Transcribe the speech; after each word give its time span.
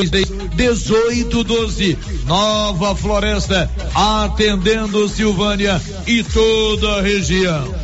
1812. 0.00 1.98
Nova 2.26 2.96
Floresta, 2.96 3.70
atendendo 3.94 5.08
Silvânia 5.08 5.80
e 6.06 6.22
toda 6.22 6.98
a 6.98 7.02
região. 7.02 7.74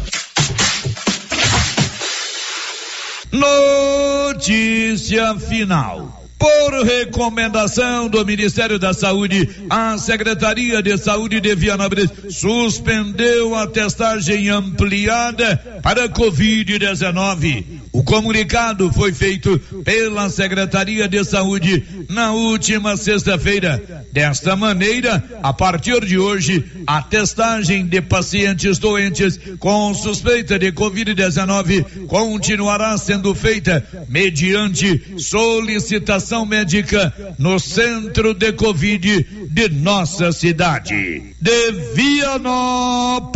Notícia 3.32 5.34
final. 5.38 6.18
Por 6.38 6.84
recomendação 6.84 8.08
do 8.08 8.24
Ministério 8.24 8.78
da 8.78 8.94
Saúde, 8.94 9.66
a 9.68 9.98
Secretaria 9.98 10.80
de 10.80 10.96
Saúde 10.96 11.40
de 11.40 11.52
Vianópolis 11.56 12.08
suspendeu 12.30 13.56
a 13.56 13.66
testagem 13.66 14.48
ampliada 14.48 15.56
para 15.82 16.08
Covid-19. 16.08 17.77
O 17.98 18.02
comunicado 18.04 18.92
foi 18.92 19.12
feito 19.12 19.58
pela 19.84 20.30
Secretaria 20.30 21.08
de 21.08 21.24
Saúde 21.24 21.82
na 22.08 22.30
última 22.32 22.96
sexta-feira. 22.96 24.06
Desta 24.12 24.54
maneira, 24.54 25.24
a 25.42 25.52
partir 25.52 26.04
de 26.04 26.16
hoje, 26.16 26.64
a 26.86 27.02
testagem 27.02 27.84
de 27.84 28.00
pacientes 28.00 28.78
doentes 28.78 29.40
com 29.58 29.92
suspeita 29.94 30.56
de 30.60 30.70
Covid-19 30.70 32.06
continuará 32.06 32.96
sendo 32.96 33.34
feita 33.34 33.84
mediante 34.08 35.18
solicitação 35.18 36.46
médica 36.46 37.12
no 37.36 37.58
centro 37.58 38.32
de 38.32 38.52
Covid 38.52 39.26
de 39.50 39.68
nossa 39.70 40.30
cidade. 40.30 41.34
De 41.40 41.72
Vianópolis, 41.96 43.34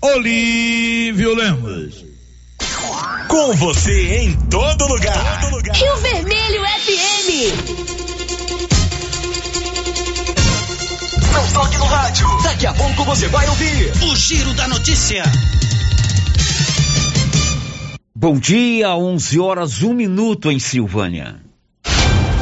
Olívio 0.00 1.34
Lemos. 1.34 2.05
Com 3.28 3.54
você 3.54 4.18
em 4.18 4.32
todo 4.48 4.86
lugar. 4.86 5.40
Todo 5.40 5.56
lugar. 5.56 5.76
Rio 5.76 5.96
Vermelho 5.98 6.62
FM. 6.64 7.30
Não 11.32 11.46
toque 11.52 11.78
no 11.78 11.84
rádio. 11.86 12.26
Daqui 12.42 12.66
a 12.66 12.72
pouco 12.74 13.04
você 13.04 13.28
vai 13.28 13.48
ouvir 13.48 13.92
o 14.02 14.16
Giro 14.16 14.54
da 14.54 14.68
Notícia. 14.68 15.22
Bom 18.14 18.38
dia, 18.38 18.94
11 18.96 19.38
horas, 19.38 19.82
1 19.82 19.92
minuto 19.92 20.50
em 20.50 20.58
Silvânia. 20.58 21.36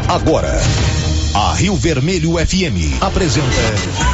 Agora, 0.08 0.54
a 1.34 1.54
Rio 1.54 1.74
Vermelho 1.76 2.34
FM 2.38 3.02
apresenta. 3.02 4.13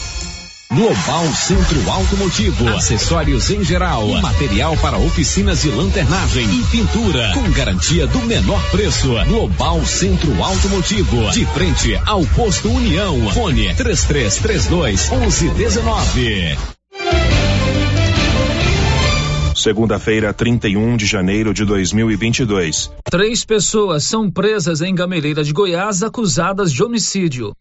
Global 0.73 1.25
Centro 1.35 1.91
Automotivo, 1.91 2.69
acessórios 2.69 3.49
em 3.49 3.61
geral, 3.61 4.07
material 4.21 4.77
para 4.77 4.97
oficinas 4.97 5.63
de 5.63 5.69
lanternagem 5.69 6.45
e 6.45 6.63
pintura, 6.67 7.33
com 7.33 7.51
garantia 7.51 8.07
do 8.07 8.19
menor 8.19 8.63
preço. 8.71 9.09
Global 9.27 9.85
Centro 9.85 10.41
Automotivo, 10.41 11.29
de 11.31 11.45
frente 11.47 11.99
ao 12.05 12.25
posto 12.27 12.69
União. 12.69 13.29
Fone 13.31 13.75
3332 13.75 15.09
1119. 15.09 16.57
Segunda-feira, 19.53 20.33
31 20.33 20.95
de 20.95 21.05
janeiro 21.05 21.53
de 21.53 21.65
2022. 21.65 22.89
Três 23.03 23.43
pessoas 23.43 24.05
são 24.05 24.31
presas 24.31 24.79
em 24.79 24.95
Gameleira 24.95 25.43
de 25.43 25.51
Goiás 25.51 26.01
acusadas 26.01 26.71
de 26.71 26.81
homicídio. 26.81 27.51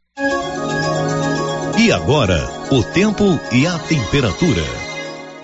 E 1.82 1.90
agora, 1.90 2.46
o 2.70 2.82
tempo 2.82 3.24
e 3.50 3.66
a 3.66 3.78
temperatura. 3.78 4.62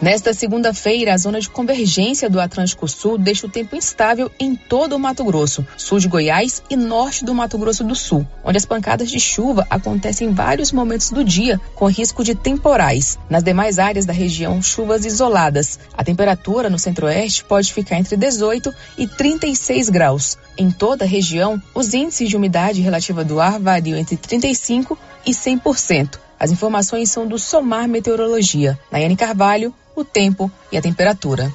Nesta 0.03 0.35
segunda-feira, 0.35 1.15
a 1.15 1.17
zona 1.17 1.41
de 1.41 1.49
convergência 1.49 2.29
do 2.29 2.39
Atlântico 2.39 2.87
Sul 2.87 3.17
deixa 3.17 3.47
o 3.47 3.51
tempo 3.51 3.75
instável 3.75 4.31
em 4.39 4.55
todo 4.55 4.95
o 4.95 4.99
Mato 4.99 5.25
Grosso, 5.25 5.67
sul 5.79 5.99
de 5.99 6.07
Goiás 6.07 6.63
e 6.69 6.77
norte 6.77 7.25
do 7.25 7.35
Mato 7.35 7.57
Grosso 7.57 7.83
do 7.83 7.95
Sul, 7.95 8.29
onde 8.45 8.59
as 8.59 8.67
pancadas 8.67 9.11
de 9.11 9.19
chuva 9.19 9.67
acontecem 9.71 10.29
em 10.29 10.35
vários 10.35 10.73
momentos 10.73 11.11
do 11.11 11.25
dia, 11.25 11.59
com 11.75 11.89
risco 11.89 12.23
de 12.23 12.35
temporais. 12.35 13.19
Nas 13.31 13.43
demais 13.43 13.79
áreas 13.79 14.05
da 14.05 14.13
região, 14.13 14.61
chuvas 14.61 15.07
isoladas. 15.07 15.79
A 15.97 16.05
temperatura 16.05 16.69
no 16.69 16.79
centro-oeste 16.79 17.45
pode 17.45 17.73
ficar 17.73 17.97
entre 17.97 18.15
18 18.15 18.75
e 18.99 19.09
36 19.09 19.89
graus. 19.89 20.37
Em 20.59 20.71
toda 20.71 21.07
a 21.07 21.09
região, 21.09 21.61
os 21.75 21.95
índices 21.95 22.29
de 22.29 22.37
umidade 22.37 22.83
relativa 22.83 23.25
do 23.25 23.41
ar 23.41 23.59
variam 23.59 23.99
entre 23.99 24.19
35 24.19 24.99
e 25.25 25.31
100%. 25.31 26.26
As 26.39 26.51
informações 26.51 27.11
são 27.11 27.27
do 27.27 27.39
Somar 27.39 27.89
Meteorologia. 27.89 28.79
Nayane 28.91 29.17
Carvalho, 29.17 29.75
o 29.95 30.05
tempo 30.05 30.51
e 30.71 30.77
a 30.77 30.83
temperatura. 30.83 31.53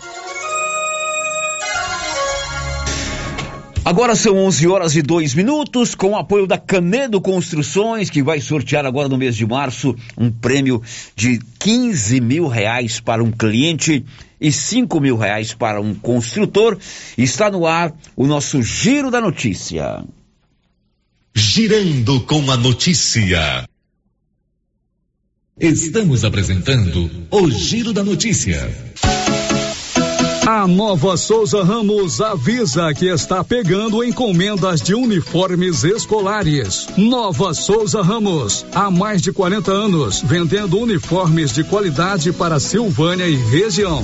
Agora 3.84 4.16
são 4.16 4.38
11 4.38 4.68
horas 4.68 4.96
e 4.96 5.02
2 5.02 5.34
minutos, 5.34 5.96
com 5.96 6.12
o 6.12 6.16
apoio 6.16 6.46
da 6.46 6.56
Canedo 6.56 7.19
Construções, 7.19 8.12
que 8.12 8.22
vai 8.22 8.40
sortear 8.40 8.86
agora 8.86 9.09
no 9.09 9.18
mês 9.18 9.36
de 9.36 9.44
março 9.46 9.96
um 10.16 10.31
prêmio 10.31 10.84
de 11.16 11.40
15 11.58 12.22
mil 12.22 12.48
reais 12.48 13.00
para 13.00 13.24
um 13.24 13.31
cliente 13.31 14.06
e 14.40 14.52
5 14.52 15.00
mil 15.00 15.18
reais 15.18 15.56
para 15.56 15.81
um 15.81 15.96
construtor. 15.96 16.78
Está 17.18 17.50
no 17.50 17.66
ar 17.66 17.92
o 18.16 18.28
nosso 18.28 18.62
Giro 18.62 19.09
da 19.09 19.19
Notícia. 19.19 20.03
Girando 21.34 22.22
com 22.22 22.52
a 22.52 22.58
notícia. 22.58 23.68
Estamos 25.62 26.26
apresentando 26.26 27.08
o 27.30 27.52
Giro 27.52 27.94
da 27.94 28.04
Notícia. 28.04 28.68
A 30.48 30.68
Nova 30.68 31.16
Souza 31.16 31.64
Ramos 31.64 32.20
avisa 32.20 32.92
que 32.96 33.06
está 33.06 33.44
pegando 33.44 34.04
encomendas 34.04 34.82
de 34.82 34.96
uniformes 34.96 35.84
escolares. 35.84 36.88
Nova 36.98 37.54
Souza 37.54 38.02
Ramos, 38.02 38.66
há 38.74 38.90
mais 38.90 39.22
de 39.22 39.32
40 39.32 39.72
anos, 39.72 40.22
vendendo 40.22 40.80
uniformes 40.80 41.54
de 41.54 41.64
qualidade 41.64 42.34
para 42.34 42.60
Silvânia 42.60 43.28
e 43.28 43.36
região. 43.36 44.04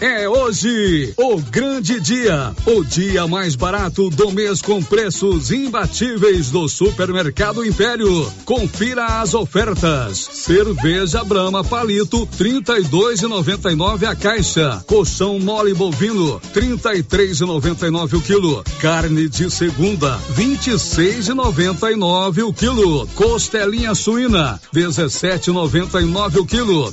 É 0.00 0.28
hoje 0.28 1.12
o 1.16 1.38
grande 1.38 1.98
dia, 1.98 2.54
o 2.66 2.84
dia 2.84 3.26
mais 3.26 3.56
barato 3.56 4.08
do 4.10 4.30
mês 4.30 4.62
com 4.62 4.80
preços 4.80 5.50
imbatíveis 5.50 6.50
do 6.50 6.68
Supermercado 6.68 7.66
Império. 7.66 8.32
Confira 8.44 9.20
as 9.20 9.34
ofertas. 9.34 10.18
Cerveja 10.18 11.24
Brama 11.24 11.64
Palito 11.64 12.28
32,99 12.38 14.06
a 14.06 14.14
caixa. 14.14 14.84
Colchão 14.86 15.40
mole 15.40 15.74
bovino 15.74 16.40
33,99 16.54 18.18
o 18.18 18.22
quilo. 18.22 18.62
Carne 18.80 19.28
de 19.28 19.50
segunda 19.50 20.16
26,99 20.36 22.46
o 22.46 22.52
quilo. 22.52 23.04
Costelinha 23.16 23.96
suína 23.96 24.60
17,99 24.72 26.36
o 26.36 26.46
quilo. 26.46 26.88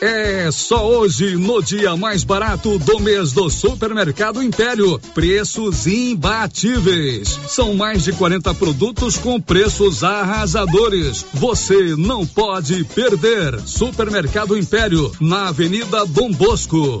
É 0.00 0.48
só 0.52 0.86
hoje, 0.88 1.36
no 1.36 1.60
dia 1.60 1.96
mais 1.96 2.22
barato 2.22 2.78
do 2.78 3.00
mês 3.00 3.32
do 3.32 3.50
Supermercado 3.50 4.40
Império. 4.40 5.00
Preços 5.12 5.88
imbatíveis. 5.88 7.38
São 7.48 7.74
mais 7.74 8.04
de 8.04 8.12
40 8.12 8.54
produtos 8.54 9.16
com 9.16 9.40
preços 9.40 10.04
arrasadores. 10.04 11.26
Você 11.34 11.96
não 11.96 12.24
pode 12.24 12.84
perder. 12.84 13.60
Supermercado 13.66 14.56
Império, 14.56 15.10
na 15.20 15.48
Avenida 15.48 16.06
Dom 16.06 16.30
Bosco. 16.30 17.00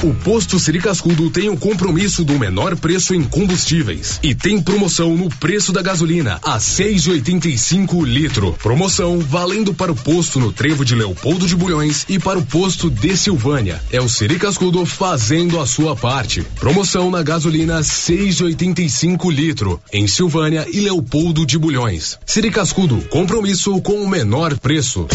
O 0.00 0.14
posto 0.14 0.60
Siri 0.60 0.78
Cascudo 0.78 1.28
tem 1.28 1.48
o 1.48 1.56
compromisso 1.56 2.24
do 2.24 2.38
menor 2.38 2.76
preço 2.76 3.16
em 3.16 3.24
combustíveis 3.24 4.20
e 4.22 4.32
tem 4.32 4.62
promoção 4.62 5.16
no 5.16 5.28
preço 5.28 5.72
da 5.72 5.82
gasolina 5.82 6.38
a 6.40 6.58
6,85 6.58 8.06
litro. 8.06 8.52
Promoção 8.62 9.18
valendo 9.18 9.74
para 9.74 9.90
o 9.90 9.96
posto 9.96 10.38
no 10.38 10.52
Trevo 10.52 10.84
de 10.84 10.94
Leopoldo 10.94 11.48
de 11.48 11.56
Bulhões 11.56 12.06
e 12.08 12.16
para 12.16 12.38
o 12.38 12.46
posto 12.46 12.88
de 12.88 13.16
Silvânia. 13.16 13.82
É 13.90 14.00
o 14.00 14.08
Siri 14.08 14.38
Cascudo 14.38 14.86
fazendo 14.86 15.58
a 15.58 15.66
sua 15.66 15.96
parte. 15.96 16.46
Promoção 16.60 17.10
na 17.10 17.20
gasolina 17.20 17.80
6,85 17.80 19.32
litro 19.32 19.80
em 19.92 20.06
Silvânia 20.06 20.64
e 20.72 20.78
Leopoldo 20.78 21.44
de 21.44 21.58
Bulhões. 21.58 22.16
Siri 22.24 22.52
Cascudo, 22.52 23.02
compromisso 23.10 23.80
com 23.80 24.00
o 24.00 24.08
menor 24.08 24.56
preço. 24.58 25.08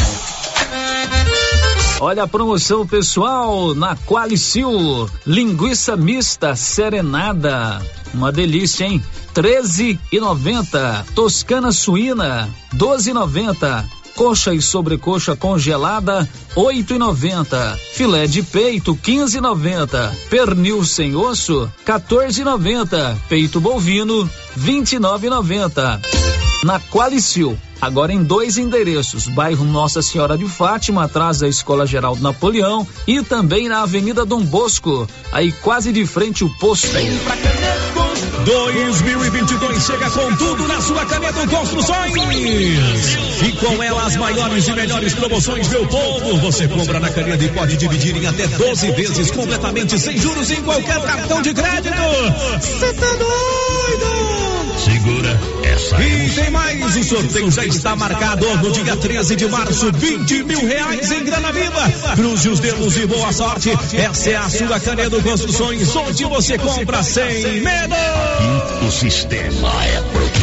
Olha 1.99 2.23
a 2.23 2.27
promoção 2.27 2.85
pessoal 2.85 3.73
na 3.73 3.95
Qualicil. 3.95 5.09
Linguiça 5.25 5.95
mista 5.95 6.55
serenada. 6.55 7.81
Uma 8.13 8.31
delícia, 8.31 8.85
hein? 8.85 9.01
13 9.33 9.99
e 10.11 10.19
90. 10.19 11.05
Toscana 11.15 11.71
suína, 11.71 12.49
12 12.73 13.11
e 13.11 13.13
90. 13.13 13.85
Coxa 14.15 14.53
e 14.53 14.61
sobrecoxa 14.61 15.35
congelada, 15.35 16.29
8 16.55 16.93
e 16.93 16.97
90. 16.99 17.79
Filé 17.93 18.27
de 18.27 18.43
peito, 18.43 18.95
15 18.95 19.37
e 19.37 19.41
90. 19.41 20.15
Pernil 20.29 20.85
sem 20.85 21.15
osso, 21.15 21.71
14 21.83 22.41
e 22.41 22.43
90. 22.43 23.17
Peito 23.27 23.59
bovino, 23.59 24.29
29 24.55 25.27
e 25.27 25.29
90. 25.29 26.01
Na 26.63 26.79
Qualicil 26.79 27.57
agora 27.81 28.13
em 28.13 28.23
dois 28.23 28.57
endereços: 28.57 29.27
bairro 29.27 29.65
Nossa 29.65 30.01
Senhora 30.01 30.37
de 30.37 30.47
Fátima, 30.47 31.03
atrás 31.03 31.39
da 31.39 31.47
Escola 31.47 31.85
Geral 31.85 32.15
do 32.15 32.23
Napoleão, 32.23 32.87
e 33.05 33.21
também 33.21 33.67
na 33.67 33.81
Avenida 33.81 34.25
Dom 34.25 34.41
Bosco, 34.41 35.07
aí 35.31 35.51
quase 35.51 35.91
de 35.91 36.05
frente 36.05 36.43
o 36.43 36.49
posto. 36.57 36.87
2022 38.45 39.83
chega 39.83 40.09
com 40.09 40.35
tudo 40.35 40.67
na 40.67 40.81
sua 40.81 41.05
Canedo 41.05 41.47
Construções. 41.49 42.13
E 43.41 43.51
com 43.53 43.83
ela 43.83 44.05
as 44.05 44.15
maiores 44.15 44.67
e 44.67 44.73
melhores 44.73 45.13
promoções, 45.13 45.67
meu 45.67 45.85
povo. 45.87 46.37
Você 46.37 46.67
compra 46.67 46.99
na 46.99 47.09
Canedo 47.09 47.43
e 47.43 47.49
pode 47.49 47.77
dividir 47.77 48.15
em 48.15 48.25
até 48.25 48.47
12 48.47 48.91
vezes 48.91 49.31
completamente 49.31 49.99
sem 49.99 50.17
juros 50.17 50.49
em 50.51 50.61
qualquer 50.61 51.01
cartão 51.01 51.41
de 51.41 51.53
crédito. 51.53 51.95
Você 52.59 52.93
tá 52.93 53.07
doido? 53.07 54.42
Segura 55.03 55.37
essa. 55.63 56.01
E 56.01 56.29
tem 56.29 56.49
mais, 56.49 56.95
o 56.95 57.03
sorteio 57.03 57.51
já 57.51 57.65
está 57.65 57.93
marcado 57.93 58.45
no 58.59 58.71
dia 58.71 58.95
13 58.95 59.35
de 59.35 59.47
março, 59.49 59.91
20 59.91 60.43
mil 60.43 60.65
reais 60.65 61.11
em 61.11 61.25
grana 61.25 61.51
viva. 61.51 61.91
Cruze 62.15 62.47
os 62.47 62.61
dedos 62.61 62.95
e 62.95 63.05
boa 63.05 63.33
sorte. 63.33 63.71
Essa 63.97 64.29
é 64.29 64.35
a 64.37 64.49
sua 64.49 64.79
Canedo 64.79 65.21
Construções, 65.21 65.93
onde 65.93 66.23
você 66.23 66.57
compra 66.57 67.03
sem 67.03 67.59
medo. 67.59 67.95
O 68.87 68.89
sistema 68.89 69.85
é 69.87 70.01
pronto. 70.13 70.42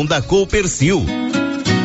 da 0.05 0.21
Copercil. 0.21 1.05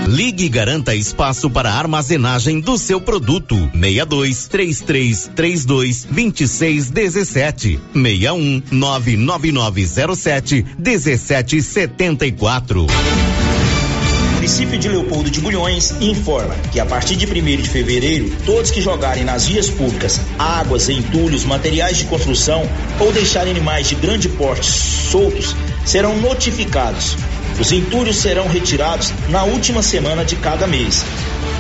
Ligue 0.07 0.45
e 0.45 0.49
garanta 0.49 0.95
espaço 0.95 1.51
para 1.51 1.73
armazenagem 1.73 2.61
do 2.61 2.79
seu 2.79 3.01
produto. 3.01 3.57
62 3.73 4.47
3332 4.47 6.05
2617 6.05 7.81
61 7.93 8.63
99907 8.71 10.65
1774. 10.79 12.87
O 12.87 14.35
município 14.37 14.79
de 14.79 14.89
Leopoldo 14.89 15.29
de 15.29 15.41
Bulhões 15.41 15.91
informa 16.01 16.55
que 16.73 16.79
a 16.79 16.87
partir 16.87 17.17
de 17.17 17.27
1 17.27 17.63
de 17.63 17.69
fevereiro, 17.69 18.31
todos 18.45 18.71
que 18.71 18.81
jogarem 18.81 19.25
nas 19.25 19.49
vias 19.49 19.69
públicas 19.69 20.21
águas, 20.39 20.89
entulhos, 20.89 21.45
materiais 21.45 21.97
de 21.97 22.05
construção 22.05 22.63
ou 23.01 23.11
deixarem 23.11 23.51
animais 23.51 23.89
de 23.89 23.97
grande 23.97 24.29
porte 24.29 24.67
soltos 24.67 25.57
serão 25.85 26.17
notificados 26.21 27.17
os 27.59 27.73
entulhos 27.73 28.17
serão 28.17 28.49
retirados 28.49 29.13
na 29.29 29.45
última 29.45 29.83
semana 29.83 30.25
de 30.25 30.37
cada 30.37 30.67
mês. 30.67 31.05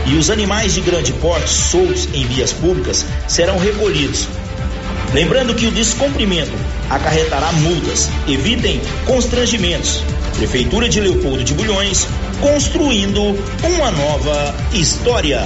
E 0.07 0.15
os 0.15 0.31
animais 0.31 0.75
de 0.75 0.81
grande 0.81 1.13
porte 1.15 1.51
soltos 1.51 2.09
em 2.13 2.27
vias 2.27 2.53
públicas 2.53 3.05
serão 3.27 3.59
recolhidos. 3.59 4.29
Lembrando 5.13 5.55
que 5.55 5.67
o 5.67 5.71
descumprimento 5.71 6.53
acarretará 6.91 7.53
multas. 7.53 8.09
Evitem 8.29 8.81
constrangimentos. 9.05 10.03
Prefeitura 10.37 10.87
de 10.87 11.01
Leopoldo 11.01 11.43
de 11.43 11.55
Bulhões, 11.55 12.07
construindo 12.41 13.23
uma 13.23 13.91
nova 13.91 14.55
história. 14.75 15.43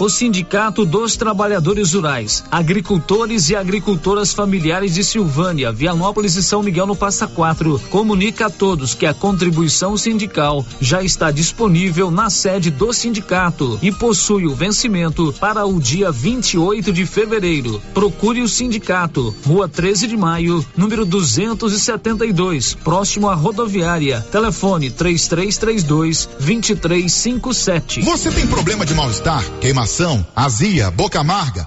O 0.00 0.08
Sindicato 0.08 0.86
dos 0.86 1.14
Trabalhadores 1.14 1.92
Rurais, 1.92 2.42
Agricultores 2.50 3.50
e 3.50 3.54
Agricultoras 3.54 4.32
Familiares 4.32 4.94
de 4.94 5.04
Silvânia, 5.04 5.70
Vianópolis 5.70 6.36
e 6.36 6.42
São 6.42 6.62
Miguel 6.62 6.86
no 6.86 6.96
Passa 6.96 7.26
Quatro, 7.26 7.78
comunica 7.90 8.46
a 8.46 8.50
todos 8.50 8.94
que 8.94 9.04
a 9.04 9.12
contribuição 9.12 9.98
sindical 9.98 10.64
já 10.80 11.02
está 11.02 11.30
disponível 11.30 12.10
na 12.10 12.30
sede 12.30 12.70
do 12.70 12.94
sindicato 12.94 13.78
e 13.82 13.92
possui 13.92 14.46
o 14.46 14.54
vencimento 14.54 15.34
para 15.38 15.66
o 15.66 15.78
dia 15.78 16.10
28 16.10 16.94
de 16.94 17.04
fevereiro. 17.04 17.82
Procure 17.92 18.40
o 18.40 18.48
sindicato, 18.48 19.34
Rua 19.44 19.68
13 19.68 20.06
de 20.06 20.16
Maio, 20.16 20.64
número 20.74 21.04
272, 21.04 22.72
próximo 22.72 22.99
à 23.28 23.34
rodoviária. 23.34 24.20
Telefone 24.30 24.90
3332 24.90 26.28
2357. 26.38 28.02
Você 28.02 28.30
tem 28.30 28.46
problema 28.46 28.84
de 28.84 28.94
mal-estar, 28.94 29.44
queimação? 29.60 30.24
azia, 30.34 30.90
boca 30.90 31.20
amarga, 31.20 31.66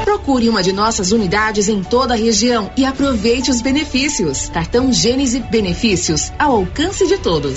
Procure 0.11 0.49
uma 0.49 0.61
de 0.61 0.73
nossas 0.73 1.13
unidades 1.13 1.69
em 1.69 1.81
toda 1.81 2.15
a 2.15 2.17
região 2.17 2.69
e 2.75 2.83
aproveite 2.83 3.49
os 3.49 3.61
benefícios. 3.61 4.49
Cartão 4.49 4.91
Gênese 4.91 5.39
Benefícios, 5.39 6.33
ao 6.37 6.57
alcance 6.57 7.07
de 7.07 7.17
todos. 7.17 7.55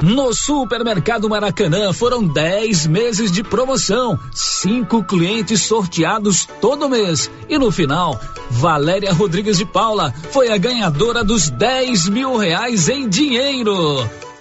No 0.00 0.32
Supermercado 0.32 1.28
Maracanã 1.28 1.92
foram 1.92 2.26
10 2.26 2.86
meses 2.86 3.30
de 3.30 3.44
promoção, 3.44 4.18
cinco 4.32 5.04
clientes 5.04 5.60
sorteados 5.60 6.48
todo 6.58 6.88
mês. 6.88 7.30
E 7.50 7.58
no 7.58 7.70
final, 7.70 8.18
Valéria 8.48 9.12
Rodrigues 9.12 9.58
de 9.58 9.66
Paula 9.66 10.10
foi 10.30 10.50
a 10.50 10.56
ganhadora 10.56 11.22
dos 11.22 11.50
10 11.50 12.08
mil 12.08 12.34
reais 12.34 12.88
em 12.88 13.06
dinheiro. 13.06 14.08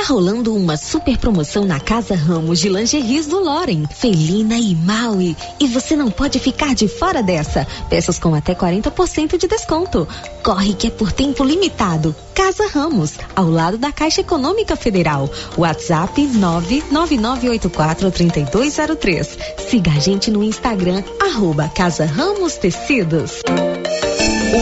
Tá 0.00 0.06
rolando 0.06 0.56
uma 0.56 0.78
super 0.78 1.18
promoção 1.18 1.66
na 1.66 1.78
Casa 1.78 2.14
Ramos 2.14 2.58
de 2.58 2.70
Lingeries 2.70 3.26
do 3.26 3.38
Loren, 3.38 3.84
Felina 3.86 4.56
e 4.56 4.74
Maui. 4.74 5.36
E 5.60 5.66
você 5.66 5.94
não 5.94 6.10
pode 6.10 6.38
ficar 6.38 6.74
de 6.74 6.88
fora 6.88 7.22
dessa. 7.22 7.66
Peças 7.90 8.18
com 8.18 8.34
até 8.34 8.54
40% 8.54 9.36
de 9.36 9.46
desconto. 9.46 10.08
Corre 10.42 10.72
que 10.72 10.86
é 10.86 10.90
por 10.90 11.12
tempo 11.12 11.44
limitado. 11.44 12.16
Casa 12.34 12.66
Ramos, 12.66 13.18
ao 13.36 13.50
lado 13.50 13.76
da 13.76 13.92
Caixa 13.92 14.22
Econômica 14.22 14.74
Federal. 14.74 15.28
WhatsApp 15.58 16.26
999843203. 16.28 19.28
Siga 19.68 19.90
a 19.90 19.98
gente 19.98 20.30
no 20.30 20.42
Instagram, 20.42 21.04
arroba 21.20 21.68
Casa 21.68 22.06
Ramos 22.06 22.54
Tecidos. 22.54 23.42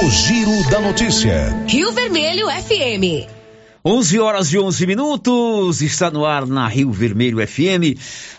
O 0.02 0.10
Giro 0.10 0.68
da 0.68 0.80
Notícia. 0.80 1.64
Rio 1.68 1.92
Vermelho 1.92 2.48
FM. 2.48 3.37
11 3.84 4.18
horas 4.18 4.52
e 4.52 4.58
11 4.58 4.86
minutos, 4.88 5.82
está 5.82 6.10
no 6.10 6.26
ar 6.26 6.44
na 6.44 6.66
Rio 6.66 6.90
Vermelho 6.90 7.38
FM 7.46 7.94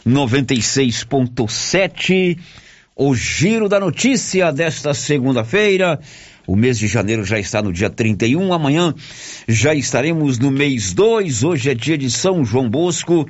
96.7. 0.06 2.38
O 2.94 3.16
giro 3.16 3.70
da 3.70 3.80
notícia 3.80 4.52
desta 4.52 4.94
segunda-feira. 4.94 5.98
O 6.46 6.58
mês 6.58 6.78
de 6.78 6.88
janeiro 6.88 7.24
já 7.24 7.40
está 7.40 7.62
no 7.62 7.72
dia 7.72 7.90
31, 7.90 8.52
amanhã 8.52 8.94
já 9.48 9.74
estaremos 9.74 10.38
no 10.40 10.52
mês 10.52 10.94
2. 10.94 11.46
Hoje 11.46 11.70
é 11.70 11.74
dia 11.74 11.98
de 11.98 12.12
São 12.12 12.44
João 12.44 12.70
Bosco, 12.70 13.26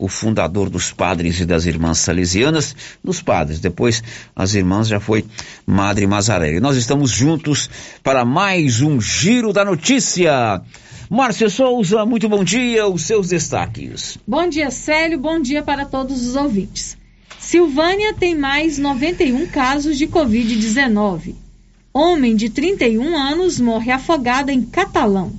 o 0.00 0.08
fundador 0.08 0.70
dos 0.70 0.90
padres 0.90 1.38
e 1.40 1.44
das 1.44 1.66
irmãs 1.66 1.98
salesianas, 1.98 2.74
dos 3.04 3.20
padres, 3.20 3.60
depois 3.60 4.02
as 4.34 4.54
irmãs 4.54 4.88
já 4.88 4.98
foi 4.98 5.26
Madre 5.66 6.06
Mazarelli. 6.06 6.58
Nós 6.58 6.76
estamos 6.76 7.10
juntos 7.10 7.68
para 8.02 8.24
mais 8.24 8.80
um 8.80 8.98
giro 8.98 9.52
da 9.52 9.62
notícia. 9.62 10.62
Márcia 11.10 11.50
Souza, 11.50 12.06
muito 12.06 12.30
bom 12.30 12.42
dia, 12.42 12.88
os 12.88 13.02
seus 13.02 13.28
destaques. 13.28 14.16
Bom 14.26 14.48
dia, 14.48 14.70
Célio, 14.70 15.18
bom 15.18 15.38
dia 15.38 15.62
para 15.62 15.84
todos 15.84 16.26
os 16.26 16.34
ouvintes. 16.34 16.96
Silvânia 17.38 18.14
tem 18.14 18.34
mais 18.34 18.78
91 18.78 19.46
casos 19.48 19.98
de 19.98 20.06
Covid-19. 20.06 21.34
Homem 21.92 22.34
de 22.36 22.48
31 22.48 23.16
anos 23.16 23.60
morre 23.60 23.90
afogado 23.90 24.50
em 24.50 24.62
Catalão. 24.62 25.32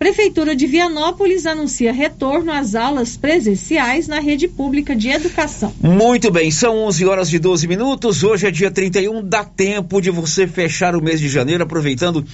Prefeitura 0.00 0.56
de 0.56 0.66
Vianópolis 0.66 1.44
anuncia 1.44 1.92
retorno 1.92 2.50
às 2.50 2.74
aulas 2.74 3.18
presenciais 3.18 4.08
na 4.08 4.18
rede 4.18 4.48
pública 4.48 4.96
de 4.96 5.10
educação. 5.10 5.74
Muito 5.78 6.30
bem, 6.30 6.50
são 6.50 6.78
11 6.86 7.04
horas 7.04 7.30
e 7.34 7.38
12 7.38 7.68
minutos. 7.68 8.24
Hoje 8.24 8.46
é 8.46 8.50
dia 8.50 8.70
31, 8.70 9.22
dá 9.22 9.44
tempo 9.44 10.00
de 10.00 10.10
você 10.10 10.46
fechar 10.46 10.96
o 10.96 11.02
mês 11.02 11.20
de 11.20 11.28
janeiro 11.28 11.64
aproveitando 11.64 12.24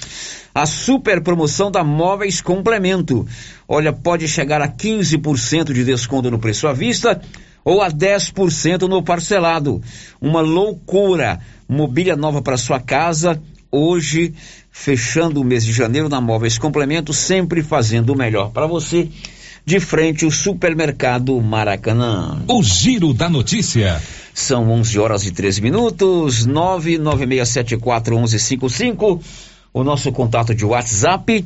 a 0.55 0.65
super 0.65 1.21
promoção 1.21 1.69
da 1.69 1.83
Móveis 1.83 2.41
Complemento. 2.41 3.27
Olha, 3.67 3.93
pode 3.93 4.29
chegar 4.29 4.63
a 4.63 4.69
15% 4.69 5.73
de 5.73 5.83
desconto 5.83 6.31
no 6.31 6.39
preço 6.39 6.69
à 6.69 6.73
vista 6.73 7.21
ou 7.65 7.83
a 7.83 7.91
10% 7.91 8.83
no 8.83 9.03
parcelado. 9.03 9.83
Uma 10.21 10.41
loucura! 10.41 11.41
Mobília 11.69 12.15
nova 12.15 12.41
para 12.41 12.57
sua 12.57 12.79
casa 12.79 13.43
hoje, 13.77 14.35
fechando 14.79 15.41
o 15.41 15.45
mês 15.45 15.65
de 15.65 15.73
janeiro 15.73 16.07
na 16.09 16.21
Móveis 16.21 16.59
Complemento, 16.59 17.15
sempre 17.15 17.63
fazendo 17.63 18.11
o 18.11 18.17
melhor 18.17 18.51
para 18.51 18.67
você. 18.67 19.09
De 19.65 19.81
frente 19.81 20.27
o 20.27 20.31
supermercado 20.31 21.41
Maracanã. 21.41 22.43
O 22.47 22.63
Giro 22.63 23.15
da 23.15 23.29
Notícia. 23.29 24.01
São 24.35 24.71
11 24.71 24.99
horas 24.99 25.25
e 25.25 25.31
13 25.33 25.63
minutos, 25.63 26.47
996741155. 26.47 29.21
O 29.73 29.83
nosso 29.83 30.13
contato 30.13 30.55
de 30.55 30.65
WhatsApp 30.65 31.45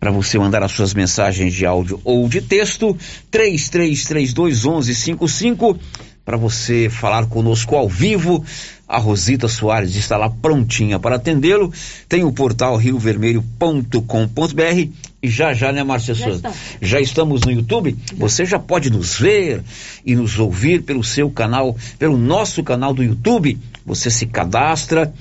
para 0.00 0.10
você 0.10 0.38
mandar 0.38 0.62
as 0.62 0.72
suas 0.72 0.94
mensagens 0.94 1.52
de 1.52 1.66
áudio 1.66 2.00
ou 2.04 2.26
de 2.28 2.40
texto, 2.40 2.96
33321155, 3.30 5.78
para 6.26 6.36
você 6.36 6.90
falar 6.90 7.26
conosco 7.26 7.76
ao 7.76 7.88
vivo. 7.88 8.44
A 8.88 8.98
Rosita 8.98 9.46
Soares 9.46 9.94
está 9.94 10.16
lá 10.16 10.28
prontinha 10.28 10.98
para 10.98 11.16
atendê-lo. 11.16 11.72
Tem 12.08 12.24
o 12.24 12.32
portal 12.32 12.76
riovermelho.com.br 12.76 14.90
e 15.22 15.30
já 15.30 15.54
já, 15.54 15.72
né, 15.72 15.84
Márcia 15.84 16.14
Já 16.14 16.26
Souza? 16.26 16.52
Já 16.82 17.00
estamos 17.00 17.42
no 17.42 17.52
YouTube. 17.52 17.96
Você 18.16 18.44
já 18.44 18.58
pode 18.58 18.90
nos 18.90 19.18
ver 19.18 19.62
e 20.04 20.16
nos 20.16 20.38
ouvir 20.38 20.82
pelo 20.82 21.04
seu 21.04 21.30
canal, 21.30 21.76
pelo 21.98 22.18
nosso 22.18 22.62
canal 22.64 22.92
do 22.92 23.04
YouTube. 23.04 23.58
Você 23.84 24.10
se 24.10 24.26
cadastra, 24.26 25.12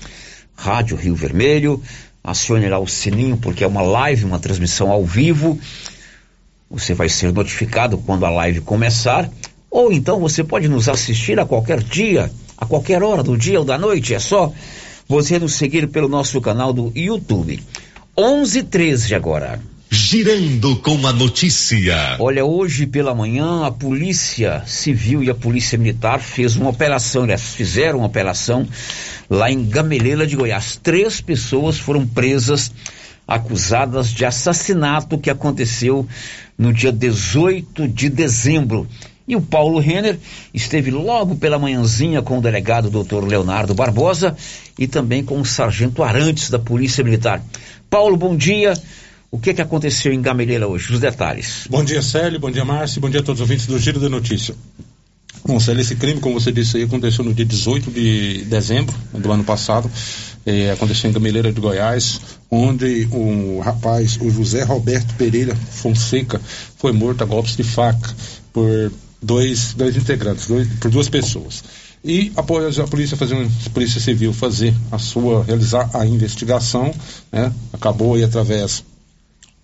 Rádio 0.56 0.98
Rio 0.98 1.16
Vermelho, 1.16 1.82
acione 2.24 2.68
lá 2.68 2.80
o 2.80 2.88
sininho, 2.88 3.38
porque 3.38 3.64
é 3.64 3.68
uma 3.68 3.84
live, 3.84 4.26
uma 4.26 4.40
transmissão 4.40 4.92
ao 4.92 5.06
vivo. 5.06 5.60
Você 6.70 6.96
vai 6.96 7.10
ser 7.10 7.32
notificado 7.32 8.00
quando 8.00 8.26
a 8.26 8.30
live 8.32 8.62
começar. 8.62 9.30
Ou 9.76 9.92
então 9.92 10.22
você 10.22 10.42
pode 10.42 10.70
nos 10.70 10.88
assistir 10.88 11.38
a 11.38 11.46
qualquer 11.46 11.84
dia, 11.84 12.32
a 12.58 12.66
qualquer 12.66 13.04
hora 13.04 13.22
do 13.22 13.38
dia 13.38 13.60
ou 13.60 13.66
da 13.66 13.78
noite. 13.78 14.14
É 14.14 14.20
só 14.20 14.54
você 15.06 15.38
nos 15.38 15.56
seguir 15.56 15.90
pelo 15.90 16.08
nosso 16.08 16.40
canal 16.40 16.72
do 16.72 16.94
YouTube. 16.96 17.62
11:13 18.18 19.14
agora. 19.14 19.60
Girando 19.90 20.78
com 20.78 21.06
a 21.06 21.12
notícia. 21.12 22.16
Olha, 22.20 22.46
hoje 22.46 22.88
pela 22.88 23.14
manhã 23.14 23.66
a 23.66 23.72
Polícia 23.72 24.64
Civil 24.66 25.22
e 25.22 25.30
a 25.30 25.36
Polícia 25.36 25.78
Militar 25.78 26.22
fez 26.22 26.56
uma 26.56 26.70
operação, 26.70 27.28
fizeram 27.38 27.98
uma 27.98 28.08
operação 28.08 28.66
lá 29.30 29.52
em 29.52 29.68
Gamelela 29.68 30.26
de 30.26 30.38
Goiás. 30.38 30.80
Três 30.82 31.20
pessoas 31.20 31.78
foram 31.78 32.08
presas 32.08 32.72
acusadas 33.28 34.08
de 34.14 34.24
assassinato 34.24 35.18
que 35.18 35.30
aconteceu 35.30 36.08
no 36.58 36.72
dia 36.72 36.94
18 36.94 37.90
de 37.90 38.08
dezembro. 38.08 38.88
E 39.28 39.36
o 39.36 39.42
Paulo 39.42 39.80
Renner 39.80 40.20
esteve 40.54 40.92
logo 40.92 41.36
pela 41.36 41.58
manhãzinha 41.58 42.22
com 42.22 42.38
o 42.38 42.42
delegado 42.42 42.90
doutor 42.90 43.26
Leonardo 43.26 43.74
Barbosa 43.74 44.36
e 44.78 44.88
também 44.88 45.24
com 45.24 45.40
o 45.40 45.46
sargento 45.46 46.04
Arantes 46.04 46.50
da 46.50 46.60
Polícia 46.60 47.04
Militar. 47.04 47.42
Paulo, 47.90 48.16
bom 48.16 48.36
dia. 48.36 48.74
O 49.32 49.40
que 49.40 49.54
que 49.54 49.62
aconteceu 49.62 50.14
em 50.14 50.22
Gameleira 50.22 50.68
hoje? 50.68 50.94
Os 50.94 51.00
detalhes. 51.00 51.66
Bom 51.70 51.84
dia, 51.84 52.02
Célio. 52.02 52.40
Bom 52.40 52.52
dia, 52.52 52.64
Márcio. 52.64 53.02
Bom 53.02 53.10
dia 53.10 53.20
a 53.20 53.24
todos 53.24 53.42
os 53.42 53.50
ouvintes 53.50 53.66
do 53.66 53.80
Giro 53.80 54.00
da 54.00 54.10
Notícia. 54.10 54.56
Bom, 55.44 55.60
Célio, 55.60 55.82
esse 55.82 55.96
crime, 55.96 56.20
como 56.20 56.40
você 56.40 56.52
disse 56.52 56.78
aí, 56.78 56.84
aconteceu 56.84 57.24
no 57.24 57.34
dia 57.34 57.46
18 57.46 57.92
de 57.92 58.46
dezembro 58.46 58.96
do 59.12 59.32
ano 59.32 59.44
passado. 59.44 59.92
Eh, 60.46 60.72
aconteceu 60.72 61.10
em 61.10 61.14
Gameleira 61.14 61.52
de 61.52 61.60
Goiás, 61.60 62.22
onde 62.50 63.08
o 63.12 63.60
rapaz, 63.60 64.18
o 64.22 64.30
José 64.30 64.64
Roberto 64.64 65.14
Pereira 65.16 65.56
Fonseca, 65.56 66.40
foi 66.78 66.92
morto 66.92 67.24
a 67.24 67.26
golpes 67.26 67.56
de 67.56 67.64
faca 67.64 68.16
por 68.54 68.92
dois, 69.26 69.74
dois 69.74 69.96
integrantes, 69.98 70.48
dois- 70.48 70.68
por 70.80 70.92
duas 70.92 71.10
pessoas. 71.10 71.64
E 72.04 72.32
após 72.36 72.78
a 72.80 72.86
polícia 72.86 73.18
fazer 73.18 73.36
a 73.66 73.70
polícia 73.72 74.00
civil 74.00 74.32
fazer 74.32 74.74
a 74.92 75.00
sua 75.00 75.44
realizar 75.44 75.90
a 75.94 76.06
investigação, 76.06 76.94
né, 77.32 77.52
acabou 77.74 78.14
aí 78.14 78.24
através 78.24 78.84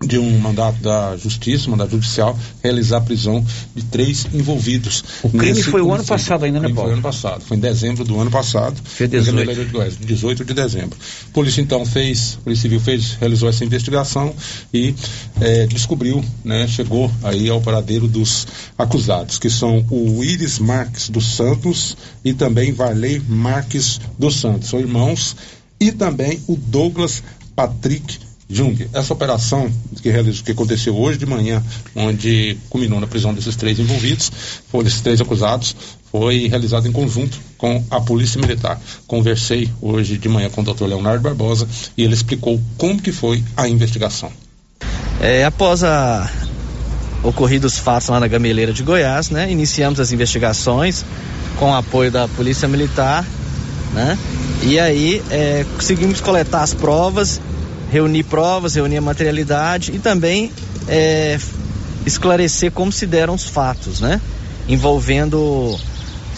de 0.02 0.18
um 0.18 0.40
mandato 0.40 0.82
da 0.82 1.16
justiça, 1.16 1.70
mandato 1.70 1.92
judicial, 1.92 2.38
realizar 2.64 2.98
a 2.98 3.02
prisão 3.02 3.46
de 3.76 3.84
três 3.84 4.28
envolvidos. 4.34 5.04
O 5.22 5.30
crime 5.30 5.62
foi 5.62 5.82
o 5.82 5.94
ano 5.94 6.04
passado 6.04 6.44
ainda, 6.44 6.60
né, 6.60 6.70
Paulo? 6.70 6.82
Foi 6.82 6.90
o 6.90 6.94
ano 6.94 7.02
passado, 7.02 7.42
foi 7.42 7.58
em 7.58 7.60
dezembro 7.60 8.04
do 8.04 8.20
ano 8.20 8.32
passado. 8.32 8.80
Foi 8.84 9.08
18. 9.08 9.54
De 9.54 9.66
Goiás, 9.66 9.98
18 9.98 10.46
de 10.46 10.54
dezembro. 10.54 10.98
A 11.30 11.34
polícia 11.34 11.62
então 11.62 11.86
fez, 11.86 12.38
a 12.40 12.44
polícia 12.44 12.64
civil 12.64 12.80
fez, 12.80 13.14
realizou 13.20 13.48
essa 13.48 13.64
investigação 13.64 14.34
e 14.74 14.96
eh, 15.40 15.68
descobriu, 15.68 16.24
né, 16.44 16.68
chegou 16.68 17.12
aí 17.24 17.50
ao 17.50 17.62
paradeiro 17.62 18.08
dos 18.08 18.48
acusados, 18.78 19.38
que 19.38 19.50
são 19.50 19.86
o 19.90 20.24
Iris 20.24 20.60
Marques 20.60 21.10
dos 21.10 21.36
Santos 21.36 21.96
e 22.26 22.34
também 22.34 22.72
Varley 22.72 23.22
Marques 23.28 24.00
dos 24.18 24.40
Santos, 24.40 24.70
são 24.70 24.80
irmãos, 24.80 25.36
e 25.80 25.92
também 25.92 26.40
o 26.48 26.56
Douglas 26.56 27.24
Patrick 27.56 28.31
Jung. 28.52 28.88
Essa 28.94 29.14
operação 29.14 29.72
que, 30.02 30.10
realizou, 30.10 30.44
que 30.44 30.52
aconteceu 30.52 30.96
hoje 30.96 31.18
de 31.18 31.26
manhã, 31.26 31.64
onde 31.96 32.58
culminou 32.70 33.00
na 33.00 33.08
prisão 33.08 33.34
desses 33.34 33.56
três 33.56 33.80
envolvidos, 33.80 34.32
foram 34.70 34.84
desses 34.84 35.02
três 35.02 35.22
acusados, 35.22 35.76
foi 36.12 36.48
realizada 36.48 36.88
em 36.88 36.92
conjunto 36.92 37.40
com 37.58 37.84
a 37.90 38.02
Polícia 38.02 38.40
Militar. 38.40 38.80
Conversei 39.08 39.70
hoje 39.82 40.18
de 40.18 40.28
manhã 40.28 40.50
com 40.50 40.62
o 40.62 40.64
Dr. 40.64 40.84
Leonardo 40.84 41.24
Barbosa 41.24 41.68
e 41.98 42.04
ele 42.04 42.14
explicou 42.14 42.62
como 42.78 43.02
que 43.02 43.12
foi 43.12 43.42
a 43.56 43.68
investigação. 43.68 44.32
É, 45.22 45.46
após 45.46 45.84
a 45.84 46.30
ocorridos 47.24 47.78
fatos 47.78 48.10
lá 48.10 48.20
na 48.20 48.28
Gameleira 48.28 48.74
de 48.74 48.84
Goiás, 48.84 49.30
né, 49.30 49.52
iniciamos 49.52 50.00
as 50.00 50.12
investigações 50.12 51.06
com 51.58 51.72
o 51.72 51.76
apoio 51.76 52.12
da 52.12 52.28
Polícia 52.28 52.68
Militar, 52.68 53.24
né, 53.94 54.18
e 54.64 54.80
aí 54.80 55.22
é, 55.30 55.64
conseguimos 55.76 56.20
coletar 56.20 56.64
as 56.64 56.74
provas 56.74 57.40
reunir 57.92 58.24
provas, 58.24 58.76
reunir 58.76 58.98
a 58.98 59.02
materialidade 59.02 59.92
e 59.94 60.00
também 60.00 60.52
é, 60.88 61.38
esclarecer 62.06 62.72
como 62.72 62.92
se 62.92 63.06
deram 63.06 63.36
os 63.36 63.46
fatos, 63.48 64.00
né? 64.00 64.22
Envolvendo 64.68 65.78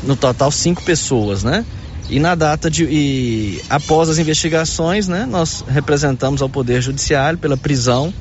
no 0.04 0.16
total 0.16 0.52
cinco 0.52 0.82
pessoas, 0.82 1.44
né? 1.44 1.64
E 2.10 2.20
na 2.20 2.34
data 2.34 2.70
de. 2.70 2.84
E 2.86 3.62
após 3.70 4.10
as 4.10 4.18
investigações, 4.18 5.08
né, 5.08 5.26
nós 5.30 5.64
representamos 5.68 6.42
ao 6.42 6.50
Poder 6.50 6.82
Judiciário 6.82 7.38
pela 7.38 7.56
prisão 7.56 8.12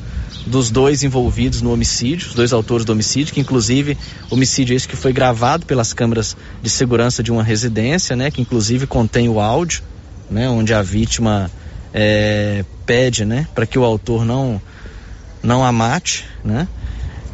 dos 0.46 0.70
dois 0.70 1.02
envolvidos 1.02 1.62
no 1.62 1.72
homicídio, 1.72 2.28
os 2.28 2.34
dois 2.34 2.52
autores 2.52 2.84
do 2.84 2.92
homicídio, 2.92 3.32
que 3.32 3.40
inclusive 3.40 3.96
homicídio 4.30 4.76
esse 4.76 4.86
que 4.86 4.96
foi 4.96 5.12
gravado 5.12 5.64
pelas 5.64 5.92
câmeras 5.92 6.36
de 6.60 6.68
segurança 6.68 7.22
de 7.22 7.30
uma 7.30 7.42
residência, 7.42 8.14
né, 8.16 8.30
que 8.30 8.42
inclusive 8.42 8.86
contém 8.86 9.28
o 9.28 9.40
áudio, 9.40 9.82
né, 10.30 10.48
onde 10.48 10.74
a 10.74 10.82
vítima 10.82 11.50
é, 11.92 12.64
pede, 12.86 13.24
né, 13.24 13.46
para 13.54 13.66
que 13.66 13.78
o 13.78 13.84
autor 13.84 14.24
não 14.24 14.60
não 15.42 15.64
a 15.64 15.72
mate, 15.72 16.24
né? 16.44 16.68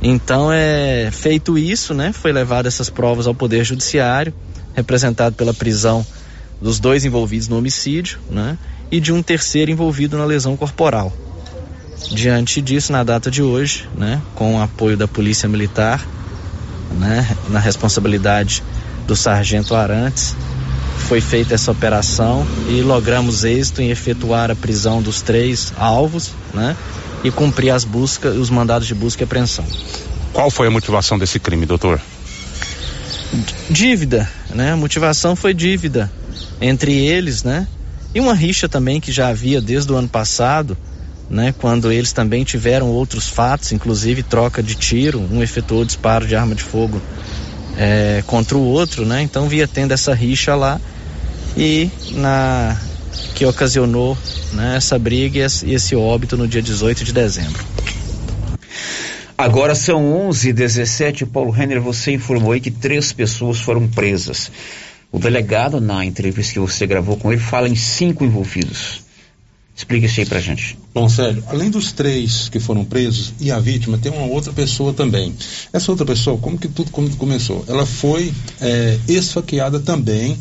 Então 0.02 0.50
é 0.52 1.10
feito 1.12 1.58
isso, 1.58 1.92
né? 1.92 2.12
Foi 2.12 2.32
levado 2.32 2.66
essas 2.66 2.88
provas 2.88 3.26
ao 3.26 3.34
poder 3.34 3.64
judiciário, 3.64 4.32
representado 4.74 5.34
pela 5.34 5.52
prisão 5.52 6.06
dos 6.60 6.80
dois 6.80 7.04
envolvidos 7.04 7.48
no 7.48 7.58
homicídio, 7.58 8.18
né? 8.30 8.56
E 8.90 9.00
de 9.00 9.12
um 9.12 9.22
terceiro 9.22 9.70
envolvido 9.70 10.16
na 10.16 10.24
lesão 10.24 10.56
corporal. 10.56 11.12
Diante 12.10 12.62
disso, 12.62 12.92
na 12.92 13.04
data 13.04 13.30
de 13.30 13.42
hoje, 13.42 13.88
né, 13.94 14.22
com 14.34 14.54
o 14.54 14.62
apoio 14.62 14.96
da 14.96 15.06
Polícia 15.06 15.48
Militar, 15.48 16.06
né, 16.98 17.36
na 17.50 17.58
responsabilidade 17.58 18.62
do 19.06 19.14
sargento 19.14 19.74
Arantes, 19.74 20.34
foi 21.08 21.22
feita 21.22 21.54
essa 21.54 21.72
operação 21.72 22.46
e 22.68 22.82
logramos 22.82 23.42
êxito 23.42 23.80
em 23.80 23.90
efetuar 23.90 24.50
a 24.50 24.54
prisão 24.54 25.00
dos 25.00 25.22
três 25.22 25.72
alvos, 25.78 26.32
né? 26.52 26.76
E 27.24 27.30
cumprir 27.30 27.70
as 27.70 27.82
buscas, 27.82 28.36
os 28.36 28.50
mandados 28.50 28.86
de 28.86 28.94
busca 28.94 29.22
e 29.22 29.24
apreensão. 29.24 29.64
Qual 30.34 30.50
foi 30.50 30.66
a 30.66 30.70
motivação 30.70 31.18
desse 31.18 31.40
crime, 31.40 31.64
doutor? 31.64 31.98
Dívida, 33.70 34.30
né? 34.50 34.72
A 34.72 34.76
motivação 34.76 35.34
foi 35.34 35.54
dívida 35.54 36.12
entre 36.60 36.92
eles, 36.92 37.42
né? 37.42 37.66
E 38.14 38.20
uma 38.20 38.34
rixa 38.34 38.68
também 38.68 39.00
que 39.00 39.10
já 39.10 39.28
havia 39.28 39.62
desde 39.62 39.90
o 39.90 39.96
ano 39.96 40.08
passado, 40.08 40.76
né? 41.30 41.54
Quando 41.58 41.90
eles 41.90 42.12
também 42.12 42.44
tiveram 42.44 42.88
outros 42.88 43.28
fatos, 43.28 43.72
inclusive 43.72 44.22
troca 44.22 44.62
de 44.62 44.74
tiro, 44.74 45.26
um 45.32 45.42
efetuou 45.42 45.86
disparo 45.86 46.26
de 46.26 46.36
arma 46.36 46.54
de 46.54 46.62
fogo 46.62 47.00
é, 47.78 48.22
contra 48.26 48.58
o 48.58 48.62
outro, 48.62 49.06
né? 49.06 49.22
Então 49.22 49.48
via 49.48 49.66
tendo 49.66 49.92
essa 49.92 50.12
rixa 50.12 50.54
lá 50.54 50.78
e 51.58 51.90
na 52.12 52.80
que 53.34 53.44
ocasionou 53.44 54.16
né, 54.52 54.76
essa 54.76 54.96
briga 54.96 55.40
e 55.64 55.74
esse, 55.74 55.96
óbito 55.96 56.36
no 56.36 56.46
dia 56.46 56.62
18 56.62 57.04
de 57.04 57.12
dezembro. 57.12 57.64
Agora 59.36 59.74
são 59.74 60.02
11h17. 60.30 61.26
Paulo 61.26 61.50
Renner, 61.50 61.80
você 61.80 62.12
informou 62.12 62.52
aí 62.52 62.60
que 62.60 62.70
três 62.70 63.12
pessoas 63.12 63.58
foram 63.58 63.88
presas. 63.88 64.50
O 65.10 65.18
delegado, 65.18 65.80
na 65.80 66.04
entrevista 66.04 66.52
que 66.52 66.60
você 66.60 66.86
gravou 66.86 67.16
com 67.16 67.32
ele, 67.32 67.40
fala 67.40 67.68
em 67.68 67.76
cinco 67.76 68.24
envolvidos. 68.24 69.02
Explica 69.74 70.06
isso 70.06 70.18
aí 70.18 70.26
pra 70.26 70.40
gente. 70.40 70.76
Bom, 70.92 71.08
Sérgio, 71.08 71.44
além 71.46 71.70
dos 71.70 71.92
três 71.92 72.48
que 72.48 72.58
foram 72.58 72.84
presos 72.84 73.32
e 73.38 73.52
a 73.52 73.60
vítima, 73.60 73.96
tem 73.96 74.10
uma 74.10 74.26
outra 74.26 74.52
pessoa 74.52 74.92
também. 74.92 75.32
Essa 75.72 75.92
outra 75.92 76.04
pessoa, 76.04 76.36
como 76.36 76.58
que 76.58 76.66
tudo 76.66 76.90
como 76.90 77.08
começou? 77.16 77.64
Ela 77.68 77.86
foi 77.86 78.32
é, 78.60 78.98
esfaqueada 79.06 79.78
também 79.78 80.36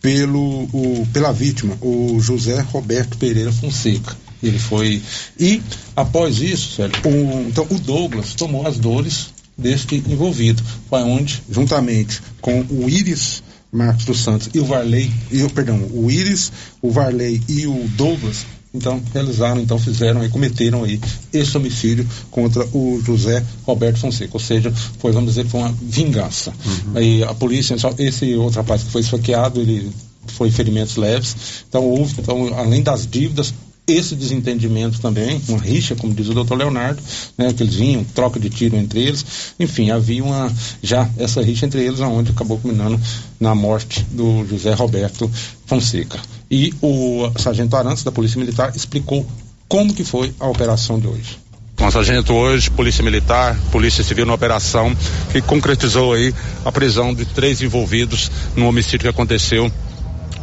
pelo, 0.00 0.64
o, 0.72 1.06
pela 1.12 1.32
vítima, 1.32 1.76
o 1.80 2.18
José 2.20 2.60
Roberto 2.60 3.18
Pereira 3.18 3.52
Fonseca. 3.52 4.16
Ele 4.42 4.58
foi. 4.58 5.02
E, 5.38 5.62
após 5.94 6.38
isso, 6.38 6.80
o, 6.82 7.48
então 7.48 7.66
o 7.70 7.78
Douglas 7.78 8.34
tomou 8.34 8.66
as 8.66 8.78
dores 8.78 9.28
deste 9.56 9.96
envolvido. 9.96 10.62
Foi 10.88 11.02
onde, 11.02 11.42
juntamente 11.50 12.22
com 12.40 12.62
o 12.70 12.88
Iris 12.88 13.42
Marcos 13.70 14.04
dos 14.04 14.20
Santos 14.20 14.48
e 14.52 14.58
o 14.58 14.64
Varley, 14.64 15.10
e, 15.30 15.46
perdão, 15.50 15.78
o 15.92 16.10
Iris, 16.10 16.50
o 16.82 16.90
Varley 16.90 17.40
e 17.48 17.66
o 17.66 17.86
Douglas, 17.96 18.46
então 18.72 19.02
realizaram, 19.12 19.60
então 19.60 19.78
fizeram 19.78 20.24
e 20.24 20.28
cometeram 20.28 20.84
aí 20.84 21.00
esse 21.32 21.56
homicídio 21.56 22.06
contra 22.30 22.64
o 22.72 23.00
José 23.04 23.44
Roberto 23.64 23.98
Fonseca, 23.98 24.30
ou 24.34 24.40
seja, 24.40 24.72
foi, 24.98 25.12
vamos 25.12 25.30
dizer, 25.30 25.46
foi 25.46 25.60
uma 25.60 25.74
vingança. 25.82 26.52
Uhum. 26.64 26.96
Aí 26.96 27.24
a 27.24 27.34
polícia, 27.34 27.76
esse 27.98 28.34
outro 28.34 28.60
rapaz 28.60 28.84
que 28.84 28.90
foi 28.90 29.00
esfaqueado, 29.00 29.60
ele 29.60 29.90
foi 30.26 30.50
ferimentos 30.50 30.96
leves, 30.96 31.64
então 31.68 31.84
houve, 31.84 32.14
então, 32.18 32.54
além 32.56 32.82
das 32.82 33.06
dívidas, 33.06 33.52
esse 33.86 34.14
desentendimento 34.14 35.00
também, 35.00 35.40
uma 35.48 35.58
rixa, 35.58 35.96
como 35.96 36.14
diz 36.14 36.28
o 36.28 36.34
doutor 36.34 36.56
Leonardo, 36.56 37.02
né, 37.36 37.52
que 37.52 37.62
eles 37.62 37.74
vinham, 37.74 38.04
troca 38.04 38.38
de 38.38 38.48
tiro 38.48 38.76
entre 38.76 39.00
eles, 39.00 39.24
enfim, 39.58 39.90
havia 39.90 40.22
uma, 40.22 40.52
já 40.82 41.08
essa 41.18 41.42
rixa 41.42 41.66
entre 41.66 41.82
eles, 41.82 41.98
onde 41.98 42.30
acabou 42.30 42.58
culminando 42.58 43.00
na 43.40 43.54
morte 43.54 44.06
do 44.12 44.46
José 44.46 44.74
Roberto 44.74 45.28
Fonseca. 45.66 46.20
E 46.50 46.74
o 46.82 47.30
sargento 47.38 47.76
Arantes, 47.76 48.02
da 48.02 48.10
Polícia 48.10 48.38
Militar, 48.38 48.72
explicou 48.74 49.26
como 49.68 49.94
que 49.94 50.02
foi 50.02 50.34
a 50.40 50.48
operação 50.48 50.98
de 50.98 51.06
hoje. 51.06 51.38
Bom, 51.76 51.90
sargento, 51.90 52.34
hoje, 52.34 52.68
Polícia 52.70 53.04
Militar, 53.04 53.56
Polícia 53.70 54.04
Civil 54.04 54.26
na 54.26 54.34
operação 54.34 54.94
que 55.32 55.40
concretizou 55.40 56.12
aí 56.12 56.34
a 56.64 56.72
prisão 56.72 57.14
de 57.14 57.24
três 57.24 57.62
envolvidos 57.62 58.30
no 58.56 58.66
homicídio 58.66 59.00
que 59.00 59.08
aconteceu 59.08 59.72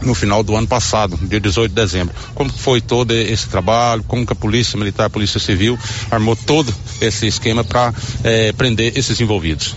no 0.02 0.16
final 0.16 0.44
do 0.44 0.56
ano 0.56 0.68
passado, 0.68 1.18
dia 1.24 1.40
18 1.40 1.70
de 1.70 1.76
dezembro. 1.76 2.16
Como 2.34 2.50
foi 2.50 2.82
todo 2.82 3.12
esse 3.12 3.48
trabalho? 3.50 4.04
Como 4.08 4.26
que 4.26 4.34
a 4.34 4.36
Polícia 4.36 4.80
Militar, 4.80 5.06
a 5.06 5.10
Polícia 5.10 5.40
Civil 5.40 5.78
armou 6.10 6.36
todo 6.36 6.74
esse 7.02 7.28
esquema 7.28 7.64
para 7.64 7.94
eh, 8.24 8.54
prender 8.54 8.98
esses 8.98 9.20
envolvidos? 9.20 9.76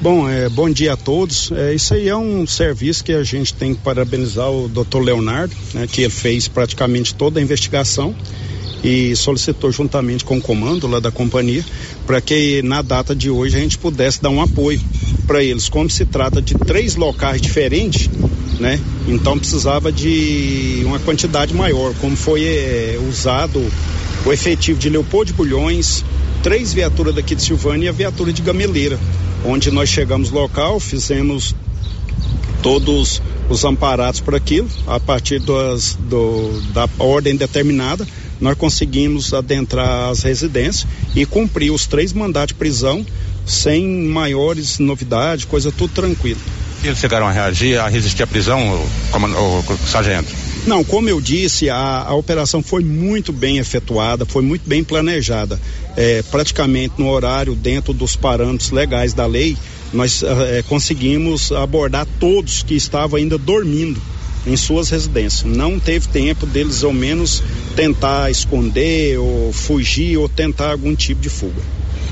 Bom, 0.00 0.28
é, 0.28 0.48
bom 0.48 0.68
dia 0.68 0.92
a 0.92 0.96
todos. 0.96 1.50
É, 1.52 1.74
isso 1.74 1.94
aí 1.94 2.08
é 2.08 2.16
um 2.16 2.46
serviço 2.46 3.02
que 3.02 3.12
a 3.12 3.22
gente 3.22 3.54
tem 3.54 3.74
que 3.74 3.80
parabenizar 3.80 4.50
o 4.50 4.68
Dr. 4.68 4.98
Leonardo, 4.98 5.54
né, 5.72 5.86
que 5.86 6.02
ele 6.02 6.10
fez 6.10 6.48
praticamente 6.48 7.14
toda 7.14 7.40
a 7.40 7.42
investigação 7.42 8.14
e 8.82 9.16
solicitou 9.16 9.72
juntamente 9.72 10.24
com 10.24 10.36
o 10.36 10.40
comando 10.42 10.86
lá 10.86 11.00
da 11.00 11.10
companhia 11.10 11.64
para 12.06 12.20
que 12.20 12.60
na 12.62 12.82
data 12.82 13.16
de 13.16 13.30
hoje 13.30 13.56
a 13.56 13.60
gente 13.60 13.78
pudesse 13.78 14.20
dar 14.20 14.28
um 14.28 14.42
apoio 14.42 14.78
para 15.26 15.42
eles. 15.42 15.70
Como 15.70 15.88
se 15.88 16.04
trata 16.04 16.42
de 16.42 16.54
três 16.54 16.96
locais 16.96 17.40
diferentes, 17.40 18.10
né? 18.60 18.78
Então 19.08 19.38
precisava 19.38 19.90
de 19.90 20.82
uma 20.84 20.98
quantidade 20.98 21.54
maior, 21.54 21.94
como 22.00 22.14
foi 22.14 22.44
é, 22.44 22.98
usado 23.08 23.64
o 24.26 24.32
efetivo 24.32 24.78
de 24.78 24.90
Leopoldo 24.90 25.28
de 25.28 25.32
Bulhões, 25.32 26.04
três 26.44 26.72
viaturas 26.72 27.12
daqui 27.12 27.34
de 27.34 27.42
Silvânia 27.42 27.86
e 27.86 27.88
a 27.88 27.92
viatura 27.92 28.32
de 28.32 28.40
Gameleira 28.40 28.98
onde 29.44 29.70
nós 29.70 29.88
chegamos 29.88 30.30
local, 30.30 30.80
fizemos 30.80 31.54
todos 32.62 33.20
os 33.48 33.64
amparados 33.64 34.20
por 34.20 34.34
aquilo, 34.34 34.68
a 34.86 34.98
partir 34.98 35.38
das, 35.38 35.96
do, 36.00 36.60
da 36.72 36.88
ordem 36.98 37.36
determinada, 37.36 38.06
nós 38.40 38.56
conseguimos 38.56 39.34
adentrar 39.34 40.10
as 40.10 40.22
residências 40.22 40.86
e 41.14 41.26
cumprir 41.26 41.70
os 41.70 41.86
três 41.86 42.12
mandatos 42.12 42.48
de 42.48 42.54
prisão 42.54 43.04
sem 43.46 43.86
maiores 43.86 44.78
novidades, 44.78 45.44
coisa 45.44 45.70
tudo 45.70 45.92
tranquilo. 45.92 46.40
Eles 46.82 46.98
chegaram 46.98 47.26
a 47.26 47.32
reagir, 47.32 47.78
a 47.78 47.88
resistir 47.88 48.22
à 48.22 48.26
prisão, 48.26 48.60
o, 48.60 49.16
o, 49.16 49.58
o 49.58 49.78
sargento? 49.86 50.43
Não, 50.66 50.82
como 50.82 51.10
eu 51.10 51.20
disse, 51.20 51.68
a, 51.68 52.04
a, 52.06 52.14
operação 52.14 52.62
foi 52.62 52.82
muito 52.82 53.34
bem 53.34 53.58
efetuada, 53.58 54.24
foi 54.24 54.42
muito 54.42 54.66
bem 54.66 54.82
planejada. 54.82 55.60
É, 55.94 56.22
praticamente 56.22 56.94
no 56.96 57.10
horário, 57.10 57.54
dentro 57.54 57.92
dos 57.92 58.16
parâmetros 58.16 58.70
legais 58.70 59.12
da 59.12 59.26
lei, 59.26 59.58
nós 59.92 60.22
é, 60.22 60.62
conseguimos 60.66 61.52
abordar 61.52 62.06
todos 62.18 62.62
que 62.62 62.74
estavam 62.74 63.18
ainda 63.18 63.36
dormindo 63.36 64.00
em 64.46 64.56
suas 64.56 64.88
residências. 64.88 65.44
Não 65.44 65.78
teve 65.78 66.08
tempo 66.08 66.46
deles, 66.46 66.82
ao 66.82 66.94
menos, 66.94 67.42
tentar 67.76 68.30
esconder 68.30 69.18
ou 69.18 69.52
fugir 69.52 70.16
ou 70.16 70.30
tentar 70.30 70.70
algum 70.72 70.94
tipo 70.94 71.20
de 71.20 71.28
fuga. 71.28 71.62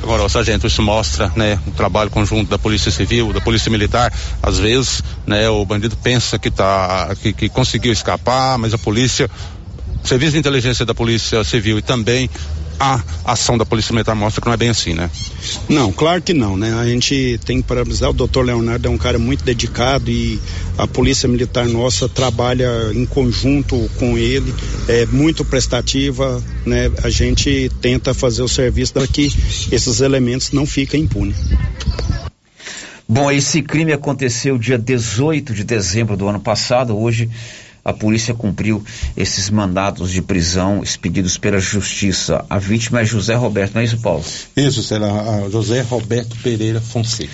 Agora, 0.02 0.28
sargento, 0.28 0.66
isso 0.66 0.82
mostra, 0.82 1.30
né, 1.36 1.60
o 1.64 1.70
trabalho 1.70 2.10
conjunto 2.10 2.50
da 2.50 2.58
Polícia 2.58 2.90
Civil, 2.90 3.32
da 3.32 3.40
Polícia 3.40 3.70
Militar. 3.70 4.12
Às 4.42 4.58
vezes, 4.58 5.02
né, 5.24 5.48
o 5.48 5.64
bandido 5.64 5.96
pensa 5.96 6.40
que 6.40 6.50
tá, 6.50 7.14
que, 7.22 7.32
que 7.32 7.48
conseguiu 7.48 7.92
escapar, 7.92 8.58
mas 8.58 8.74
a 8.74 8.78
polícia, 8.78 9.30
serviço 10.02 10.32
de 10.32 10.38
inteligência 10.38 10.84
da 10.84 10.92
Polícia 10.92 11.44
Civil 11.44 11.78
e 11.78 11.82
também 11.82 12.28
a 12.78 13.02
ação 13.24 13.56
da 13.56 13.64
Polícia 13.64 13.92
Militar 13.92 14.14
mostra 14.14 14.40
que 14.40 14.46
não 14.46 14.54
é 14.54 14.56
bem 14.56 14.68
assim, 14.68 14.94
né? 14.94 15.10
Não, 15.68 15.92
claro 15.92 16.20
que 16.20 16.32
não, 16.32 16.56
né? 16.56 16.72
A 16.74 16.86
gente 16.86 17.38
tem 17.44 17.60
que 17.60 17.68
parabenizar, 17.68 18.10
o 18.10 18.12
doutor 18.12 18.44
Leonardo 18.44 18.88
é 18.88 18.90
um 18.90 18.98
cara 18.98 19.18
muito 19.18 19.44
dedicado 19.44 20.10
e 20.10 20.40
a 20.76 20.86
Polícia 20.86 21.28
Militar 21.28 21.66
nossa 21.66 22.08
trabalha 22.08 22.68
em 22.94 23.06
conjunto 23.06 23.90
com 23.98 24.18
ele, 24.18 24.54
é 24.88 25.06
muito 25.06 25.44
prestativa, 25.44 26.42
né? 26.66 26.90
A 27.02 27.10
gente 27.10 27.70
tenta 27.80 28.14
fazer 28.14 28.42
o 28.42 28.48
serviço 28.48 28.92
para 28.92 29.06
que 29.06 29.32
esses 29.70 30.00
elementos 30.00 30.52
não 30.52 30.66
fiquem 30.66 31.02
impunes. 31.02 31.36
Bom, 33.08 33.30
esse 33.30 33.60
crime 33.60 33.92
aconteceu 33.92 34.56
dia 34.56 34.78
18 34.78 35.52
de 35.52 35.64
dezembro 35.64 36.16
do 36.16 36.26
ano 36.28 36.40
passado, 36.40 36.98
hoje 36.98 37.28
a 37.84 37.92
polícia 37.92 38.34
cumpriu 38.34 38.84
esses 39.16 39.50
mandados 39.50 40.10
de 40.10 40.22
prisão 40.22 40.82
expedidos 40.82 41.36
pela 41.36 41.58
justiça. 41.58 42.44
A 42.48 42.58
vítima 42.58 43.00
é 43.00 43.04
José 43.04 43.34
Roberto, 43.34 43.74
não 43.74 43.80
é 43.80 43.84
isso, 43.84 43.98
Paulo? 43.98 44.24
Isso, 44.56 44.82
será 44.82 45.48
José 45.50 45.80
Roberto 45.82 46.36
Pereira 46.42 46.80
Fonseca. 46.80 47.32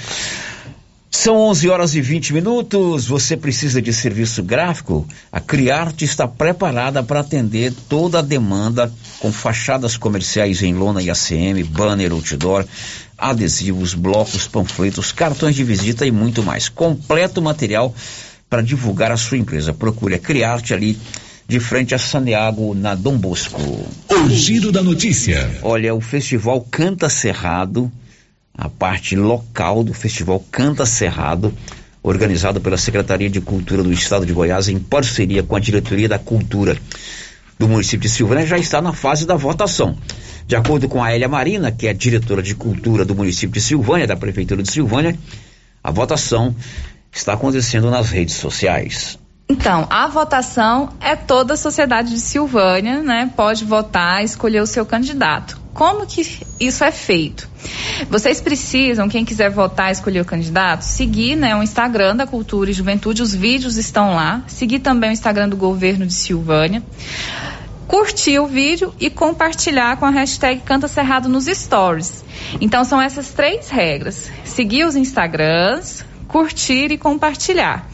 São 1.11 1.37
11 1.37 1.69
horas 1.71 1.95
e 1.95 2.01
20 2.03 2.35
minutos. 2.35 3.07
Você 3.07 3.37
precisa 3.37 3.81
de 3.81 3.93
serviço 3.93 4.43
gráfico? 4.43 5.07
A 5.33 5.41
Criarte 5.41 6.05
está 6.05 6.29
preparada 6.29 7.03
para 7.03 7.21
atender 7.21 7.73
toda 7.89 8.19
a 8.19 8.23
demanda 8.23 8.93
com 9.19 9.33
fachadas 9.33 9.97
comerciais 9.97 10.63
em 10.63 10.75
lona 10.75 11.03
e 11.03 11.11
ACM, 11.11 11.65
banner, 11.65 12.13
outdoor, 12.13 12.65
adesivos, 13.17 13.95
blocos, 13.95 14.47
panfletos, 14.47 15.11
cartões 15.11 15.57
de 15.57 15.65
visita 15.65 16.07
e 16.07 16.11
muito 16.11 16.43
mais. 16.43 16.69
Completo 16.69 17.41
material 17.41 17.95
para 18.49 18.63
divulgar 18.63 19.13
a 19.13 19.17
sua 19.17 19.39
empresa. 19.39 19.73
Procure 19.73 20.15
a 20.15 20.19
Criarte 20.19 20.73
ali 20.73 20.99
de 21.47 21.59
frente 21.59 21.95
a 21.95 21.99
Santiago, 21.99 22.75
na 22.75 22.95
Dom 22.95 23.17
Bosco. 23.17 23.61
O 23.61 24.29
giro 24.29 24.71
da 24.71 24.83
notícia. 24.83 25.51
Olha, 25.63 25.95
o 25.95 26.01
festival 26.01 26.61
Canta 26.71 27.09
Cerrado, 27.09 27.91
a 28.55 28.69
parte 28.69 29.17
local 29.17 29.83
do 29.83 29.95
festival 29.95 30.45
Canta 30.51 30.85
Cerrado, 30.85 31.55
organizado 32.03 32.61
pela 32.61 32.77
Secretaria 32.77 33.31
de 33.31 33.41
Cultura 33.41 33.83
do 33.83 33.93
Estado 33.93 34.27
de 34.27 34.33
Goiás 34.33 34.69
em 34.69 34.79
parceria 34.79 35.43
com 35.43 35.57
a 35.57 35.61
Diretoria 35.61 36.09
da 36.09 36.19
Cultura 36.19 36.77
do 37.59 37.67
município 37.67 38.01
de 38.01 38.11
Silvânia, 38.11 38.47
já 38.47 38.59
está 38.59 38.81
na 38.81 38.93
fase 38.93 39.27
da 39.27 39.35
votação. 39.35 39.97
De 40.47 40.55
acordo 40.55 40.89
com 40.89 41.03
a 41.03 41.15
Elia 41.15 41.29
Marina, 41.29 41.73
que 41.73 41.89
é 41.89 41.95
diretora 41.95 42.43
de 42.43 42.55
cultura 42.55 43.05
do 43.05 43.15
município 43.15 43.55
de 43.55 43.61
Silvânia, 43.61 44.07
da 44.07 44.17
Prefeitura 44.17 44.63
de 44.63 44.71
Silvânia, 44.71 45.19
a 45.83 45.91
votação 45.91 46.55
está 47.13 47.33
acontecendo 47.33 47.91
nas 47.91 48.11
redes 48.11 48.35
sociais. 48.35 49.19
Então, 49.51 49.87
a 49.89 50.07
votação 50.07 50.91
é 51.01 51.17
toda 51.17 51.55
a 51.55 51.57
sociedade 51.57 52.11
de 52.11 52.21
Silvânia, 52.21 53.03
né? 53.03 53.31
Pode 53.35 53.65
votar, 53.65 54.23
escolher 54.23 54.61
o 54.61 54.67
seu 54.67 54.85
candidato. 54.85 55.59
Como 55.73 56.07
que 56.07 56.21
isso 56.61 56.85
é 56.85 56.93
feito? 56.93 57.49
Vocês 58.11 58.41
precisam, 58.41 59.09
quem 59.09 59.25
quiser 59.25 59.49
votar, 59.49 59.91
escolher 59.91 60.21
o 60.21 60.25
candidato, 60.25 60.83
seguir 60.83 61.35
né, 61.35 61.57
o 61.57 61.63
Instagram 61.63 62.17
da 62.17 62.27
Cultura 62.27 62.69
e 62.69 62.75
Juventude, 62.75 63.23
os 63.23 63.35
vídeos 63.35 63.77
estão 63.79 64.15
lá. 64.15 64.43
Seguir 64.49 64.81
também 64.81 65.11
o 65.11 65.13
Instagram 65.13 65.49
do 65.49 65.57
governo 65.57 66.05
de 66.05 66.15
Silvânia. 66.15 66.83
Curtir 67.87 68.41
o 68.41 68.47
vídeo 68.47 68.93
e 69.01 69.09
compartilhar 69.09 69.97
com 69.97 70.05
a 70.05 70.11
hashtag 70.11 70.61
Canta 70.61 70.89
Cerrado 70.89 71.27
nos 71.27 71.47
stories. 71.47 72.23
Então 72.61 72.85
são 72.85 73.01
essas 73.01 73.31
três 73.31 73.71
regras. 73.71 74.31
Seguir 74.45 74.85
os 74.85 74.95
Instagrams, 74.95 76.05
curtir 76.29 76.93
e 76.93 76.99
compartilhar. 76.99 77.89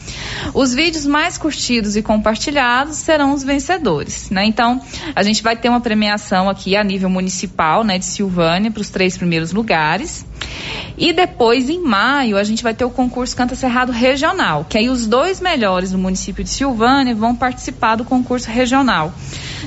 Os 0.53 0.73
vídeos 0.73 1.05
mais 1.05 1.37
curtidos 1.37 1.95
e 1.95 2.03
compartilhados 2.03 2.97
serão 2.97 3.33
os 3.33 3.43
vencedores, 3.43 4.29
né? 4.29 4.45
Então, 4.45 4.81
a 5.15 5.23
gente 5.23 5.41
vai 5.41 5.55
ter 5.55 5.69
uma 5.69 5.79
premiação 5.79 6.49
aqui 6.49 6.75
a 6.75 6.83
nível 6.83 7.09
municipal, 7.09 7.83
né, 7.83 7.97
de 7.97 8.05
Silvânia 8.05 8.69
para 8.69 8.81
os 8.81 8.89
três 8.89 9.17
primeiros 9.17 9.53
lugares. 9.53 10.25
E 10.97 11.11
depois, 11.11 11.69
em 11.69 11.81
maio, 11.81 12.37
a 12.37 12.43
gente 12.43 12.61
vai 12.61 12.73
ter 12.73 12.85
o 12.85 12.89
concurso 12.89 13.35
Canta 13.35 13.55
Cerrado 13.55 13.91
Regional, 13.91 14.65
que 14.69 14.77
aí 14.77 14.89
os 14.89 15.07
dois 15.07 15.39
melhores 15.39 15.91
do 15.91 15.97
município 15.97 16.43
de 16.43 16.49
Silvânia 16.49 17.15
vão 17.15 17.35
participar 17.35 17.95
do 17.95 18.05
concurso 18.05 18.49
regional. 18.49 19.13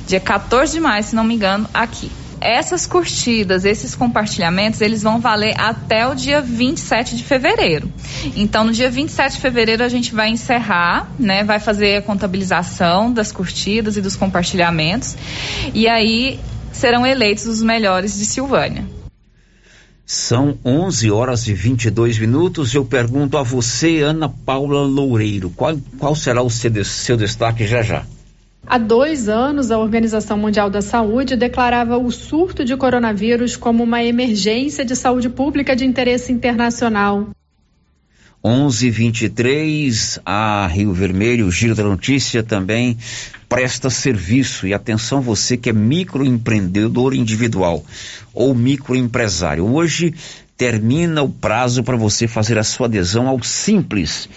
Dia 0.07 0.21
14 0.21 0.75
de 0.75 0.81
maio, 0.81 1.03
se 1.03 1.17
não 1.17 1.25
me 1.25 1.35
engano, 1.35 1.69
aqui 1.73 2.11
essas 2.41 2.87
curtidas, 2.87 3.65
esses 3.65 3.95
compartilhamentos, 3.95 4.81
eles 4.81 5.03
vão 5.03 5.21
valer 5.21 5.55
até 5.59 6.07
o 6.07 6.15
dia 6.15 6.41
27 6.41 7.17
de 7.17 7.25
fevereiro. 7.25 7.91
Então, 8.37 8.65
no 8.65 8.73
dia 8.73 8.91
27 8.91 9.35
de 9.35 9.41
fevereiro, 9.41 9.83
a 9.83 9.89
gente 9.89 10.15
vai 10.15 10.29
encerrar, 10.29 11.09
né? 11.19 11.45
Vai 11.45 11.59
fazer 11.59 11.97
a 11.97 12.03
contabilização 12.03 13.13
das 13.13 13.33
curtidas 13.33 13.97
e 13.97 14.01
dos 14.01 14.17
compartilhamentos. 14.17 15.17
E 15.75 15.89
aí 15.89 16.39
serão 16.73 17.07
eleitos 17.07 17.47
os 17.47 17.63
melhores 17.63 18.19
de 18.19 18.25
Silvânia. 18.25 18.85
São 20.07 20.59
11 20.65 21.11
horas 21.11 21.47
e 21.49 21.53
22 21.53 22.19
minutos. 22.19 22.75
Eu 22.75 22.85
pergunto 22.85 23.37
a 23.37 23.43
você, 23.43 24.01
Ana 24.01 24.29
Paula 24.29 24.81
Loureiro, 24.81 25.51
qual, 25.51 25.77
qual 25.99 26.15
será 26.15 26.43
o 26.43 26.49
seu, 26.49 26.83
seu 26.83 27.17
destaque 27.17 27.67
já 27.67 27.83
já? 27.83 28.07
Há 28.71 28.77
dois 28.77 29.31
anos, 29.31 29.71
a 29.71 29.79
Organização 29.79 30.37
Mundial 30.37 30.69
da 30.69 30.83
Saúde 30.83 31.37
declarava 31.37 31.97
o 31.97 32.11
surto 32.13 32.63
de 32.67 32.77
coronavírus 32.77 33.57
como 33.57 33.83
uma 33.83 34.05
emergência 34.05 34.85
de 34.85 34.95
saúde 34.95 35.31
pública 35.31 35.75
de 35.75 35.87
interesse 35.87 36.31
internacional. 36.31 37.29
11:23 38.45 40.21
a 40.23 40.67
Rio 40.67 40.93
Vermelho, 40.93 41.47
o 41.47 41.51
Giro 41.51 41.75
da 41.75 41.83
Notícia 41.83 42.43
também 42.43 42.99
presta 43.49 43.89
serviço 43.89 44.67
e 44.67 44.75
atenção 44.75 45.23
você 45.23 45.57
que 45.57 45.71
é 45.71 45.73
microempreendedor 45.73 47.15
individual 47.15 47.83
ou 48.35 48.55
microempresário. 48.55 49.65
Hoje 49.65 50.13
termina 50.59 51.23
o 51.23 51.31
prazo 51.31 51.83
para 51.83 51.97
você 51.97 52.29
fazer 52.29 52.59
a 52.59 52.65
sua 52.65 52.87
adesão 52.87 53.29
ao 53.29 53.43
Simples. 53.43 54.29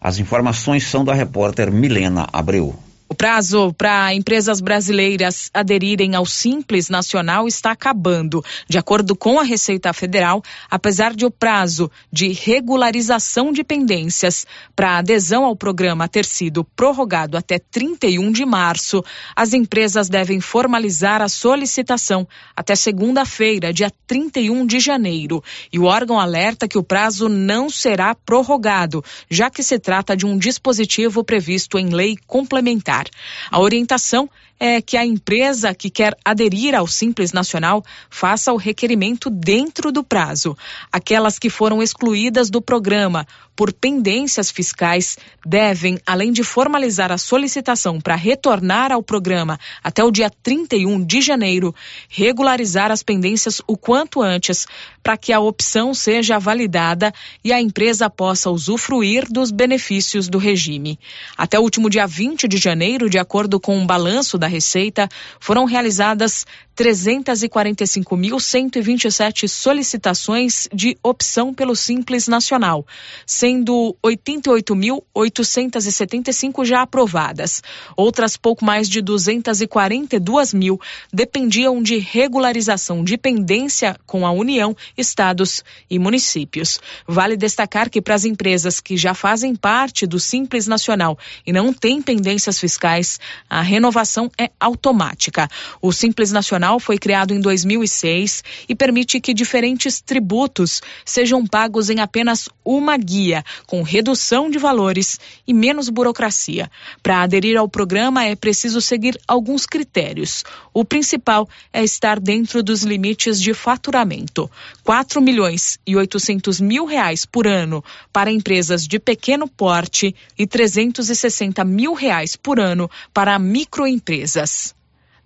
As 0.00 0.18
informações 0.18 0.84
são 0.84 1.04
da 1.04 1.12
repórter 1.12 1.70
Milena 1.70 2.26
Abreu. 2.32 2.83
O 3.14 3.16
prazo 3.16 3.72
para 3.72 4.12
empresas 4.12 4.60
brasileiras 4.60 5.48
aderirem 5.54 6.16
ao 6.16 6.26
Simples 6.26 6.88
Nacional 6.88 7.46
está 7.46 7.70
acabando. 7.70 8.44
De 8.68 8.76
acordo 8.76 9.14
com 9.14 9.38
a 9.38 9.44
Receita 9.44 9.92
Federal, 9.92 10.42
apesar 10.68 11.14
de 11.14 11.24
o 11.24 11.30
prazo 11.30 11.88
de 12.12 12.32
regularização 12.32 13.52
de 13.52 13.62
pendências 13.62 14.44
para 14.74 14.98
adesão 14.98 15.44
ao 15.44 15.54
programa 15.54 16.08
ter 16.08 16.24
sido 16.24 16.64
prorrogado 16.64 17.36
até 17.36 17.56
31 17.56 18.32
de 18.32 18.44
março, 18.44 19.00
as 19.36 19.52
empresas 19.54 20.08
devem 20.08 20.40
formalizar 20.40 21.22
a 21.22 21.28
solicitação 21.28 22.26
até 22.56 22.74
segunda-feira, 22.74 23.72
dia 23.72 23.92
31 24.08 24.66
de 24.66 24.80
janeiro. 24.80 25.40
E 25.72 25.78
o 25.78 25.84
órgão 25.84 26.18
alerta 26.18 26.66
que 26.66 26.78
o 26.78 26.82
prazo 26.82 27.28
não 27.28 27.70
será 27.70 28.12
prorrogado, 28.12 29.04
já 29.30 29.48
que 29.48 29.62
se 29.62 29.78
trata 29.78 30.16
de 30.16 30.26
um 30.26 30.36
dispositivo 30.36 31.22
previsto 31.22 31.78
em 31.78 31.90
lei 31.90 32.16
complementar. 32.26 33.03
A 33.50 33.60
orientação 33.60 34.28
é 34.58 34.80
que 34.80 34.96
a 34.96 35.04
empresa 35.04 35.74
que 35.74 35.90
quer 35.90 36.16
aderir 36.24 36.74
ao 36.74 36.86
Simples 36.86 37.32
Nacional 37.32 37.84
faça 38.08 38.52
o 38.52 38.56
requerimento 38.56 39.28
dentro 39.28 39.90
do 39.90 40.02
prazo. 40.02 40.56
Aquelas 40.90 41.38
que 41.38 41.50
foram 41.50 41.82
excluídas 41.82 42.50
do 42.50 42.62
programa 42.62 43.26
por 43.56 43.72
pendências 43.72 44.50
fiscais 44.50 45.16
devem, 45.44 45.98
além 46.06 46.32
de 46.32 46.42
formalizar 46.42 47.12
a 47.12 47.18
solicitação 47.18 48.00
para 48.00 48.16
retornar 48.16 48.90
ao 48.90 49.02
programa 49.02 49.58
até 49.82 50.02
o 50.02 50.10
dia 50.10 50.30
31 50.42 51.04
de 51.04 51.20
janeiro, 51.20 51.74
regularizar 52.08 52.90
as 52.90 53.02
pendências 53.02 53.60
o 53.66 53.76
quanto 53.76 54.20
antes, 54.20 54.66
para 55.02 55.16
que 55.16 55.32
a 55.32 55.40
opção 55.40 55.94
seja 55.94 56.38
validada 56.38 57.12
e 57.44 57.52
a 57.52 57.60
empresa 57.60 58.10
possa 58.10 58.50
usufruir 58.50 59.30
dos 59.30 59.50
benefícios 59.50 60.28
do 60.28 60.38
regime. 60.38 60.98
Até 61.36 61.58
o 61.58 61.62
último 61.62 61.88
dia 61.88 62.06
20 62.06 62.48
de 62.48 62.56
janeiro, 62.56 63.08
de 63.08 63.18
acordo 63.18 63.60
com 63.60 63.76
o 63.76 63.80
um 63.80 63.86
balanço 63.86 64.36
da 64.38 64.43
da 64.44 64.48
Receita, 64.48 65.08
foram 65.40 65.64
realizadas 65.64 66.44
345.127 66.76 69.48
solicitações 69.48 70.68
de 70.72 70.96
opção 71.02 71.52
pelo 71.54 71.74
Simples 71.76 72.28
Nacional, 72.28 72.84
sendo 73.24 73.96
88.875 74.04 76.64
já 76.64 76.82
aprovadas. 76.82 77.62
Outras 77.96 78.36
pouco 78.36 78.64
mais 78.64 78.88
de 78.88 79.00
242 79.00 80.52
mil 80.52 80.80
dependiam 81.12 81.80
de 81.82 81.98
regularização 81.98 83.04
de 83.04 83.16
pendência 83.16 83.96
com 84.04 84.26
a 84.26 84.32
União, 84.32 84.76
estados 84.96 85.62
e 85.88 85.96
municípios. 85.98 86.80
Vale 87.06 87.36
destacar 87.36 87.88
que 87.88 88.02
para 88.02 88.16
as 88.16 88.24
empresas 88.24 88.80
que 88.80 88.96
já 88.96 89.14
fazem 89.14 89.54
parte 89.54 90.04
do 90.06 90.18
Simples 90.18 90.66
Nacional 90.66 91.16
e 91.46 91.52
não 91.52 91.72
têm 91.72 92.02
pendências 92.02 92.58
fiscais, 92.58 93.20
a 93.48 93.62
renovação 93.62 94.28
é 94.38 94.50
automática. 94.58 95.48
O 95.80 95.92
Simples 95.92 96.32
Nacional 96.32 96.80
foi 96.80 96.98
criado 96.98 97.32
em 97.32 97.40
2006 97.40 98.42
e 98.68 98.74
permite 98.74 99.20
que 99.20 99.34
diferentes 99.34 100.00
tributos 100.00 100.82
sejam 101.04 101.46
pagos 101.46 101.90
em 101.90 102.00
apenas 102.00 102.48
uma 102.64 102.96
guia, 102.96 103.44
com 103.66 103.82
redução 103.82 104.50
de 104.50 104.58
valores 104.58 105.18
e 105.46 105.52
menos 105.52 105.88
burocracia. 105.88 106.70
Para 107.02 107.22
aderir 107.22 107.56
ao 107.56 107.68
programa 107.68 108.24
é 108.24 108.34
preciso 108.34 108.80
seguir 108.80 109.18
alguns 109.28 109.66
critérios. 109.66 110.44
O 110.72 110.84
principal 110.84 111.48
é 111.72 111.84
estar 111.84 112.18
dentro 112.18 112.62
dos 112.62 112.82
limites 112.82 113.40
de 113.40 113.54
faturamento. 113.54 114.50
4 114.82 115.20
milhões 115.20 115.78
e 115.86 115.96
800 115.96 116.60
mil 116.60 116.84
reais 116.84 117.24
por 117.24 117.46
ano 117.46 117.84
para 118.12 118.32
empresas 118.32 118.86
de 118.86 118.98
pequeno 118.98 119.46
porte 119.46 120.14
e 120.38 120.46
360 120.46 121.64
mil 121.64 121.94
reais 121.94 122.36
por 122.36 122.58
ano 122.58 122.90
para 123.12 123.38
microempresas. 123.38 124.23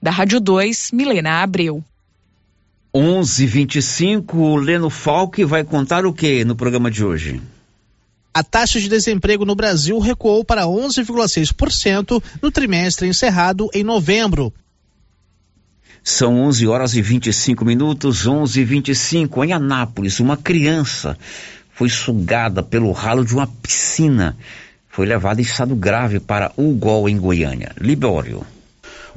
Da 0.01 0.11
Rádio 0.11 0.41
2, 0.41 0.91
Milena 0.93 1.43
Abreu. 1.43 1.85
11:25 2.95 4.57
Leno 4.57 4.89
Falck 4.89 5.45
vai 5.45 5.63
contar 5.63 6.07
o 6.07 6.13
que 6.13 6.45
no 6.45 6.57
programa 6.57 6.91
de 6.91 7.05
hoje? 7.05 7.41
A 8.33 8.43
taxa 8.43 8.81
de 8.81 8.89
desemprego 8.89 9.45
no 9.45 9.55
Brasil 9.55 9.99
recuou 9.99 10.45
para 10.45 10.63
11,6% 10.63 12.23
no 12.41 12.51
trimestre 12.51 13.09
encerrado 13.09 13.69
em 13.75 13.83
novembro. 13.83 14.53
São 16.05 16.41
11 16.41 16.67
horas 16.67 16.95
e 16.95 17.03
25 17.03 17.65
minutos, 17.65 18.27
11 18.27 18.61
e 18.61 18.65
25 18.65 19.45
Em 19.45 19.53
Anápolis, 19.53 20.21
uma 20.21 20.37
criança 20.37 21.19
foi 21.75 21.89
sugada 21.89 22.63
pelo 22.63 22.91
ralo 22.93 23.25
de 23.25 23.35
uma 23.35 23.47
piscina. 23.47 24.37
Foi 24.89 25.07
levada 25.07 25.41
em 25.41 25.45
estado 25.45 25.77
grave 25.77 26.19
para 26.19 26.53
Ugol, 26.57 27.09
em 27.09 27.19
Goiânia. 27.19 27.73
Libório. 27.81 28.45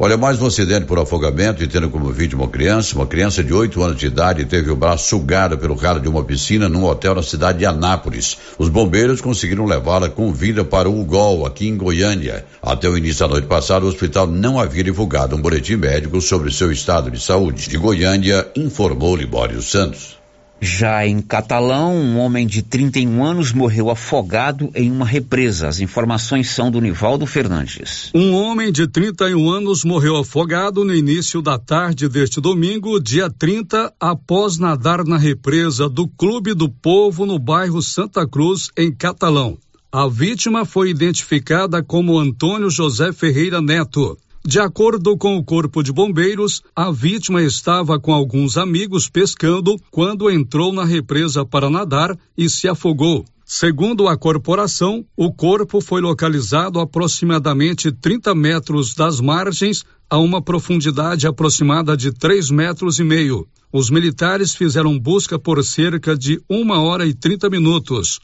Olha, 0.03 0.17
mais 0.17 0.41
um 0.41 0.47
acidente 0.47 0.87
por 0.87 0.97
afogamento 0.97 1.63
e 1.63 1.67
tendo 1.67 1.87
como 1.87 2.11
vítima 2.11 2.41
uma 2.41 2.49
criança. 2.49 2.95
Uma 2.95 3.05
criança 3.05 3.43
de 3.43 3.53
8 3.53 3.83
anos 3.83 3.99
de 3.99 4.07
idade 4.07 4.45
teve 4.45 4.71
o 4.71 4.75
braço 4.75 5.07
sugado 5.07 5.59
pelo 5.59 5.75
ralo 5.75 5.99
de 5.99 6.07
uma 6.07 6.23
piscina 6.23 6.67
num 6.67 6.85
hotel 6.85 7.13
na 7.13 7.21
cidade 7.21 7.59
de 7.59 7.67
Anápolis. 7.67 8.35
Os 8.57 8.67
bombeiros 8.67 9.21
conseguiram 9.21 9.63
levá-la 9.63 10.09
com 10.09 10.33
vida 10.33 10.65
para 10.65 10.89
o 10.89 10.99
Ugol, 10.99 11.45
aqui 11.45 11.67
em 11.67 11.77
Goiânia. 11.77 12.43
Até 12.63 12.89
o 12.89 12.97
início 12.97 13.19
da 13.19 13.27
noite 13.27 13.45
passada, 13.45 13.85
o 13.85 13.89
hospital 13.89 14.25
não 14.25 14.59
havia 14.59 14.83
divulgado 14.83 15.35
um 15.35 15.39
boletim 15.39 15.75
médico 15.75 16.19
sobre 16.19 16.51
seu 16.51 16.71
estado 16.71 17.11
de 17.11 17.21
saúde. 17.21 17.69
De 17.69 17.77
Goiânia, 17.77 18.47
informou 18.55 19.15
Libório 19.15 19.61
Santos. 19.61 20.20
Já 20.63 21.07
em 21.07 21.19
Catalão, 21.23 21.95
um 21.95 22.19
homem 22.19 22.45
de 22.45 22.61
31 22.61 23.25
anos 23.25 23.51
morreu 23.51 23.89
afogado 23.89 24.69
em 24.75 24.91
uma 24.91 25.07
represa. 25.07 25.67
As 25.67 25.79
informações 25.79 26.51
são 26.51 26.69
do 26.69 26.79
Nivaldo 26.79 27.25
Fernandes. 27.25 28.11
Um 28.13 28.35
homem 28.35 28.71
de 28.71 28.85
31 28.85 29.49
anos 29.49 29.83
morreu 29.83 30.17
afogado 30.17 30.85
no 30.85 30.93
início 30.93 31.41
da 31.41 31.57
tarde 31.57 32.07
deste 32.07 32.39
domingo, 32.39 32.99
dia 32.99 33.27
30, 33.27 33.91
após 33.99 34.59
nadar 34.59 35.03
na 35.03 35.17
represa 35.17 35.89
do 35.89 36.07
Clube 36.07 36.53
do 36.53 36.69
Povo 36.69 37.25
no 37.25 37.39
bairro 37.39 37.81
Santa 37.81 38.27
Cruz, 38.27 38.69
em 38.77 38.91
Catalão. 38.91 39.57
A 39.91 40.07
vítima 40.07 40.63
foi 40.63 40.91
identificada 40.91 41.81
como 41.81 42.19
Antônio 42.19 42.69
José 42.69 43.11
Ferreira 43.11 43.59
Neto. 43.59 44.15
De 44.43 44.59
acordo 44.59 45.15
com 45.15 45.37
o 45.37 45.43
Corpo 45.43 45.83
de 45.83 45.93
Bombeiros, 45.93 46.63
a 46.75 46.89
vítima 46.89 47.43
estava 47.43 47.99
com 47.99 48.11
alguns 48.11 48.57
amigos 48.57 49.07
pescando 49.07 49.75
quando 49.91 50.31
entrou 50.31 50.73
na 50.73 50.83
represa 50.83 51.45
para 51.45 51.69
nadar 51.69 52.17
e 52.35 52.49
se 52.49 52.67
afogou. 52.67 53.23
Segundo 53.45 54.07
a 54.07 54.17
corporação, 54.17 55.05
o 55.15 55.31
corpo 55.31 55.79
foi 55.79 56.01
localizado 56.01 56.79
a 56.79 56.83
aproximadamente 56.83 57.91
30 57.91 58.33
metros 58.33 58.95
das 58.95 59.21
margens, 59.21 59.83
a 60.09 60.17
uma 60.17 60.41
profundidade 60.41 61.27
aproximada 61.27 61.95
de 61.95 62.11
3 62.11 62.49
metros 62.49 62.97
e 62.97 63.03
meio. 63.03 63.47
Os 63.71 63.91
militares 63.91 64.55
fizeram 64.55 64.97
busca 64.97 65.37
por 65.37 65.63
cerca 65.63 66.17
de 66.17 66.41
uma 66.49 66.81
hora 66.81 67.05
e 67.05 67.13
30 67.13 67.47
minutos. 67.47 68.19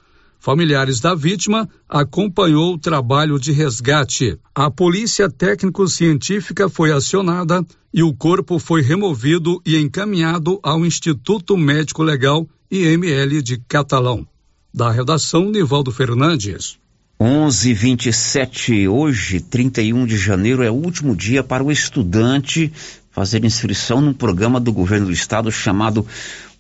Familiares 0.47 1.01
da 1.01 1.13
vítima 1.13 1.67
acompanhou 1.89 2.73
o 2.75 2.77
trabalho 2.77 3.37
de 3.37 3.51
resgate. 3.51 4.39
A 4.55 4.71
polícia 4.71 5.29
técnico-científica 5.29 6.69
foi 6.69 6.93
acionada 6.93 7.65
e 7.93 8.01
o 8.01 8.13
corpo 8.13 8.57
foi 8.57 8.81
removido 8.81 9.61
e 9.65 9.75
encaminhado 9.75 10.57
ao 10.63 10.85
Instituto 10.85 11.57
Médico 11.57 12.01
Legal 12.01 12.47
IML 12.71 13.41
de 13.41 13.57
Catalão. 13.67 14.25
Da 14.73 14.89
redação, 14.89 15.51
Nivaldo 15.51 15.91
Fernandes. 15.91 16.77
11:27 17.19 18.87
hoje, 18.87 19.41
31 19.41 20.05
de 20.05 20.15
janeiro, 20.15 20.63
é 20.63 20.71
o 20.71 20.75
último 20.75 21.13
dia 21.13 21.43
para 21.43 21.61
o 21.61 21.69
estudante 21.69 22.71
fazer 23.11 23.43
inscrição 23.43 23.99
num 23.99 24.13
programa 24.13 24.61
do 24.61 24.71
governo 24.71 25.07
do 25.07 25.11
estado 25.11 25.51
chamado 25.51 26.05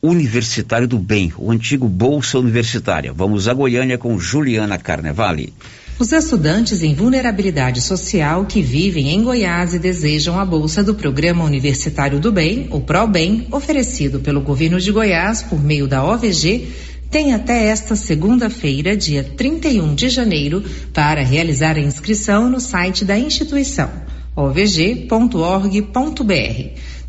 Universitário 0.01 0.87
do 0.87 0.99
Bem, 0.99 1.33
o 1.37 1.51
antigo 1.51 1.87
Bolsa 1.87 2.37
Universitária. 2.37 3.11
Vamos 3.11 3.47
a 3.47 3.53
Goiânia 3.53 3.97
com 3.97 4.19
Juliana 4.19 4.77
Carnevale. 4.77 5.53
Os 5.99 6.11
estudantes 6.11 6.83
em 6.83 6.93
vulnerabilidade 6.93 7.81
social 7.81 8.45
que 8.45 8.61
vivem 8.61 9.09
em 9.09 9.23
Goiás 9.23 9.73
e 9.73 9.79
desejam 9.79 10.39
a 10.39 10.45
bolsa 10.45 10.83
do 10.83 10.93
Programa 10.93 11.43
Universitário 11.43 12.19
do 12.19 12.31
Bem, 12.31 12.67
o 12.69 12.79
ProBem, 12.79 13.47
oferecido 13.51 14.19
pelo 14.19 14.41
governo 14.41 14.79
de 14.79 14.91
Goiás 14.91 15.41
por 15.41 15.59
meio 15.59 15.87
da 15.87 16.03
OVG, 16.03 16.67
têm 17.09 17.33
até 17.33 17.65
esta 17.65 17.95
segunda-feira, 17.95 18.95
dia 18.95 19.23
31 19.23 19.95
de 19.95 20.09
janeiro, 20.09 20.63
para 20.93 21.23
realizar 21.23 21.75
a 21.75 21.81
inscrição 21.81 22.47
no 22.47 22.59
site 22.59 23.03
da 23.03 23.17
instituição 23.17 23.89
ovg.org.br. 24.37 25.87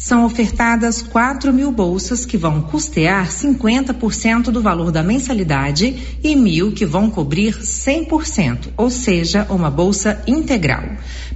São 0.01 0.25
ofertadas 0.25 1.03
4 1.03 1.53
mil 1.53 1.73
bolsas 1.73 2.25
que 2.25 2.37
vão 2.37 2.63
custear 2.63 3.29
50% 3.29 4.45
do 4.45 4.63
valor 4.63 4.93
da 4.93 5.03
mensalidade 5.03 6.19
e 6.23 6.37
mil 6.37 6.71
que 6.71 6.87
vão 6.87 7.11
cobrir 7.11 7.59
100%, 7.59 8.69
ou 8.77 8.91
seja, 8.91 9.45
uma 9.51 9.69
bolsa 9.69 10.23
integral. 10.25 10.85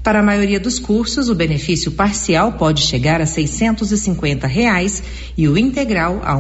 Para 0.01 0.20
a 0.20 0.22
maioria 0.22 0.61
dos 0.61 0.79
cursos, 0.79 1.29
o 1.29 1.35
benefício 1.35 1.90
parcial 1.90 2.53
pode 2.53 2.83
chegar 2.83 3.20
a 3.20 3.27
650 3.27 4.46
reais 4.46 5.03
e 5.37 5.48
o 5.48 5.59
integral 5.59 6.20
a 6.25 6.37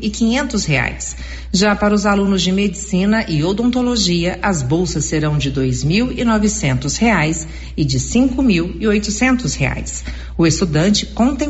e 0.00 0.08
quinhentos 0.08 0.64
reais. 0.64 1.16
Já 1.50 1.74
para 1.74 1.94
os 1.94 2.04
alunos 2.04 2.42
de 2.42 2.52
medicina 2.52 3.24
e 3.26 3.42
odontologia, 3.42 4.38
as 4.42 4.62
bolsas 4.62 5.06
serão 5.06 5.38
de 5.38 5.50
dois 5.50 5.82
mil 5.82 6.12
e 6.12 6.22
novecentos 6.22 6.98
reais 6.98 7.48
de 7.84 7.98
oitocentos 8.86 9.54
reais. 9.54 10.04
O 10.36 10.46
estudante 10.46 11.06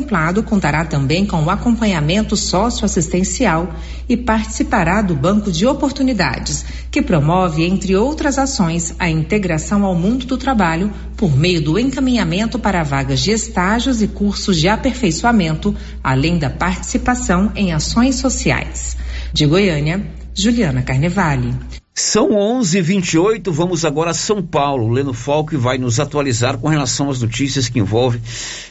contemplado 0.09 0.41
contará 0.41 0.83
também 0.83 1.23
com 1.23 1.43
o 1.43 1.49
acompanhamento 1.51 2.35
socioassistencial 2.35 3.71
e 4.07 4.17
participará 4.17 5.03
do 5.03 5.15
Banco 5.15 5.51
de 5.51 5.67
Oportunidades, 5.67 6.65
que 6.89 6.99
promove, 6.99 7.63
entre 7.63 7.95
outras 7.95 8.39
ações, 8.39 8.95
a 8.97 9.07
integração 9.07 9.85
ao 9.85 9.93
mundo 9.93 10.25
do 10.25 10.35
trabalho 10.35 10.91
por 11.15 11.37
meio 11.37 11.61
do 11.61 11.77
encaminhamento 11.77 12.57
para 12.57 12.81
vagas 12.81 13.19
de 13.19 13.31
estágios 13.31 14.01
e 14.01 14.07
cursos 14.07 14.57
de 14.57 14.67
aperfeiçoamento, 14.67 15.75
além 16.03 16.39
da 16.39 16.49
participação 16.49 17.51
em 17.55 17.71
ações 17.71 18.15
sociais. 18.15 18.97
De 19.31 19.45
Goiânia, 19.45 20.03
Juliana 20.33 20.81
Carnevale. 20.81 21.53
São 21.93 22.31
11:28. 22.31 23.51
Vamos 23.51 23.83
agora 23.83 24.11
a 24.11 24.13
São 24.13 24.41
Paulo. 24.41 24.89
Leno 24.89 25.13
Falco 25.13 25.57
vai 25.57 25.77
nos 25.77 25.99
atualizar 25.99 26.57
com 26.57 26.67
relação 26.67 27.09
às 27.09 27.21
notícias 27.21 27.67
que 27.67 27.79
envolvem 27.79 28.21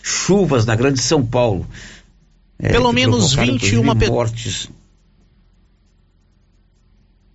chuvas 0.03 0.65
na 0.65 0.75
Grande 0.75 1.01
São 1.01 1.25
Paulo. 1.25 1.67
É, 2.59 2.71
Pelo 2.71 2.93
menos 2.93 3.35
21 3.35 3.83
mortes. 4.11 4.69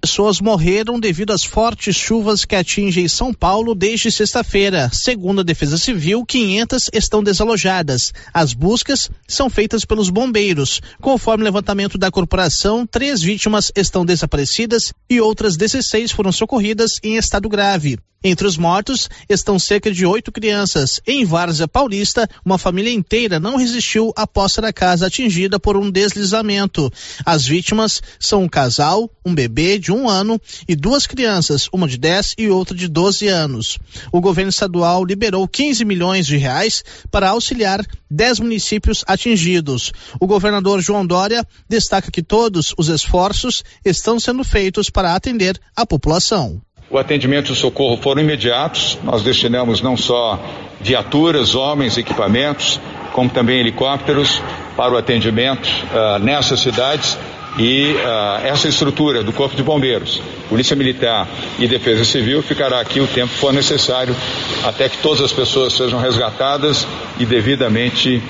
Pessoas 0.04 0.42
morreram 0.42 1.00
devido 1.00 1.32
às 1.32 1.46
fortes 1.46 1.96
chuvas 1.96 2.44
que 2.44 2.58
atingem 2.58 3.08
São 3.08 3.34
Paulo 3.34 3.74
desde 3.74 4.12
sexta-feira. 4.12 4.90
Segundo 4.92 5.40
a 5.40 5.44
Defesa 5.46 5.78
Civil, 5.78 6.26
500 6.26 6.90
estão 6.92 7.24
desalojadas. 7.24 8.12
As 8.34 8.54
buscas 8.54 9.10
são 9.26 9.50
feitas 9.50 9.86
pelos 9.86 10.10
bombeiros. 10.10 10.82
Conforme 11.00 11.44
o 11.44 11.46
levantamento 11.46 11.98
da 11.98 12.12
corporação, 12.12 12.86
três 12.86 13.22
vítimas 13.22 13.72
estão 13.78 14.06
desaparecidas 14.06 14.92
e 15.10 15.22
outras 15.22 15.56
16 15.56 16.12
foram 16.12 16.34
socorridas 16.34 17.00
em 17.02 17.16
estado 17.16 17.48
grave. 17.48 17.98
Entre 18.26 18.48
os 18.48 18.56
mortos 18.56 19.10
estão 19.28 19.60
cerca 19.60 19.92
de 19.92 20.06
oito 20.06 20.32
crianças. 20.32 21.02
Em 21.06 21.26
Várzea 21.26 21.68
Paulista, 21.68 22.26
uma 22.46 22.58
família 22.58 22.94
inteira 22.94 23.38
não 23.38 23.58
resistiu 23.58 24.14
à 24.16 24.26
poça 24.26 24.62
da 24.62 24.72
casa 24.72 25.08
atingida 25.08 25.60
por 25.60 25.76
um 25.76 25.92
deslizamento. 25.92 26.90
As 27.26 27.46
vítimas 27.46 28.02
são 28.18 28.44
um 28.44 28.48
casal, 28.48 29.12
um 29.26 29.36
bebê 29.36 29.78
de 29.78 29.92
um 29.94 30.10
ano 30.10 30.40
e 30.68 30.76
duas 30.76 31.08
crianças, 31.08 31.70
uma 31.72 31.88
de 31.88 31.98
10 31.98 32.36
e 32.38 32.50
outra 32.50 32.76
de 32.76 32.88
12 32.88 33.28
anos. 33.28 33.78
O 34.12 34.20
governo 34.20 34.50
estadual 34.50 35.06
liberou 35.06 35.48
15 35.48 35.86
milhões 35.86 36.26
de 36.26 36.38
reais 36.38 36.84
para 37.12 37.30
auxiliar 37.30 37.86
10 38.10 38.40
municípios 38.40 39.04
atingidos. 39.08 39.92
O 40.20 40.28
governador 40.28 40.82
João 40.82 41.06
Dória 41.06 41.46
destaca 41.70 42.12
que 42.12 42.24
todos 42.24 42.74
os 42.78 42.90
esforços 42.90 43.64
estão 43.86 44.20
sendo 44.20 44.44
feitos 44.44 44.90
para 44.90 45.16
atender 45.16 45.60
a 45.76 45.86
população. 45.86 46.62
O 46.90 46.98
atendimento 46.98 47.50
e 47.50 47.54
o 47.54 47.56
socorro 47.56 47.98
foram 48.02 48.22
imediatos. 48.22 49.00
Nós 49.04 49.24
destinamos 49.24 49.82
não 49.82 49.98
só 49.98 50.40
viaturas, 50.80 51.56
homens, 51.56 51.98
equipamentos, 51.98 52.80
como 53.14 53.30
também 53.30 53.60
helicópteros 53.60 54.42
para 54.76 54.94
o 54.94 54.98
atendimento 54.98 55.68
uh, 55.68 56.20
nessas 56.20 56.60
cidades 56.60 57.18
e 57.58 57.94
uh, 57.94 58.46
essa 58.46 58.68
estrutura 58.68 59.24
do 59.24 59.32
Corpo 59.32 59.56
de 59.56 59.64
Bombeiros, 59.64 60.22
Polícia 60.50 60.76
Militar 60.76 61.28
e 61.60 61.68
Defesa 61.68 62.04
Civil 62.04 62.42
ficará 62.42 62.80
aqui 62.80 63.00
o 63.00 63.08
tempo 63.08 63.32
que 63.32 63.40
for 63.40 63.54
necessário 63.54 64.16
até 64.64 64.90
que 64.90 64.98
todas 64.98 65.22
as 65.22 65.32
pessoas 65.32 65.74
sejam 65.74 66.00
resgatadas 66.00 66.88
e 67.20 67.26
devidamente 67.26 68.22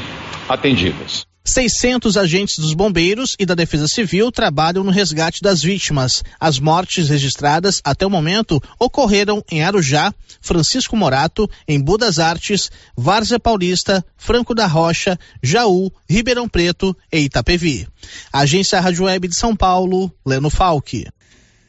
atendidas. 0.47 1.32
600 1.45 2.15
agentes 2.15 2.57
dos 2.57 2.73
bombeiros 2.73 3.35
e 3.37 3.45
da 3.45 3.53
Defesa 3.53 3.87
Civil 3.87 4.31
trabalham 4.31 4.83
no 4.83 4.91
resgate 4.91 5.41
das 5.41 5.61
vítimas. 5.61 6.23
As 6.39 6.57
mortes 6.57 7.09
registradas 7.09 7.81
até 7.83 8.05
o 8.05 8.09
momento 8.09 8.61
ocorreram 8.79 9.43
em 9.51 9.61
Arujá, 9.61 10.13
Francisco 10.39 10.95
Morato, 10.95 11.49
em 11.67 11.79
Budas 11.79 12.17
Artes, 12.17 12.71
Várzea 12.95 13.39
Paulista, 13.39 14.05
Franco 14.15 14.55
da 14.55 14.65
Rocha, 14.65 15.19
Jaú, 15.41 15.91
Ribeirão 16.09 16.47
Preto 16.47 16.95
e 17.11 17.19
Itapevi. 17.19 17.87
Agência 18.31 18.79
Rádio 18.79 19.05
Web 19.05 19.27
de 19.27 19.35
São 19.35 19.55
Paulo, 19.55 20.11
Leno 20.25 20.49
Falque. 20.49 21.07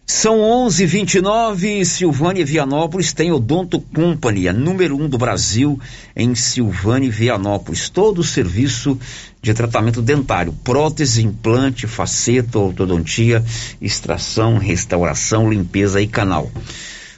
São 0.06 0.38
11:29 0.38 1.82
Silvânia 1.82 2.44
Vianópolis 2.44 3.14
tem 3.14 3.32
Odonto 3.32 3.80
Company, 3.80 4.46
a 4.46 4.52
número 4.52 4.96
um 4.96 5.08
do 5.08 5.16
Brasil 5.16 5.80
em 6.14 6.34
Silvânia 6.34 7.10
Vianópolis. 7.10 7.88
Todo 7.88 8.18
o 8.18 8.24
serviço 8.24 8.98
de 9.40 9.54
tratamento 9.54 10.02
dentário, 10.02 10.52
prótese, 10.62 11.24
implante, 11.24 11.86
faceta, 11.86 12.58
ortodontia, 12.58 13.42
extração, 13.80 14.58
restauração, 14.58 15.48
limpeza 15.48 16.02
e 16.02 16.06
canal. 16.06 16.52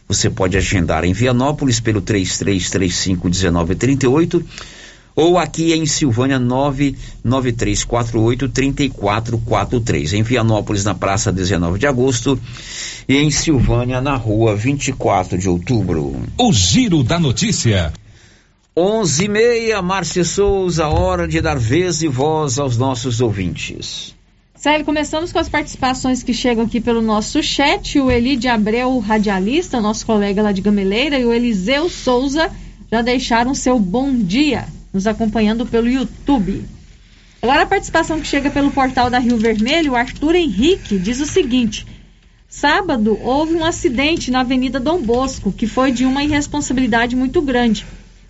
Você 0.06 0.30
pode 0.30 0.56
agendar 0.56 1.04
em 1.04 1.12
Vianópolis 1.12 1.80
pelo 1.80 2.00
3335 2.00 3.28
1938 3.28 4.44
ou 5.16 5.36
aqui 5.38 5.72
em 5.72 5.86
Silvânia 5.86 6.38
99348 6.38 8.50
3443. 8.50 10.12
Em 10.12 10.22
Vianópolis, 10.22 10.84
na 10.84 10.94
Praça 10.94 11.32
19 11.32 11.78
de 11.78 11.86
Agosto 11.86 12.38
e 13.08 13.16
em 13.16 13.30
Silvânia, 13.30 14.02
na 14.02 14.16
Rua 14.16 14.54
24 14.54 15.38
de 15.38 15.48
Outubro. 15.48 16.22
O 16.38 16.52
Giro 16.52 17.02
da 17.02 17.18
Notícia. 17.18 17.90
11 18.76 19.24
e 19.24 19.28
meia, 19.28 19.80
Márcia 19.80 20.22
Souza, 20.22 20.86
hora 20.86 21.26
de 21.26 21.40
dar 21.40 21.58
vez 21.58 22.02
e 22.02 22.08
voz 22.08 22.58
aos 22.58 22.76
nossos 22.76 23.22
ouvintes. 23.22 24.14
Célio, 24.54 24.84
começamos 24.84 25.32
com 25.32 25.38
as 25.38 25.48
participações 25.48 26.22
que 26.22 26.34
chegam 26.34 26.66
aqui 26.66 26.78
pelo 26.78 27.00
nosso 27.00 27.42
chat. 27.42 27.98
O 27.98 28.10
Eli 28.10 28.36
de 28.36 28.48
Abreu, 28.48 28.98
radialista, 28.98 29.80
nosso 29.80 30.04
colega 30.04 30.42
lá 30.42 30.52
de 30.52 30.60
Gameleira, 30.60 31.18
e 31.18 31.24
o 31.24 31.32
Eliseu 31.32 31.88
Souza 31.88 32.50
já 32.92 33.00
deixaram 33.00 33.54
seu 33.54 33.78
bom 33.78 34.14
dia 34.14 34.66
nos 34.96 35.06
acompanhando 35.06 35.66
pelo 35.66 35.90
YouTube. 35.90 36.64
Agora 37.42 37.62
a 37.62 37.66
participação 37.66 38.18
que 38.18 38.26
chega 38.26 38.50
pelo 38.50 38.70
portal 38.70 39.10
da 39.10 39.18
Rio 39.18 39.36
Vermelho, 39.36 39.94
Arthur 39.94 40.34
Henrique 40.34 40.98
diz 40.98 41.20
o 41.20 41.26
seguinte: 41.26 41.86
Sábado 42.48 43.18
houve 43.22 43.54
um 43.54 43.64
acidente 43.64 44.30
na 44.30 44.40
Avenida 44.40 44.80
Dom 44.80 45.02
Bosco, 45.02 45.52
que 45.52 45.66
foi 45.66 45.92
de 45.92 46.06
uma 46.06 46.24
irresponsabilidade 46.24 47.14
muito 47.14 47.42
grande. 47.42 47.84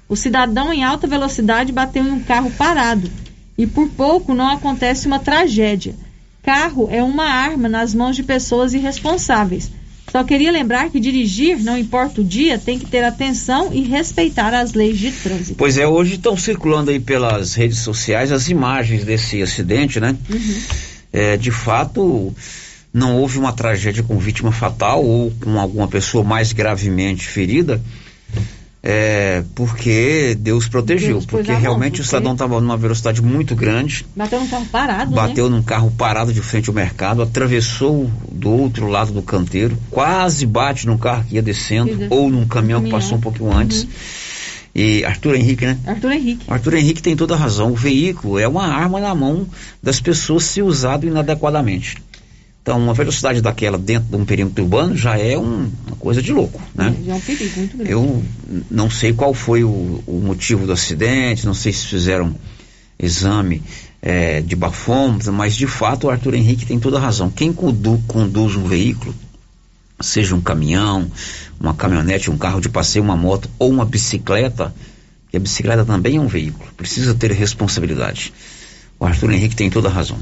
O 0.09 0.17
cidadão 0.17 0.73
em 0.73 0.83
alta 0.83 1.07
velocidade 1.07 1.71
bateu 1.71 2.05
em 2.05 2.11
um 2.11 2.21
carro 2.21 2.51
parado 2.51 3.09
e 3.57 3.65
por 3.65 3.89
pouco 3.91 4.35
não 4.35 4.49
acontece 4.49 5.07
uma 5.07 5.21
tragédia. 5.21 5.95
Carro 6.43 6.89
é 6.91 7.01
uma 7.01 7.27
arma 7.27 7.69
nas 7.69 7.95
mãos 7.95 8.17
de 8.17 8.25
pessoas 8.25 8.75
irresponsáveis. 8.75 9.71
Só 10.17 10.25
queria 10.25 10.51
lembrar 10.51 10.89
que 10.89 10.99
dirigir, 10.99 11.63
não 11.63 11.77
importa 11.77 12.23
o 12.23 12.25
dia, 12.25 12.59
tem 12.59 12.79
que 12.79 12.87
ter 12.87 13.05
atenção 13.05 13.71
e 13.71 13.83
respeitar 13.83 14.55
as 14.55 14.73
leis 14.73 14.99
de 14.99 15.13
trânsito. 15.13 15.57
Pois 15.59 15.77
é, 15.77 15.87
hoje 15.87 16.15
estão 16.15 16.35
circulando 16.39 16.91
aí 16.91 16.99
pelas 16.99 17.53
redes 17.53 17.81
sociais 17.81 18.33
as 18.33 18.49
imagens 18.49 19.05
desse 19.05 19.43
acidente, 19.43 20.01
né? 20.01 20.17
Uhum. 20.31 20.63
É, 21.13 21.37
de 21.37 21.51
fato, 21.51 22.35
não 22.95 23.19
houve 23.19 23.39
uma 23.39 23.53
tragédia 23.53 24.03
com 24.03 24.19
vítima 24.19 24.51
fatal 24.51 25.05
ou 25.05 25.31
com 25.39 25.61
alguma 25.61 25.87
pessoa 25.87 26.25
mais 26.25 26.51
gravemente 26.51 27.29
ferida 27.29 27.79
é, 28.89 29.43
porque 29.53 30.37
Deus 30.39 30.69
protegeu, 30.69 31.15
Deus 31.15 31.27
porque 31.27 31.53
realmente 31.53 31.95
porque... 31.95 32.03
o 32.03 32.05
cidadão 32.05 32.35
estava 32.35 32.61
numa 32.61 32.77
velocidade 32.77 33.21
muito 33.21 33.57
grande. 33.57 34.07
Bateu 34.15 34.39
num 34.39 34.47
carro 34.47 34.67
parado, 34.67 35.11
Bateu 35.11 35.51
né? 35.51 35.57
num 35.57 35.63
carro 35.63 35.91
parado 35.91 36.33
de 36.33 36.41
frente 36.41 36.69
ao 36.69 36.75
mercado, 36.75 37.21
atravessou 37.21 38.09
do 38.31 38.49
outro 38.49 38.87
lado 38.87 39.11
do 39.11 39.23
canteiro, 39.23 39.77
quase 39.91 40.47
bate 40.47 40.87
num 40.87 40.97
carro 40.97 41.25
que 41.25 41.35
ia 41.35 41.43
descendo, 41.43 42.07
ou 42.11 42.31
num 42.31 42.47
caminhão, 42.47 42.81
que 42.81 42.89
passou 42.89 43.19
um 43.19 43.21
pouquinho 43.21 43.53
antes. 43.53 43.83
Uhum. 43.83 43.89
E 44.73 45.05
Arthur 45.05 45.35
Henrique, 45.35 45.67
né? 45.67 45.79
Arthur 45.85 46.13
Henrique. 46.13 46.45
Arthur 46.47 46.75
Henrique 46.75 47.03
tem 47.03 47.17
toda 47.17 47.35
a 47.35 47.37
razão. 47.37 47.73
O 47.73 47.75
veículo 47.75 48.39
é 48.39 48.47
uma 48.47 48.67
arma 48.67 49.01
na 49.01 49.15
mão 49.17 49.49
das 49.83 50.01
pessoas 50.01 50.45
se 50.45 50.63
usado 50.63 51.07
inadequadamente. 51.07 51.97
Então, 52.67 52.81
uma 52.81 52.95
velocidade 52.95 53.41
daquela 53.41 53.79
dentro 53.79 54.09
de 54.09 54.17
um 54.17 54.25
perímetro 54.25 54.65
urbano 54.65 54.97
já 54.97 55.17
é 55.17 55.39
um, 55.39 55.71
uma 55.87 55.97
coisa 56.01 56.21
de 56.21 56.33
louco, 56.33 56.61
né? 56.75 56.97
É, 57.01 57.05
já 57.05 57.13
é 57.13 57.15
um 57.15 57.21
perigo 57.21 57.59
muito 57.61 57.77
grande. 57.77 57.93
Eu 57.93 58.25
não 58.69 58.91
sei 58.91 59.13
qual 59.13 59.33
foi 59.33 59.63
o, 59.63 60.03
o 60.05 60.21
motivo 60.21 60.67
do 60.67 60.73
acidente, 60.73 61.47
não 61.47 61.55
sei 61.55 61.73
se 61.73 61.87
fizeram 61.87 62.35
exame 62.99 63.63
é, 64.03 64.41
de 64.41 64.57
bafômetro, 64.57 65.33
mas 65.33 65.55
de 65.55 65.69
fato 65.69 66.09
o 66.09 66.11
Arthur 66.11 66.35
Henrique 66.35 66.67
tem 66.67 66.81
toda 66.81 66.97
a 66.97 67.01
razão. 67.01 67.31
Quem 67.31 67.53
condu, 67.53 68.03
conduz 68.09 68.57
um 68.57 68.67
veículo, 68.67 69.15
seja 70.01 70.35
um 70.35 70.41
caminhão, 70.41 71.09
uma 71.61 71.73
caminhonete, 71.73 72.33
um 72.33 72.37
carro 72.37 72.61
de 72.61 72.69
passeio, 72.69 73.05
uma 73.05 73.17
moto 73.17 73.49
ou 73.61 73.71
uma 73.71 73.85
bicicleta, 73.85 74.75
que 75.31 75.37
a 75.37 75.41
bicicleta 75.41 75.85
também 75.85 76.17
é 76.17 76.21
um 76.21 76.27
veículo, 76.27 76.69
precisa 76.77 77.15
ter 77.15 77.31
responsabilidade. 77.31 78.33
O 78.99 79.07
Arthur 79.07 79.31
Henrique 79.31 79.55
tem 79.55 79.71
toda 79.71 79.87
a 79.89 79.93
razão. 79.93 80.19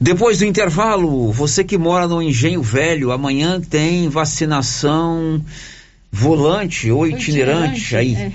Depois 0.00 0.38
do 0.38 0.44
intervalo, 0.44 1.32
você 1.32 1.64
que 1.64 1.76
mora 1.76 2.06
no 2.06 2.22
Engenho 2.22 2.62
Velho, 2.62 3.10
amanhã 3.10 3.60
tem 3.60 4.08
vacinação 4.08 5.44
volante 6.10 6.90
ou 6.90 7.06
itinerante, 7.06 7.80
itinerante 7.80 7.96
aí. 7.96 8.14
É. 8.14 8.32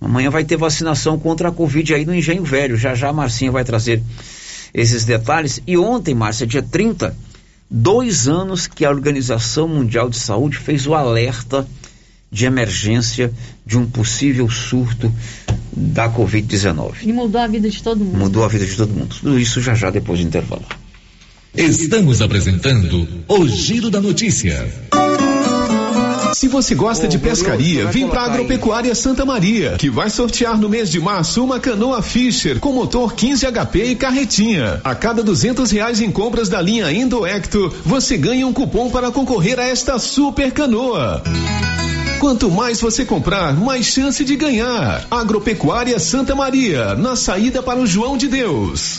Amanhã 0.00 0.30
vai 0.30 0.44
ter 0.44 0.56
vacinação 0.56 1.18
contra 1.18 1.48
a 1.48 1.52
Covid 1.52 1.94
aí 1.94 2.04
no 2.04 2.14
Engenho 2.14 2.44
Velho. 2.44 2.76
Já 2.76 2.94
já 2.94 3.08
a 3.08 3.12
Marcinha 3.12 3.50
vai 3.50 3.64
trazer 3.64 4.02
esses 4.72 5.04
detalhes. 5.04 5.62
E 5.66 5.78
ontem, 5.78 6.14
Márcia, 6.14 6.46
dia 6.46 6.62
30, 6.62 7.16
dois 7.70 8.28
anos 8.28 8.66
que 8.66 8.84
a 8.84 8.90
Organização 8.90 9.66
Mundial 9.66 10.10
de 10.10 10.18
Saúde 10.18 10.58
fez 10.58 10.86
o 10.86 10.94
alerta 10.94 11.66
de 12.34 12.46
emergência 12.46 13.32
de 13.64 13.78
um 13.78 13.86
possível 13.86 14.50
surto 14.50 15.10
da 15.72 16.10
Covid-19. 16.10 16.94
E 17.04 17.12
mudou 17.12 17.40
a 17.40 17.46
vida 17.46 17.70
de 17.70 17.80
todo 17.80 18.04
mundo. 18.04 18.18
Mudou 18.18 18.44
a 18.44 18.48
vida 18.48 18.66
de 18.66 18.74
todo 18.74 18.92
mundo. 18.92 19.14
Tudo 19.20 19.38
isso 19.38 19.60
já 19.60 19.72
já 19.72 19.88
depois 19.88 20.18
do 20.18 20.26
intervalo. 20.26 20.64
Estamos 21.56 22.20
apresentando 22.20 23.06
o 23.28 23.46
Giro 23.46 23.88
da 23.88 24.00
Notícia. 24.00 24.68
Se 26.34 26.48
você 26.48 26.74
gosta 26.74 27.06
de 27.06 27.16
pescaria, 27.16 27.86
vem 27.86 28.08
para 28.08 28.22
Agropecuária 28.22 28.92
Santa 28.96 29.24
Maria, 29.24 29.76
que 29.78 29.88
vai 29.88 30.10
sortear 30.10 30.58
no 30.58 30.68
mês 30.68 30.90
de 30.90 30.98
março 30.98 31.44
uma 31.44 31.60
canoa 31.60 32.02
Fisher 32.02 32.58
com 32.58 32.72
motor 32.72 33.14
15 33.14 33.46
HP 33.46 33.84
e 33.84 33.94
carretinha. 33.94 34.80
A 34.82 34.96
cada 34.96 35.22
duzentos 35.22 35.70
reais 35.70 36.00
em 36.00 36.10
compras 36.10 36.48
da 36.48 36.60
linha 36.60 36.90
Indoecto, 36.90 37.72
você 37.84 38.16
ganha 38.16 38.44
um 38.44 38.52
cupom 38.52 38.90
para 38.90 39.12
concorrer 39.12 39.60
a 39.60 39.64
esta 39.64 39.96
super 40.00 40.50
canoa. 40.50 41.22
Quanto 42.24 42.50
mais 42.50 42.80
você 42.80 43.04
comprar, 43.04 43.54
mais 43.54 43.84
chance 43.84 44.24
de 44.24 44.34
ganhar. 44.34 45.06
Agropecuária 45.10 45.98
Santa 45.98 46.34
Maria, 46.34 46.94
na 46.94 47.16
saída 47.16 47.62
para 47.62 47.78
o 47.78 47.86
João 47.86 48.16
de 48.16 48.28
Deus. 48.28 48.98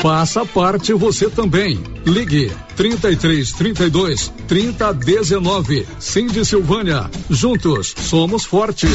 Faça 0.00 0.46
parte 0.46 0.92
você 0.92 1.28
também. 1.28 1.82
Ligue 2.06 2.52
33 2.76 3.52
32 3.52 4.32
30 4.46 4.94
19. 4.94 5.86
Cindy 5.98 6.44
Silvânia. 6.44 7.10
Juntos 7.28 7.94
somos 7.98 8.44
fortes. 8.44 8.90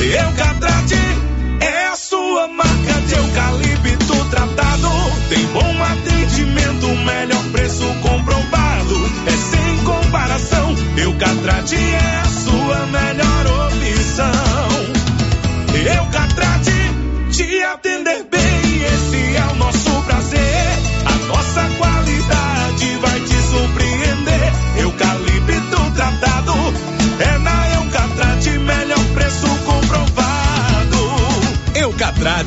Eucatrate 0.00 0.94
é 1.60 1.86
a 1.88 1.96
sua 1.96 2.48
marca 2.48 3.00
de 3.06 3.14
eucalipto 3.14 4.24
tratado. 4.30 4.88
Tem 5.30 5.46
bom 5.46 5.82
atendimento, 5.82 6.88
melhor 7.04 7.44
preço 7.52 7.84
comprovado. 8.02 8.94
É 9.26 9.30
sem 9.30 9.84
comparação. 9.84 10.74
Eucatrate 10.98 11.76
é 11.76 12.20
a 12.22 12.27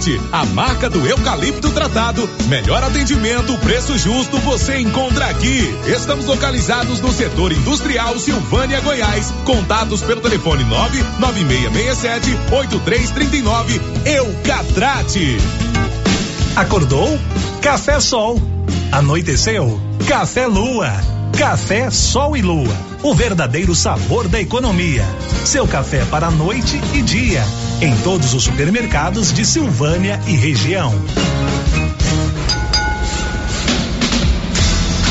Eucatrate, 0.02 0.20
a 0.32 0.46
marca 0.46 0.90
do 0.90 1.06
eucalipto 1.06 1.70
tratado. 1.72 2.28
Melhor 2.48 2.84
atendimento, 2.84 3.56
preço 3.60 3.98
justo 3.98 4.38
você 4.40 4.80
encontra 4.80 5.28
aqui. 5.28 5.62
Estamos 5.86 6.26
localizados 6.26 7.00
no 7.00 7.12
setor 7.12 7.52
industrial 7.52 8.18
Silvânia, 8.18 8.82
Goiás. 8.82 9.32
Contatos 9.46 10.02
pelo 10.02 10.22
telefone 10.22 10.64
99667 10.64 12.32
8339. 12.52 13.82
Eucatrate. 14.06 15.38
Acordou? 16.56 17.20
Café 17.62 18.00
Sol. 18.00 18.42
Anoiteceu? 18.92 19.80
Café 20.08 20.48
Lua. 20.48 21.21
Café 21.42 21.90
Sol 21.90 22.38
e 22.38 22.42
Lua. 22.44 22.72
O 23.02 23.16
verdadeiro 23.16 23.74
sabor 23.74 24.28
da 24.28 24.40
economia. 24.40 25.04
Seu 25.44 25.68
café 25.68 26.06
para 26.06 26.30
noite 26.30 26.80
e 26.94 27.02
dia. 27.02 27.42
Em 27.82 27.98
todos 28.04 28.36
os 28.36 28.44
supermercados 28.44 29.34
de 29.34 29.44
Silvânia 29.44 30.20
e 30.28 30.36
região. 30.36 30.94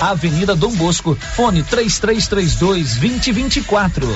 Avenida 0.00 0.54
Dom 0.54 0.72
Bosco, 0.72 1.16
fone 1.34 1.62
3332 1.62 2.96
2024. 2.96 4.06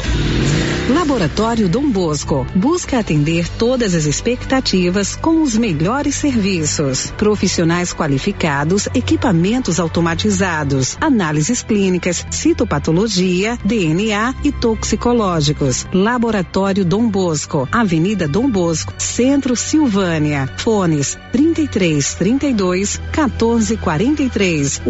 Laboratório 0.90 1.68
Dom 1.68 1.88
Bosco 1.88 2.46
busca 2.54 2.98
atender 2.98 3.48
todas 3.56 3.94
as 3.94 4.06
expectativas 4.06 5.14
com 5.14 5.40
os 5.40 5.56
melhores 5.56 6.16
serviços. 6.16 7.12
Profissionais 7.16 7.94
qualificados, 7.94 8.88
equipamentos 8.92 9.78
automatizados, 9.78 10.98
análises 11.00 11.62
clínicas, 11.62 12.26
citopatologia, 12.30 13.56
DNA 13.64 14.34
e 14.42 14.50
toxicológicos. 14.50 15.86
Laboratório 15.94 16.84
Dom 16.84 17.08
Bosco, 17.08 17.68
Avenida 17.70 18.26
Dom 18.26 18.50
Bosco, 18.50 18.92
Centro 18.98 19.54
Silvânia. 19.54 20.52
Fones 20.56 21.16
33 21.32 22.14
32 22.14 23.00
14 23.12 23.76
43. 23.76 24.82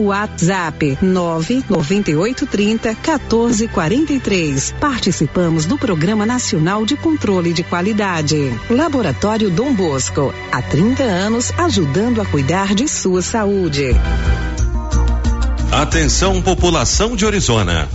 WhatsApp 0.80 0.98
99830 1.02 2.94
14 2.94 3.68
43. 3.68 4.74
Participamos 4.80 5.66
do 5.66 5.76
Programa 5.76 6.24
Nacional 6.24 6.86
de 6.86 6.96
Controle 6.96 7.52
de 7.52 7.62
Qualidade. 7.62 8.58
Laboratório 8.70 9.50
Dom 9.50 9.74
Bosco, 9.74 10.34
há 10.50 10.62
30 10.62 11.02
anos 11.02 11.52
ajudando 11.58 12.20
a 12.20 12.24
cuidar 12.24 12.74
de 12.74 12.88
sua 12.88 13.20
saúde. 13.20 13.94
Atenção, 15.70 16.40
população 16.42 17.14
de 17.14 17.24
Orizona. 17.24 17.88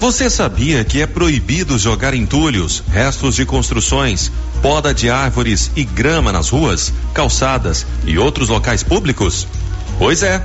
Você 0.00 0.28
sabia 0.28 0.84
que 0.84 1.00
é 1.00 1.06
proibido 1.06 1.78
jogar 1.78 2.12
entulhos, 2.12 2.82
restos 2.88 3.36
de 3.36 3.46
construções, 3.46 4.32
poda 4.60 4.92
de 4.92 5.08
árvores 5.08 5.70
e 5.76 5.84
grama 5.84 6.32
nas 6.32 6.48
ruas, 6.48 6.92
calçadas 7.14 7.86
e 8.04 8.18
outros 8.18 8.48
locais 8.48 8.82
públicos? 8.82 9.46
Pois 9.98 10.22
é. 10.24 10.44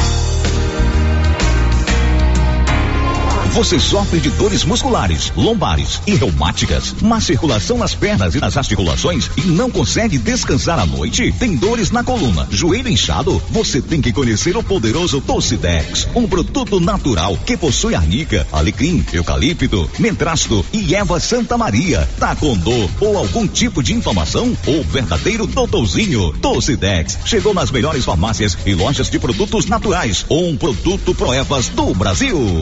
Você 3.53 3.77
sofre 3.77 4.21
de 4.21 4.29
dores 4.29 4.63
musculares, 4.63 5.33
lombares 5.35 6.01
e 6.07 6.15
reumáticas, 6.15 6.95
má 7.01 7.19
circulação 7.19 7.77
nas 7.77 7.93
pernas 7.93 8.33
e 8.33 8.39
nas 8.39 8.55
articulações 8.55 9.29
e 9.35 9.41
não 9.41 9.69
consegue 9.69 10.17
descansar 10.17 10.79
à 10.79 10.85
noite? 10.85 11.33
Tem 11.37 11.57
dores 11.57 11.91
na 11.91 12.01
coluna, 12.01 12.47
joelho 12.49 12.87
inchado? 12.87 13.43
Você 13.49 13.81
tem 13.81 13.99
que 13.99 14.13
conhecer 14.13 14.55
o 14.55 14.63
poderoso 14.63 15.19
Tocidex, 15.19 16.07
um 16.15 16.25
produto 16.29 16.79
natural 16.79 17.37
que 17.45 17.57
possui 17.57 17.93
arnica, 17.93 18.47
alecrim, 18.53 19.05
eucalipto, 19.11 19.89
mentrasto 19.99 20.65
e 20.71 20.95
erva 20.95 21.19
Santa 21.19 21.57
Maria. 21.57 22.07
Tá 22.17 22.33
com 22.33 22.57
dor 22.57 22.89
ou 23.01 23.17
algum 23.17 23.45
tipo 23.45 23.83
de 23.83 23.93
inflamação? 23.93 24.57
O 24.65 24.81
verdadeiro 24.83 25.45
doutorzinho 25.45 26.31
Tocidex 26.41 27.19
chegou 27.25 27.53
nas 27.53 27.69
melhores 27.69 28.05
farmácias 28.05 28.57
e 28.65 28.73
lojas 28.73 29.09
de 29.09 29.19
produtos 29.19 29.65
naturais. 29.65 30.25
Um 30.29 30.55
produto 30.55 31.13
Proevas 31.13 31.67
do 31.67 31.93
Brasil. 31.93 32.61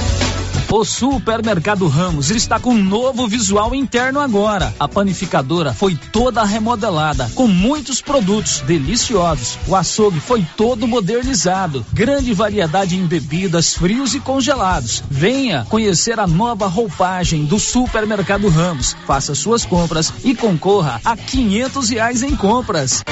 O 0.73 0.85
Supermercado 0.85 1.85
Ramos 1.89 2.31
está 2.31 2.57
com 2.57 2.69
um 2.69 2.81
novo 2.81 3.27
visual 3.27 3.75
interno 3.75 4.21
agora. 4.21 4.73
A 4.79 4.87
panificadora 4.87 5.73
foi 5.73 5.97
toda 6.13 6.45
remodelada, 6.45 7.29
com 7.35 7.45
muitos 7.45 8.01
produtos 8.01 8.61
deliciosos. 8.61 9.59
O 9.67 9.75
açougue 9.75 10.21
foi 10.21 10.47
todo 10.55 10.87
modernizado. 10.87 11.85
Grande 11.91 12.33
variedade 12.33 12.95
em 12.95 13.05
bebidas, 13.05 13.73
frios 13.73 14.15
e 14.15 14.21
congelados. 14.21 15.03
Venha 15.11 15.65
conhecer 15.67 16.17
a 16.21 16.25
nova 16.25 16.67
roupagem 16.67 17.43
do 17.43 17.59
Supermercado 17.59 18.47
Ramos. 18.47 18.95
Faça 19.05 19.35
suas 19.35 19.65
compras 19.65 20.13
e 20.23 20.33
concorra 20.33 21.01
a 21.03 21.17
quinhentos 21.17 21.89
reais 21.89 22.23
em 22.23 22.33
compras. 22.33 23.03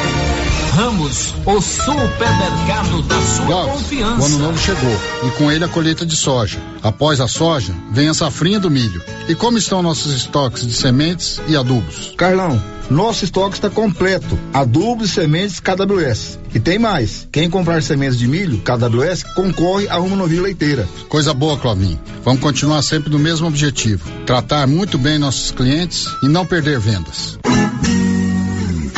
Ramos, 0.80 1.34
o 1.46 1.60
supermercado 1.60 3.02
da 3.04 3.22
sua 3.22 3.66
confiança. 3.66 4.22
o 4.22 4.26
ano 4.26 4.38
novo 4.38 4.58
chegou 4.58 4.98
e 5.26 5.32
com 5.32 5.52
ele 5.52 5.66
a 5.66 5.68
colheita 5.68 6.06
de 6.06 6.16
soja. 6.16 6.58
Após 6.82 7.20
a 7.20 7.28
soja, 7.28 7.49
vem 7.92 8.10
a 8.10 8.14
safrinha 8.14 8.60
do 8.60 8.70
milho. 8.70 9.02
E 9.28 9.34
como 9.34 9.58
estão 9.58 9.82
nossos 9.82 10.14
estoques 10.14 10.68
de 10.68 10.74
sementes 10.74 11.42
e 11.48 11.56
adubos? 11.56 12.14
Carlão, 12.16 12.62
nosso 12.90 13.24
estoque 13.24 13.56
está 13.56 13.70
completo. 13.70 14.38
Adubos 14.54 15.10
e 15.10 15.14
sementes 15.14 15.60
KWS. 15.60 16.40
E 16.54 16.60
tem 16.60 16.78
mais. 16.78 17.28
Quem 17.32 17.50
comprar 17.50 17.82
sementes 17.82 18.18
de 18.18 18.28
milho 18.28 18.60
KWS 18.60 19.24
concorre 19.36 19.88
a 19.90 20.00
uma 20.00 20.16
novilha 20.16 20.44
leiteira. 20.44 20.88
Coisa 21.08 21.34
boa, 21.34 21.58
Clovinho. 21.58 22.00
Vamos 22.24 22.42
continuar 22.42 22.82
sempre 22.82 23.10
no 23.10 23.20
mesmo 23.20 23.48
objetivo: 23.48 24.10
tratar 24.26 24.68
muito 24.68 24.98
bem 24.98 25.18
nossos 25.18 25.52
clientes 25.52 26.06
e 26.24 26.28
não 26.28 26.46
perder 26.46 26.80
vendas. 26.80 27.38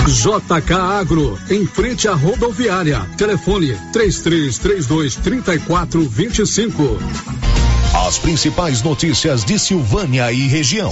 JK 0.08 0.74
Agro, 0.74 1.40
em 1.50 1.66
frente 1.66 2.08
à 2.08 2.14
rodoviária. 2.14 3.02
Telefone 3.18 3.78
3332 3.94 5.16
3425. 5.16 7.61
As 8.12 8.20
principais 8.20 8.82
notícias 8.82 9.46
de 9.46 9.58
Silvânia 9.58 10.34
e 10.34 10.46
região. 10.46 10.92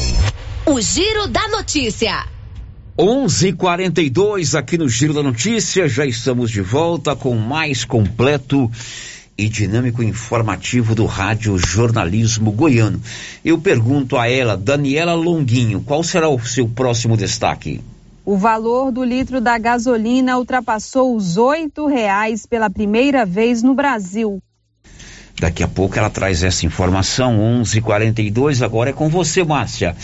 O 0.66 0.80
Giro 0.80 1.28
da 1.28 1.50
Notícia. 1.50 2.26
11:42 2.98 4.56
aqui 4.56 4.78
no 4.78 4.88
Giro 4.88 5.14
da 5.14 5.22
Notícia, 5.22 5.90
já 5.90 6.06
estamos 6.06 6.50
de 6.50 6.62
volta 6.62 7.18
com 7.18 7.32
o 7.32 7.38
mais 7.38 7.84
completo 7.84 8.72
e 9.38 9.50
dinâmico 9.50 10.02
informativo 10.02 10.96
do 10.96 11.06
Rádio 11.06 11.58
Jornalismo 11.58 12.52
Goiano. 12.52 13.02
Eu 13.44 13.60
pergunto 13.60 14.16
a 14.16 14.30
ela, 14.30 14.56
Daniela 14.56 15.14
Longuinho, 15.14 15.82
qual 15.82 16.02
será 16.02 16.30
o 16.30 16.40
seu 16.40 16.70
próximo 16.70 17.18
destaque? 17.18 17.82
O 18.24 18.38
valor 18.38 18.94
do 18.94 19.04
litro 19.04 19.42
da 19.42 19.58
gasolina 19.58 20.38
ultrapassou 20.38 21.18
os 21.18 21.36
oito 21.36 21.86
reais 21.86 22.46
pela 22.46 22.70
primeira 22.70 23.26
vez 23.26 23.62
no 23.62 23.74
Brasil. 23.74 24.42
Daqui 25.40 25.64
a 25.64 25.68
pouco 25.68 25.98
ela 25.98 26.10
traz 26.10 26.44
essa 26.44 26.66
informação, 26.66 27.40
11:42. 27.40 28.62
Agora 28.62 28.90
é 28.90 28.94
com 28.94 29.08
você, 29.08 29.44
Márcia. 29.44 29.96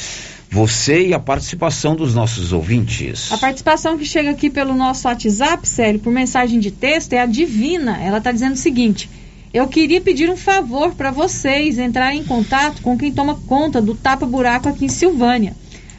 Você 0.50 1.08
e 1.08 1.14
a 1.14 1.20
participação 1.20 1.96
dos 1.96 2.16
nossos 2.16 2.54
ouvintes. 2.54 3.30
A 3.32 3.38
participação 3.38 3.98
que 3.98 4.06
chega 4.06 4.30
aqui 4.30 4.50
pelo 4.50 4.74
nosso 4.74 5.08
WhatsApp, 5.08 5.68
sério, 5.68 6.00
por 6.00 6.14
mensagem 6.14 6.60
de 6.60 6.72
texto, 6.72 7.12
é 7.12 7.20
a 7.20 7.26
Divina. 7.26 8.02
Ela 8.02 8.20
está 8.20 8.32
dizendo 8.32 8.54
o 8.54 8.58
seguinte: 8.58 9.10
Eu 9.54 9.68
queria 9.68 10.00
pedir 10.00 10.30
um 10.30 10.38
favor 10.38 10.94
para 10.94 11.12
vocês 11.12 11.78
entrarem 11.78 12.22
em 12.22 12.24
contato 12.24 12.82
com 12.82 12.98
quem 12.98 13.12
toma 13.12 13.36
conta 13.36 13.82
do 13.82 13.94
tapa-buraco 13.94 14.70
aqui 14.70 14.86
em 14.86 14.90
Silvânia. 14.90 15.54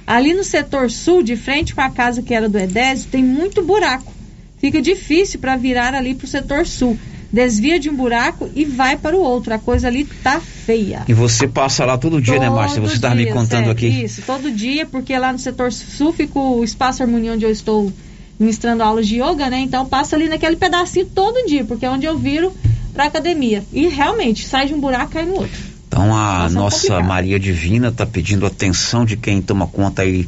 Ali 0.06 0.32
no 0.32 0.44
setor 0.44 0.90
sul, 0.90 1.22
de 1.22 1.36
frente 1.36 1.74
com 1.74 1.82
a 1.82 1.90
casa 1.90 2.22
que 2.22 2.32
era 2.32 2.48
do 2.48 2.58
Edésio, 2.58 3.10
tem 3.10 3.22
muito 3.22 3.62
buraco. 3.62 4.14
Fica 4.58 4.80
difícil 4.80 5.40
para 5.40 5.56
virar 5.56 5.94
ali 5.94 6.14
para 6.14 6.24
o 6.24 6.28
setor 6.28 6.66
sul. 6.66 6.96
Desvia 7.36 7.78
de 7.78 7.90
um 7.90 7.94
buraco 7.94 8.48
e 8.54 8.64
vai 8.64 8.96
para 8.96 9.14
o 9.14 9.20
outro. 9.20 9.52
A 9.52 9.58
coisa 9.58 9.88
ali 9.88 10.06
tá 10.06 10.40
feia. 10.40 11.02
E 11.06 11.12
você 11.12 11.46
passa 11.46 11.84
lá 11.84 11.98
todo 11.98 12.18
dia, 12.18 12.38
né, 12.38 12.48
Márcia? 12.48 12.80
Você 12.80 12.94
estava 12.94 13.14
me 13.14 13.26
contando 13.26 13.66
sério, 13.66 13.72
aqui. 13.72 13.88
Isso, 13.88 14.22
todo 14.22 14.50
dia, 14.50 14.86
porque 14.86 15.16
lá 15.18 15.34
no 15.34 15.38
setor 15.38 15.70
sul 15.70 16.14
fica 16.14 16.38
o 16.38 16.64
espaço 16.64 17.02
harmonia 17.02 17.34
onde 17.34 17.44
eu 17.44 17.50
estou 17.50 17.92
ministrando 18.40 18.82
aulas 18.82 19.06
de 19.06 19.16
yoga, 19.16 19.50
né? 19.50 19.58
Então 19.58 19.84
passa 19.84 20.16
ali 20.16 20.30
naquele 20.30 20.56
pedacinho 20.56 21.04
todo 21.04 21.46
dia, 21.46 21.62
porque 21.62 21.84
é 21.84 21.90
onde 21.90 22.06
eu 22.06 22.16
viro 22.16 22.54
para 22.94 23.04
academia. 23.04 23.62
E 23.70 23.86
realmente 23.86 24.46
sai 24.46 24.68
de 24.68 24.72
um 24.72 24.80
buraco 24.80 25.10
e 25.10 25.12
cai 25.12 25.26
no 25.26 25.34
outro. 25.34 25.60
Então 25.86 26.16
a 26.16 26.48
Nossa, 26.48 26.86
é 26.86 26.90
nossa. 26.90 27.02
Maria 27.02 27.38
Divina 27.38 27.88
está 27.88 28.06
pedindo 28.06 28.46
atenção 28.46 29.04
de 29.04 29.14
quem 29.14 29.42
toma 29.42 29.66
conta 29.66 30.00
aí 30.00 30.26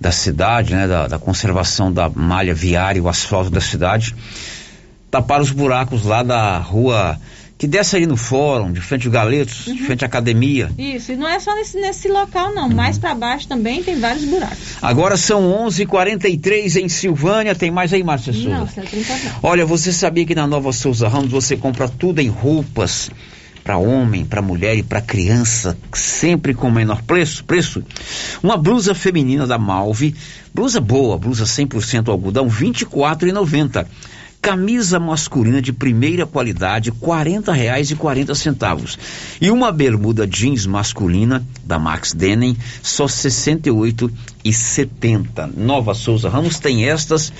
da 0.00 0.10
cidade, 0.10 0.74
né? 0.74 0.88
Da, 0.88 1.08
da 1.08 1.18
conservação 1.18 1.92
da 1.92 2.08
malha 2.08 2.54
viária, 2.54 3.02
o 3.02 3.08
asfalto 3.08 3.50
da 3.50 3.60
cidade. 3.60 4.14
Tapar 5.10 5.40
os 5.40 5.50
buracos 5.50 6.04
lá 6.04 6.22
da 6.22 6.58
rua 6.58 7.18
que 7.58 7.66
desce 7.66 7.96
ali 7.96 8.06
no 8.06 8.16
fórum, 8.16 8.70
de 8.70 8.80
frente 8.80 9.06
ao 9.06 9.12
Galetos, 9.12 9.64
de 9.64 9.82
frente 9.82 10.04
à 10.04 10.06
academia. 10.06 10.70
Isso, 10.76 11.12
e 11.12 11.16
não 11.16 11.26
é 11.26 11.40
só 11.40 11.54
nesse, 11.54 11.80
nesse 11.80 12.08
local, 12.08 12.54
não. 12.54 12.68
Mais 12.68 12.98
para 12.98 13.14
baixo 13.14 13.48
também 13.48 13.82
tem 13.82 13.98
vários 13.98 14.24
buracos. 14.24 14.58
Agora 14.82 15.16
são 15.16 15.42
11:43 15.66 16.76
em 16.76 16.88
Silvânia. 16.88 17.54
Tem 17.54 17.70
mais 17.70 17.92
aí, 17.92 18.02
Márcia 18.02 18.32
Souza? 18.32 18.48
Não, 18.50 18.66
você 18.66 18.82
tem 18.82 19.02
que 19.02 19.12
Olha, 19.42 19.64
você 19.64 19.92
sabia 19.92 20.26
que 20.26 20.34
na 20.34 20.46
Nova 20.46 20.72
Souza 20.72 21.08
Ramos 21.08 21.30
você 21.30 21.56
compra 21.56 21.88
tudo 21.88 22.20
em 22.20 22.28
roupas, 22.28 23.10
para 23.64 23.78
homem, 23.78 24.24
para 24.24 24.42
mulher 24.42 24.76
e 24.76 24.82
para 24.82 25.00
criança, 25.00 25.76
sempre 25.92 26.52
com 26.52 26.70
menor 26.70 27.02
preço, 27.02 27.42
preço. 27.44 27.82
Uma 28.42 28.56
blusa 28.56 28.94
feminina 28.94 29.46
da 29.46 29.58
Malve, 29.58 30.14
blusa 30.54 30.80
boa, 30.80 31.18
blusa 31.18 31.44
100% 31.44 32.08
algodão, 32.08 32.48
R$ 32.48 32.66
24,90. 32.66 33.86
Camisa 34.46 35.00
masculina 35.00 35.60
de 35.60 35.72
primeira 35.72 36.24
qualidade, 36.24 36.90
R$ 36.90 36.96
40,40. 37.00 38.96
E 39.40 39.50
uma 39.50 39.72
bermuda 39.72 40.24
jeans 40.24 40.66
masculina 40.66 41.44
da 41.64 41.80
Max 41.80 42.14
Denim, 42.14 42.56
só 42.80 43.06
R$ 43.06 43.10
68,70. 43.10 45.50
Nova 45.56 45.94
Souza 45.94 46.28
Ramos 46.28 46.60
tem 46.60 46.88
estas 46.88 47.32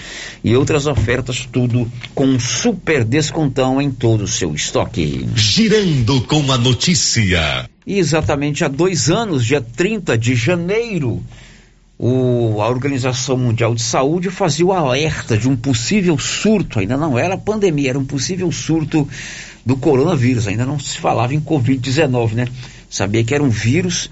e 0.42 0.56
outras 0.56 0.88
ofertas, 0.88 1.48
tudo 1.52 1.88
com 2.12 2.26
um 2.26 2.40
super 2.40 3.04
descontão 3.04 3.80
em 3.80 3.88
todo 3.88 4.24
o 4.24 4.28
seu 4.28 4.52
estoque. 4.52 5.28
Girando 5.36 6.22
com 6.22 6.50
a 6.50 6.58
notícia. 6.58 7.70
E 7.86 8.00
exatamente 8.00 8.64
há 8.64 8.68
dois 8.68 9.10
anos, 9.10 9.46
dia 9.46 9.60
30 9.60 10.18
de 10.18 10.34
janeiro, 10.34 11.22
o, 11.98 12.60
a 12.60 12.68
Organização 12.68 13.36
Mundial 13.36 13.74
de 13.74 13.82
Saúde 13.82 14.30
fazia 14.30 14.66
o 14.66 14.72
alerta 14.72 15.36
de 15.36 15.48
um 15.48 15.56
possível 15.56 16.18
surto, 16.18 16.78
ainda 16.78 16.96
não 16.96 17.18
era 17.18 17.38
pandemia, 17.38 17.90
era 17.90 17.98
um 17.98 18.04
possível 18.04 18.50
surto 18.52 19.08
do 19.64 19.76
coronavírus, 19.76 20.46
ainda 20.46 20.66
não 20.66 20.78
se 20.78 20.98
falava 20.98 21.34
em 21.34 21.40
Covid-19, 21.40 22.32
né? 22.32 22.48
Sabia 22.88 23.24
que 23.24 23.34
era 23.34 23.42
um 23.42 23.48
vírus 23.48 24.10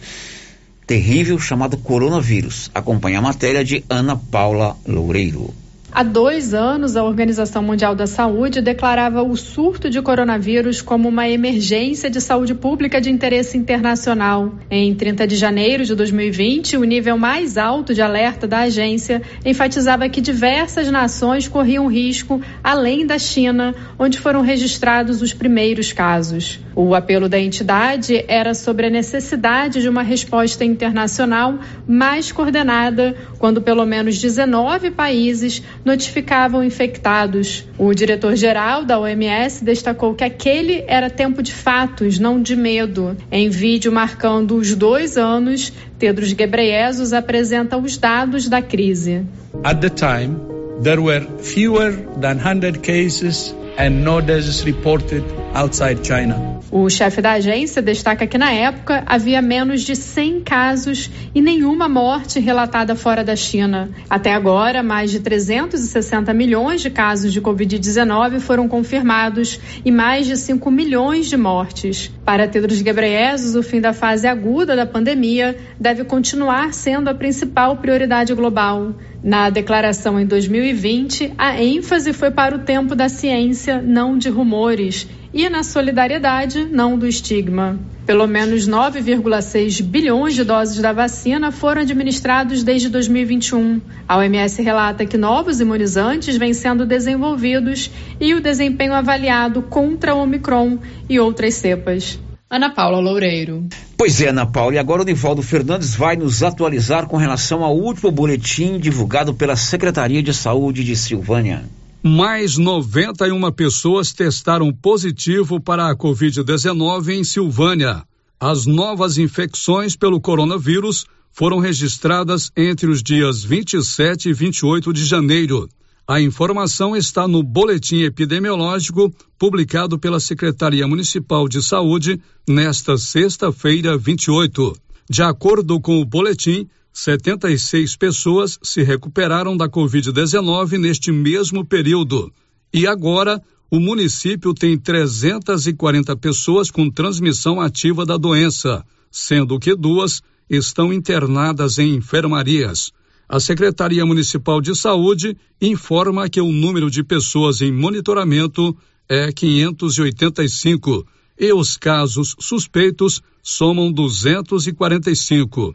terrível 0.86 1.38
chamado 1.38 1.76
coronavírus. 1.76 2.70
Acompanhe 2.74 3.16
a 3.16 3.22
matéria 3.22 3.64
de 3.64 3.84
Ana 3.88 4.16
Paula 4.16 4.76
Loureiro. 4.86 5.54
Há 5.96 6.02
dois 6.02 6.52
anos, 6.54 6.96
a 6.96 7.04
Organização 7.04 7.62
Mundial 7.62 7.94
da 7.94 8.04
Saúde 8.04 8.60
declarava 8.60 9.22
o 9.22 9.36
surto 9.36 9.88
de 9.88 10.02
coronavírus 10.02 10.82
como 10.82 11.08
uma 11.08 11.28
emergência 11.28 12.10
de 12.10 12.20
saúde 12.20 12.52
pública 12.52 13.00
de 13.00 13.10
interesse 13.10 13.56
internacional. 13.56 14.52
Em 14.68 14.92
30 14.92 15.24
de 15.24 15.36
janeiro 15.36 15.84
de 15.84 15.94
2020, 15.94 16.78
o 16.78 16.82
nível 16.82 17.16
mais 17.16 17.56
alto 17.56 17.94
de 17.94 18.02
alerta 18.02 18.44
da 18.44 18.62
agência 18.62 19.22
enfatizava 19.44 20.08
que 20.08 20.20
diversas 20.20 20.90
nações 20.90 21.46
corriam 21.46 21.86
risco, 21.86 22.42
além 22.60 23.06
da 23.06 23.16
China, 23.16 23.72
onde 23.96 24.18
foram 24.18 24.40
registrados 24.40 25.22
os 25.22 25.32
primeiros 25.32 25.92
casos. 25.92 26.58
O 26.74 26.92
apelo 26.92 27.28
da 27.28 27.38
entidade 27.38 28.24
era 28.26 28.52
sobre 28.52 28.88
a 28.88 28.90
necessidade 28.90 29.80
de 29.80 29.88
uma 29.88 30.02
resposta 30.02 30.64
internacional 30.64 31.56
mais 31.86 32.32
coordenada, 32.32 33.14
quando 33.38 33.62
pelo 33.62 33.86
menos 33.86 34.18
19 34.18 34.90
países 34.90 35.62
notificavam 35.84 36.64
infectados. 36.64 37.66
O 37.76 37.92
diretor-geral 37.92 38.84
da 38.84 38.98
OMS 38.98 39.64
destacou 39.64 40.14
que 40.14 40.24
aquele 40.24 40.84
era 40.86 41.10
tempo 41.10 41.42
de 41.42 41.52
fatos, 41.52 42.18
não 42.18 42.40
de 42.40 42.56
medo. 42.56 43.16
Em 43.30 43.48
vídeo 43.48 43.92
marcando 43.92 44.56
os 44.56 44.74
dois 44.74 45.16
anos, 45.16 45.72
Tedros 45.98 46.32
Ghebreyesus 46.32 47.12
apresenta 47.12 47.76
os 47.76 47.98
dados 47.98 48.48
da 48.48 48.62
crise. 48.62 49.26
At 49.62 49.80
the 49.80 49.90
time, 49.90 50.36
there 50.82 51.00
were 51.00 51.26
fewer 51.40 51.92
than 52.20 52.36
100 52.36 52.80
cases 52.80 53.54
and 53.78 54.04
no 54.04 54.20
deaths 54.20 54.64
reported 54.64 55.24
outside 55.54 56.02
China. 56.02 56.60
O 56.76 56.90
chefe 56.90 57.22
da 57.22 57.34
agência 57.34 57.80
destaca 57.80 58.26
que 58.26 58.36
na 58.36 58.50
época 58.50 59.04
havia 59.06 59.40
menos 59.40 59.82
de 59.82 59.94
100 59.94 60.40
casos 60.40 61.08
e 61.32 61.40
nenhuma 61.40 61.88
morte 61.88 62.40
relatada 62.40 62.96
fora 62.96 63.22
da 63.22 63.36
China. 63.36 63.90
Até 64.10 64.34
agora, 64.34 64.82
mais 64.82 65.12
de 65.12 65.20
360 65.20 66.34
milhões 66.34 66.80
de 66.82 66.90
casos 66.90 67.32
de 67.32 67.40
Covid-19 67.40 68.40
foram 68.40 68.66
confirmados 68.66 69.60
e 69.84 69.92
mais 69.92 70.26
de 70.26 70.36
5 70.36 70.68
milhões 70.68 71.26
de 71.28 71.36
mortes. 71.36 72.10
Para 72.24 72.48
Tedros 72.48 72.82
Ghebreyesus, 72.82 73.54
o 73.54 73.62
fim 73.62 73.80
da 73.80 73.92
fase 73.92 74.26
aguda 74.26 74.74
da 74.74 74.84
pandemia 74.84 75.56
deve 75.78 76.02
continuar 76.02 76.74
sendo 76.74 77.08
a 77.08 77.14
principal 77.14 77.76
prioridade 77.76 78.34
global. 78.34 78.96
Na 79.22 79.48
declaração 79.48 80.18
em 80.18 80.26
2020, 80.26 81.34
a 81.38 81.62
ênfase 81.62 82.12
foi 82.12 82.32
para 82.32 82.56
o 82.56 82.58
tempo 82.58 82.96
da 82.96 83.08
ciência, 83.08 83.80
não 83.80 84.18
de 84.18 84.28
rumores 84.28 85.08
e 85.34 85.48
na 85.48 85.64
solidariedade, 85.64 86.64
não 86.64 86.96
do 86.96 87.08
estigma. 87.08 87.76
Pelo 88.06 88.24
menos 88.28 88.68
9,6 88.68 89.82
bilhões 89.82 90.34
de 90.34 90.44
doses 90.44 90.80
da 90.80 90.92
vacina 90.92 91.50
foram 91.50 91.82
administrados 91.82 92.62
desde 92.62 92.88
2021. 92.88 93.80
A 94.06 94.18
OMS 94.18 94.62
relata 94.62 95.04
que 95.04 95.18
novos 95.18 95.60
imunizantes 95.60 96.36
vêm 96.36 96.54
sendo 96.54 96.86
desenvolvidos 96.86 97.90
e 98.20 98.32
o 98.32 98.40
desempenho 98.40 98.94
avaliado 98.94 99.60
contra 99.60 100.14
o 100.14 100.22
Omicron 100.22 100.78
e 101.08 101.18
outras 101.18 101.54
cepas. 101.54 102.16
Ana 102.48 102.70
Paula 102.70 103.00
Loureiro. 103.00 103.66
Pois 103.96 104.20
é, 104.20 104.28
Ana 104.28 104.46
Paula, 104.46 104.76
e 104.76 104.78
agora 104.78 105.02
o 105.02 105.04
Nivaldo 105.04 105.42
Fernandes 105.42 105.96
vai 105.96 106.14
nos 106.14 106.44
atualizar 106.44 107.08
com 107.08 107.16
relação 107.16 107.64
ao 107.64 107.76
último 107.76 108.12
boletim 108.12 108.78
divulgado 108.78 109.34
pela 109.34 109.56
Secretaria 109.56 110.22
de 110.22 110.32
Saúde 110.32 110.84
de 110.84 110.94
Silvânia. 110.94 111.64
Mais 112.06 112.58
91 112.58 113.50
pessoas 113.52 114.12
testaram 114.12 114.70
positivo 114.70 115.58
para 115.58 115.88
a 115.88 115.96
Covid-19 115.96 117.08
em 117.08 117.24
Silvânia. 117.24 118.04
As 118.38 118.66
novas 118.66 119.16
infecções 119.16 119.96
pelo 119.96 120.20
coronavírus 120.20 121.06
foram 121.32 121.60
registradas 121.60 122.52
entre 122.54 122.90
os 122.90 123.02
dias 123.02 123.42
27 123.42 124.28
e 124.28 124.32
28 124.34 124.92
de 124.92 125.02
janeiro. 125.02 125.66
A 126.06 126.20
informação 126.20 126.94
está 126.94 127.26
no 127.26 127.42
boletim 127.42 128.02
epidemiológico 128.02 129.10
publicado 129.38 129.98
pela 129.98 130.20
Secretaria 130.20 130.86
Municipal 130.86 131.48
de 131.48 131.62
Saúde 131.62 132.20
nesta 132.46 132.98
sexta-feira, 132.98 133.96
28. 133.96 134.76
De 135.08 135.22
acordo 135.22 135.80
com 135.80 136.02
o 136.02 136.04
boletim, 136.04 136.68
76 136.94 137.96
pessoas 137.96 138.56
se 138.62 138.84
recuperaram 138.84 139.56
da 139.56 139.68
Covid-19 139.68 140.78
neste 140.78 141.10
mesmo 141.10 141.64
período. 141.64 142.32
E 142.72 142.86
agora, 142.86 143.42
o 143.68 143.80
município 143.80 144.54
tem 144.54 144.78
340 144.78 146.16
pessoas 146.16 146.70
com 146.70 146.88
transmissão 146.88 147.60
ativa 147.60 148.06
da 148.06 148.16
doença, 148.16 148.84
sendo 149.10 149.58
que 149.58 149.74
duas 149.74 150.22
estão 150.48 150.92
internadas 150.92 151.80
em 151.80 151.96
enfermarias. 151.96 152.92
A 153.28 153.40
Secretaria 153.40 154.06
Municipal 154.06 154.60
de 154.60 154.76
Saúde 154.76 155.36
informa 155.60 156.28
que 156.28 156.40
o 156.40 156.52
número 156.52 156.88
de 156.88 157.02
pessoas 157.02 157.60
em 157.60 157.72
monitoramento 157.72 158.76
é 159.08 159.32
585 159.32 161.04
e 161.40 161.52
os 161.52 161.76
casos 161.76 162.36
suspeitos 162.38 163.20
somam 163.42 163.90
245. 163.90 165.74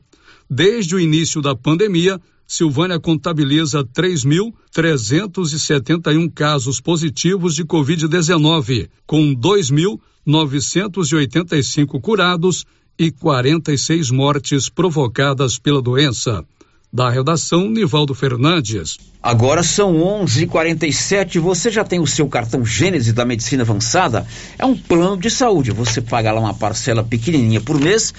Desde 0.50 0.96
o 0.96 1.00
início 1.00 1.44
da 1.44 1.56
pandemia, 1.56 2.20
Silvânia 2.48 3.00
contabiliza 3.00 3.84
3.371 3.84 6.34
casos 6.34 6.82
positivos 6.82 7.54
de 7.54 7.64
Covid-19, 7.64 8.90
com 9.06 9.36
2.985 9.36 12.02
curados 12.02 12.66
e 12.98 13.12
46 13.12 14.10
mortes 14.10 14.68
provocadas 14.68 15.60
pela 15.60 15.84
doença. 15.84 16.44
Da 16.92 17.08
redação, 17.08 17.70
Nivaldo 17.70 18.16
Fernandes. 18.16 18.98
Agora 19.22 19.62
são 19.62 19.98
11:47. 19.98 21.38
Você 21.38 21.70
já 21.70 21.84
tem 21.84 22.00
o 22.00 22.08
seu 22.08 22.28
cartão 22.28 22.66
Gênese 22.66 23.14
da 23.14 23.24
Medicina 23.24 23.62
Avançada? 23.62 24.26
É 24.58 24.66
um 24.66 24.76
plano 24.76 25.18
de 25.18 25.30
saúde. 25.30 25.70
Você 25.70 26.02
paga 26.02 26.32
lá 26.32 26.40
uma 26.40 26.54
parcela 26.54 27.04
pequenininha 27.04 27.62
por 27.62 27.80
mês 27.80 28.12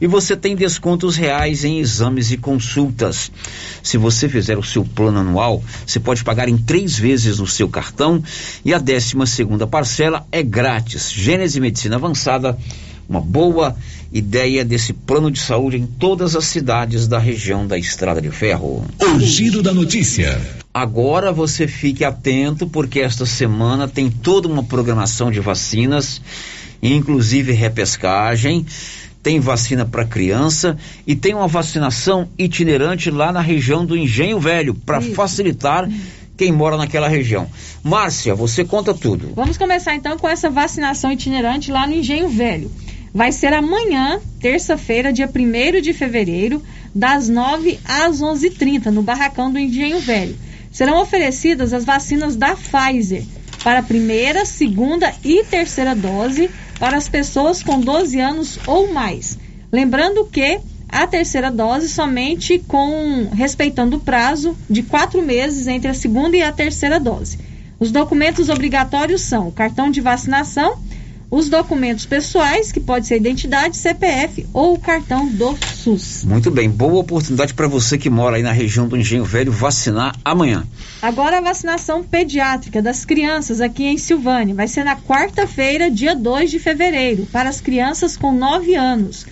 e 0.00 0.08
você 0.08 0.36
tem 0.36 0.56
descontos 0.56 1.14
reais 1.14 1.62
em 1.62 1.78
exames 1.78 2.32
e 2.32 2.36
consultas. 2.36 3.30
Se 3.80 3.96
você 3.96 4.28
fizer 4.28 4.58
o 4.58 4.62
seu 4.62 4.84
plano 4.84 5.20
anual, 5.20 5.62
você 5.86 6.00
pode 6.00 6.24
pagar 6.24 6.48
em 6.48 6.56
três 6.56 6.98
vezes 6.98 7.38
no 7.38 7.46
seu 7.46 7.68
cartão 7.68 8.20
e 8.64 8.74
a 8.74 8.78
décima 8.78 9.24
segunda 9.24 9.68
parcela 9.68 10.26
é 10.32 10.42
grátis. 10.42 11.12
Gênese 11.12 11.60
Medicina 11.60 11.94
Avançada, 11.94 12.58
uma 13.08 13.20
boa 13.20 13.76
ideia 14.12 14.64
desse 14.64 14.92
plano 14.92 15.30
de 15.30 15.40
saúde 15.40 15.76
em 15.76 15.86
todas 15.86 16.34
as 16.36 16.46
cidades 16.46 17.06
da 17.06 17.18
região 17.18 17.66
da 17.66 17.78
Estrada 17.78 18.20
de 18.20 18.30
Ferro. 18.30 18.84
O 19.00 19.20
giro 19.20 19.62
da 19.62 19.72
notícia. 19.72 20.40
Agora 20.72 21.32
você 21.32 21.66
fique 21.66 22.04
atento 22.04 22.66
porque 22.66 23.00
esta 23.00 23.24
semana 23.24 23.88
tem 23.88 24.10
toda 24.10 24.48
uma 24.48 24.62
programação 24.62 25.30
de 25.30 25.40
vacinas, 25.40 26.20
inclusive 26.82 27.52
repescagem. 27.52 28.66
Tem 29.22 29.40
vacina 29.40 29.84
para 29.84 30.04
criança 30.04 30.76
e 31.04 31.16
tem 31.16 31.34
uma 31.34 31.48
vacinação 31.48 32.28
itinerante 32.38 33.10
lá 33.10 33.32
na 33.32 33.40
região 33.40 33.84
do 33.84 33.96
Engenho 33.96 34.38
Velho 34.38 34.72
para 34.72 35.00
facilitar 35.00 35.88
quem 36.36 36.52
mora 36.52 36.76
naquela 36.76 37.08
região. 37.08 37.48
Márcia, 37.82 38.36
você 38.36 38.64
conta 38.64 38.94
tudo. 38.94 39.32
Vamos 39.34 39.56
começar 39.56 39.96
então 39.96 40.16
com 40.16 40.28
essa 40.28 40.48
vacinação 40.48 41.10
itinerante 41.10 41.72
lá 41.72 41.88
no 41.88 41.94
Engenho 41.94 42.28
Velho 42.28 42.70
vai 43.16 43.32
ser 43.32 43.54
amanhã, 43.54 44.20
terça-feira, 44.38 45.10
dia 45.10 45.26
1 45.26 45.80
de 45.80 45.94
fevereiro, 45.94 46.62
das 46.94 47.30
9 47.30 47.80
às 47.82 48.20
11h30, 48.20 48.90
no 48.90 49.00
Barracão 49.00 49.50
do 49.50 49.58
Engenho 49.58 49.98
Velho. 50.00 50.36
Serão 50.70 51.00
oferecidas 51.00 51.72
as 51.72 51.82
vacinas 51.82 52.36
da 52.36 52.54
Pfizer. 52.54 53.24
para 53.64 53.78
a 53.78 53.82
primeira, 53.82 54.44
segunda 54.44 55.12
e 55.24 55.42
terceira 55.44 55.94
dose 55.94 56.50
para 56.78 56.98
as 56.98 57.08
pessoas 57.08 57.62
com 57.62 57.80
12 57.80 58.20
anos 58.20 58.58
ou 58.66 58.92
mais. 58.92 59.38
Lembrando 59.72 60.26
que 60.26 60.60
a 60.86 61.06
terceira 61.06 61.50
dose 61.50 61.88
somente 61.88 62.62
com 62.68 63.30
respeitando 63.32 63.96
o 63.96 64.00
prazo 64.00 64.54
de 64.68 64.82
quatro 64.82 65.22
meses 65.22 65.66
entre 65.66 65.88
a 65.90 65.94
segunda 65.94 66.36
e 66.36 66.42
a 66.42 66.52
terceira 66.52 67.00
dose. 67.00 67.38
Os 67.80 67.90
documentos 67.90 68.50
obrigatórios 68.50 69.22
são 69.22 69.48
o 69.48 69.52
cartão 69.52 69.90
de 69.90 70.02
vacinação, 70.02 70.78
os 71.30 71.48
documentos 71.48 72.06
pessoais, 72.06 72.70
que 72.70 72.80
pode 72.80 73.06
ser 73.06 73.16
identidade, 73.16 73.76
CPF 73.76 74.46
ou 74.52 74.74
o 74.74 74.78
cartão 74.78 75.26
do 75.28 75.56
SUS. 75.74 76.24
Muito 76.24 76.50
bem, 76.50 76.70
boa 76.70 77.00
oportunidade 77.00 77.54
para 77.54 77.66
você 77.66 77.98
que 77.98 78.08
mora 78.08 78.36
aí 78.36 78.42
na 78.42 78.52
região 78.52 78.86
do 78.86 78.96
Engenho 78.96 79.24
Velho 79.24 79.50
vacinar 79.50 80.14
amanhã. 80.24 80.64
Agora 81.02 81.38
a 81.38 81.40
vacinação 81.40 82.02
pediátrica 82.02 82.80
das 82.80 83.04
crianças 83.04 83.60
aqui 83.60 83.84
em 83.84 83.98
Silvânia 83.98 84.54
vai 84.54 84.68
ser 84.68 84.84
na 84.84 84.96
quarta-feira, 84.96 85.90
dia 85.90 86.14
2 86.14 86.50
de 86.50 86.58
fevereiro, 86.58 87.26
para 87.32 87.48
as 87.48 87.60
crianças 87.60 88.16
com 88.16 88.32
9 88.32 88.74
anos. 88.74 89.26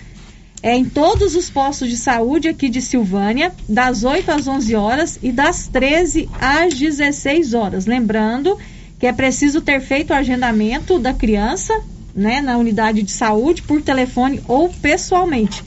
É 0.61 0.75
em 0.75 0.85
todos 0.85 1.35
os 1.35 1.49
postos 1.49 1.89
de 1.89 1.95
saúde 1.95 2.47
aqui 2.47 2.69
de 2.69 2.81
Silvânia, 2.81 3.53
das 3.69 4.03
8 4.03 4.31
às 4.31 4.47
11 4.47 4.75
horas 4.75 5.19
e 5.21 5.31
das 5.31 5.67
13 5.67 6.27
às 6.41 6.73
16 6.73 7.53
horas. 7.53 7.85
Lembrando 7.85 8.57
que 8.57 8.74
é 9.05 9.13
preciso 9.13 9.61
ter 9.61 9.81
feito 9.81 10.11
o 10.11 10.15
agendamento 10.15 10.97
da 10.97 11.13
criança, 11.13 11.73
né, 12.15 12.41
na 12.41 12.57
unidade 12.57 13.03
de 13.03 13.11
saúde, 13.11 13.61
por 13.61 13.81
telefone 13.81 14.41
ou 14.47 14.69
pessoalmente. 14.69 15.63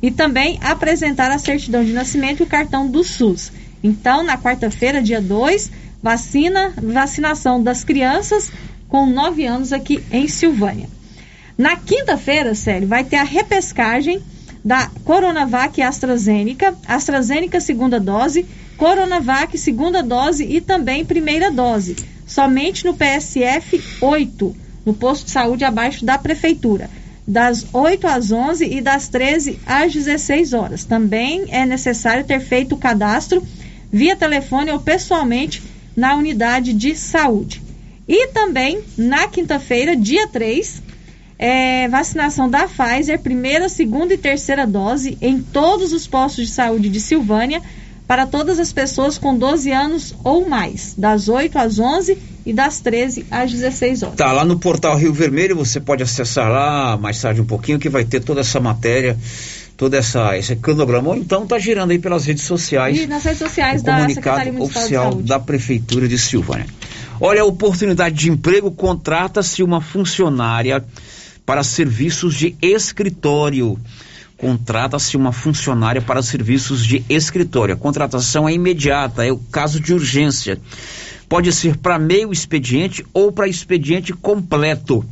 E 0.00 0.10
também 0.10 0.58
apresentar 0.62 1.30
a 1.30 1.38
certidão 1.38 1.84
de 1.84 1.92
nascimento 1.92 2.40
e 2.40 2.42
o 2.42 2.48
cartão 2.48 2.88
do 2.88 3.04
SUS. 3.04 3.52
Então, 3.82 4.22
na 4.22 4.36
quarta-feira, 4.36 5.00
dia 5.00 5.20
2, 5.20 5.70
vacina, 6.02 6.72
vacinação 6.76 7.62
das 7.62 7.84
crianças 7.84 8.50
com 8.88 9.06
9 9.06 9.46
anos 9.46 9.72
aqui 9.72 10.02
em 10.10 10.26
Silvânia. 10.26 10.88
Na 11.56 11.76
quinta-feira, 11.76 12.54
sério, 12.54 12.88
vai 12.88 13.04
ter 13.04 13.16
a 13.16 13.22
repescagem 13.22 14.20
da 14.64 14.90
Coronavac 15.04 15.80
AstraZeneca, 15.80 16.74
AstraZeneca 16.86 17.60
segunda 17.60 17.98
dose, 17.98 18.44
Coronavac 18.76 19.56
segunda 19.56 20.02
dose 20.02 20.44
e 20.44 20.60
também 20.60 21.04
primeira 21.04 21.50
dose 21.50 21.96
somente 22.32 22.84
no 22.84 22.94
PSF 22.94 23.82
8, 24.00 24.56
no 24.86 24.94
posto 24.94 25.26
de 25.26 25.30
saúde 25.30 25.64
abaixo 25.64 26.04
da 26.04 26.16
prefeitura, 26.16 26.88
das 27.28 27.66
8 27.72 28.06
às 28.06 28.32
11 28.32 28.64
e 28.64 28.80
das 28.80 29.08
13 29.08 29.60
às 29.66 29.92
16 29.92 30.52
horas. 30.54 30.84
Também 30.84 31.44
é 31.50 31.66
necessário 31.66 32.24
ter 32.24 32.40
feito 32.40 32.74
o 32.74 32.78
cadastro 32.78 33.46
via 33.92 34.16
telefone 34.16 34.70
ou 34.70 34.80
pessoalmente 34.80 35.62
na 35.94 36.16
unidade 36.16 36.72
de 36.72 36.96
saúde. 36.96 37.62
E 38.08 38.28
também 38.28 38.80
na 38.96 39.28
quinta-feira, 39.28 39.94
dia 39.94 40.26
3, 40.26 40.82
é, 41.38 41.86
vacinação 41.88 42.48
da 42.48 42.66
Pfizer, 42.66 43.20
primeira, 43.20 43.68
segunda 43.68 44.14
e 44.14 44.18
terceira 44.18 44.66
dose 44.66 45.18
em 45.20 45.40
todos 45.40 45.92
os 45.92 46.06
postos 46.06 46.46
de 46.46 46.52
saúde 46.52 46.88
de 46.88 47.00
Silvânia 47.00 47.60
para 48.12 48.26
todas 48.26 48.58
as 48.58 48.70
pessoas 48.74 49.16
com 49.16 49.34
12 49.34 49.72
anos 49.72 50.14
ou 50.22 50.46
mais, 50.46 50.94
das 50.98 51.30
8 51.30 51.56
às 51.56 51.78
11 51.78 52.18
e 52.44 52.52
das 52.52 52.78
13 52.78 53.24
às 53.30 53.50
16 53.50 54.02
horas. 54.02 54.16
Tá 54.16 54.30
lá 54.32 54.44
no 54.44 54.58
portal 54.58 54.98
Rio 54.98 55.14
Vermelho, 55.14 55.56
você 55.56 55.80
pode 55.80 56.02
acessar 56.02 56.50
lá 56.50 56.98
mais 56.98 57.18
tarde 57.18 57.40
um 57.40 57.46
pouquinho 57.46 57.78
que 57.78 57.88
vai 57.88 58.04
ter 58.04 58.20
toda 58.20 58.42
essa 58.42 58.60
matéria, 58.60 59.16
toda 59.78 59.96
essa 59.96 60.36
esse 60.36 60.54
cronograma, 60.56 61.08
ou 61.08 61.16
então 61.16 61.46
tá 61.46 61.58
girando 61.58 61.92
aí 61.92 61.98
pelas 61.98 62.26
redes 62.26 62.44
sociais. 62.44 62.98
E 62.98 63.06
nas 63.06 63.24
redes 63.24 63.38
sociais 63.38 63.80
o 63.80 63.84
da 63.86 64.00
comunicado 64.00 64.62
oficial 64.62 65.14
da 65.14 65.40
prefeitura 65.40 66.06
de 66.06 66.18
Silvânia. 66.18 66.66
Olha, 67.18 67.40
a 67.40 67.46
oportunidade 67.46 68.14
de 68.14 68.30
emprego 68.30 68.70
contrata-se 68.72 69.62
uma 69.62 69.80
funcionária 69.80 70.84
para 71.46 71.62
serviços 71.62 72.34
de 72.34 72.54
escritório 72.60 73.78
contrata-se 74.42 75.16
uma 75.16 75.30
funcionária 75.30 76.02
para 76.02 76.20
serviços 76.20 76.84
de 76.84 77.04
escritório. 77.08 77.76
A 77.76 77.78
contratação 77.78 78.48
é 78.48 78.52
imediata, 78.52 79.24
é 79.24 79.30
o 79.30 79.38
caso 79.38 79.78
de 79.78 79.94
urgência. 79.94 80.58
Pode 81.28 81.52
ser 81.52 81.76
para 81.76 81.96
meio 81.96 82.32
expediente 82.32 83.06
ou 83.14 83.30
para 83.30 83.46
expediente 83.46 84.12
completo. 84.12 85.04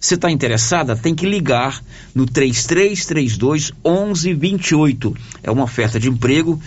Se 0.00 0.16
está 0.16 0.28
interessada, 0.28 0.96
tem 0.96 1.14
que 1.14 1.24
ligar 1.24 1.80
no 2.12 2.26
3332 2.26 3.70
1128. 3.86 5.16
É 5.44 5.52
uma 5.52 5.62
oferta 5.62 6.00
de 6.00 6.08
emprego 6.08 6.60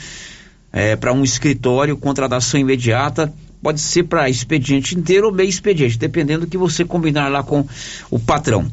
é, 0.72 0.95
para 0.95 1.12
um 1.12 1.26
escritório, 1.26 1.97
contratação 1.97 2.58
imediata. 2.58 3.34
Pode 3.62 3.82
ser 3.82 4.03
para 4.03 4.30
expediente 4.30 4.97
inteiro 4.97 5.28
ou 5.28 5.34
meio 5.34 5.49
expediente, 5.49 5.97
dependendo 5.97 6.45
do 6.45 6.49
que 6.49 6.58
você 6.58 6.86
combinar 6.86 7.28
lá 7.28 7.43
com 7.43 7.68
o 8.10 8.18
patrão 8.18 8.72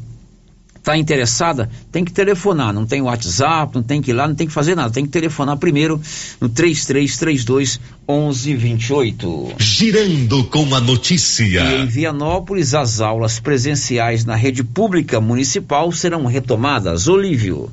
está 0.85 0.99
interessada, 0.99 1.71
tem 1.91 2.05
que 2.05 2.13
telefonar, 2.13 2.71
não 2.71 2.85
tem 2.85 3.01
WhatsApp, 3.01 3.75
não 3.75 3.83
tem 3.83 4.03
que 4.03 4.11
ir 4.11 4.15
lá, 4.15 4.29
não 4.29 4.35
tem 4.35 4.47
que 4.47 4.53
fazer 4.53 4.75
nada, 4.75 4.91
tem 4.93 5.07
que 5.07 5.11
telefonar 5.11 5.57
primeiro 5.57 5.99
no 6.39 6.51
3332 6.51 7.81
1128. 8.07 9.55
Girando 9.59 10.45
com 10.45 10.75
a 10.75 10.81
notícia. 10.81 11.63
E 11.63 11.83
em 11.83 11.87
Vianópolis, 11.87 12.75
as 12.75 13.01
aulas 13.01 13.41
presenciais 13.41 14.27
na 14.27 14.37
rede 14.37 14.63
pública 14.63 15.23
municipal 15.23 15.91
serão 15.91 16.27
retomadas. 16.27 17.09
Olívio. 17.09 17.71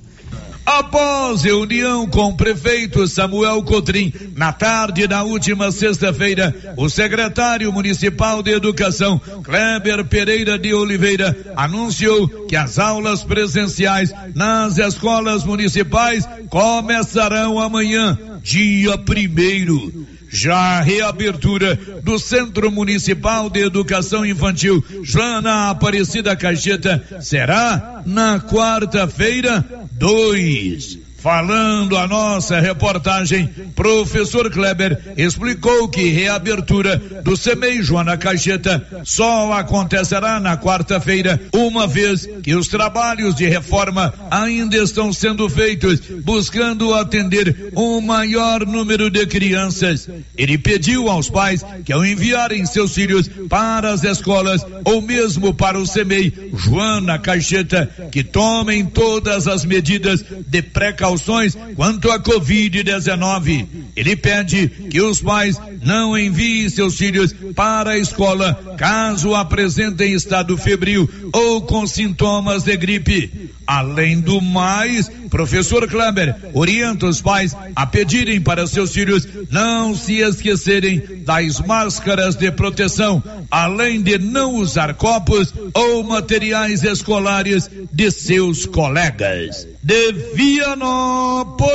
Após 0.65 1.41
reunião 1.41 2.07
com 2.07 2.29
o 2.29 2.35
prefeito 2.37 3.07
Samuel 3.07 3.63
Cotrim, 3.63 4.13
na 4.35 4.53
tarde 4.53 5.07
da 5.07 5.23
última 5.23 5.71
sexta-feira, 5.71 6.55
o 6.77 6.87
secretário 6.87 7.71
municipal 7.73 8.43
de 8.43 8.51
Educação, 8.51 9.19
Kleber 9.43 10.05
Pereira 10.05 10.59
de 10.59 10.73
Oliveira, 10.73 11.35
anunciou 11.55 12.27
que 12.47 12.55
as 12.55 12.77
aulas 12.77 13.23
presenciais 13.23 14.13
nas 14.35 14.77
escolas 14.77 15.43
municipais 15.43 16.27
começarão 16.49 17.59
amanhã, 17.59 18.17
dia 18.43 18.97
primeiro. 18.97 20.00
Já 20.31 20.79
a 20.79 20.81
reabertura 20.81 21.75
do 22.03 22.17
Centro 22.17 22.71
Municipal 22.71 23.49
de 23.49 23.59
Educação 23.59 24.25
Infantil 24.25 24.83
Joana 25.03 25.69
Aparecida 25.69 26.35
Caixeta 26.37 27.03
será 27.19 28.01
na 28.05 28.39
quarta-feira, 28.39 29.63
2. 29.91 31.00
Falando 31.21 31.97
a 31.97 32.07
nossa 32.07 32.59
reportagem, 32.59 33.47
professor 33.75 34.49
Kleber 34.49 35.13
explicou 35.15 35.87
que 35.87 36.09
reabertura 36.09 36.97
do 36.97 37.37
CEMEI 37.37 37.83
Joana 37.83 38.17
Caixeta 38.17 38.83
só 39.03 39.53
acontecerá 39.53 40.39
na 40.39 40.57
quarta-feira, 40.57 41.39
uma 41.53 41.85
vez 41.85 42.27
que 42.41 42.55
os 42.55 42.67
trabalhos 42.67 43.35
de 43.35 43.45
reforma 43.45 44.11
ainda 44.31 44.77
estão 44.77 45.13
sendo 45.13 45.47
feitos, 45.47 45.99
buscando 46.23 46.91
atender 46.95 47.69
um 47.75 48.01
maior 48.01 48.65
número 48.65 49.11
de 49.11 49.27
crianças. 49.27 50.09
Ele 50.35 50.57
pediu 50.57 51.07
aos 51.07 51.29
pais 51.29 51.63
que 51.85 51.93
ao 51.93 52.03
enviarem 52.03 52.65
seus 52.65 52.95
filhos 52.95 53.29
para 53.47 53.91
as 53.91 54.03
escolas 54.03 54.65
ou 54.83 55.03
mesmo 55.03 55.53
para 55.53 55.77
o 55.77 55.85
CEMEI 55.85 56.51
Joana 56.55 57.19
Caixeta, 57.19 57.87
que 58.11 58.23
tomem 58.23 58.83
todas 58.87 59.47
as 59.47 59.63
medidas 59.63 60.25
de 60.47 60.63
precaução 60.63 61.10
precauções 61.11 61.57
quanto 61.75 62.11
à 62.11 62.19
Covid-19. 62.19 63.67
Ele 63.95 64.15
pede 64.15 64.67
que 64.89 65.01
os 65.01 65.21
pais 65.21 65.59
não 65.83 66.17
enviem 66.17 66.69
seus 66.69 66.97
filhos 66.97 67.33
para 67.55 67.91
a 67.91 67.97
escola 67.97 68.75
caso 68.77 69.33
apresentem 69.35 70.13
estado 70.13 70.57
febril 70.57 71.09
ou 71.33 71.61
com 71.61 71.85
sintomas 71.85 72.63
de 72.63 72.77
gripe. 72.77 73.51
Além 73.65 74.19
do 74.19 74.41
mais, 74.41 75.09
professor 75.31 75.87
Klammer 75.87 76.35
orienta 76.53 77.07
os 77.07 77.19
pais 77.21 77.55
a 77.75 77.87
pedirem 77.87 78.39
para 78.41 78.67
seus 78.67 78.91
filhos 78.91 79.27
não 79.49 79.95
se 79.95 80.17
esquecerem 80.19 81.23
das 81.25 81.59
máscaras 81.61 82.35
de 82.35 82.51
proteção, 82.51 83.23
além 83.49 84.01
de 84.01 84.19
não 84.19 84.55
usar 84.55 84.93
copos 84.93 85.53
ou 85.73 86.03
materiais 86.03 86.83
escolares 86.83 87.71
de 87.91 88.11
seus 88.11 88.65
colegas. 88.65 89.65
De 89.81 90.11
Vianópolis, 90.35 91.71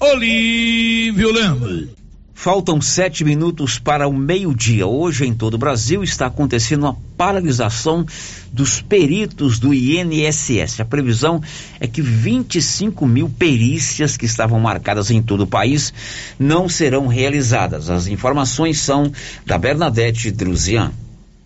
Olívio 0.00 1.32
Lemos. 1.32 1.99
Faltam 2.42 2.80
sete 2.80 3.22
minutos 3.22 3.78
para 3.78 4.08
o 4.08 4.14
meio-dia. 4.14 4.86
Hoje, 4.86 5.26
em 5.26 5.34
todo 5.34 5.52
o 5.52 5.58
Brasil, 5.58 6.02
está 6.02 6.24
acontecendo 6.24 6.84
uma 6.84 6.96
paralisação 7.14 8.06
dos 8.50 8.80
peritos 8.80 9.58
do 9.58 9.74
INSS. 9.74 10.80
A 10.80 10.86
previsão 10.86 11.42
é 11.78 11.86
que 11.86 12.00
25 12.00 13.06
mil 13.06 13.28
perícias 13.28 14.16
que 14.16 14.24
estavam 14.24 14.58
marcadas 14.58 15.10
em 15.10 15.20
todo 15.20 15.42
o 15.42 15.46
país 15.46 15.92
não 16.38 16.66
serão 16.66 17.08
realizadas. 17.08 17.90
As 17.90 18.06
informações 18.06 18.78
são 18.78 19.12
da 19.44 19.58
Bernadette 19.58 20.30
Druzian. 20.30 20.94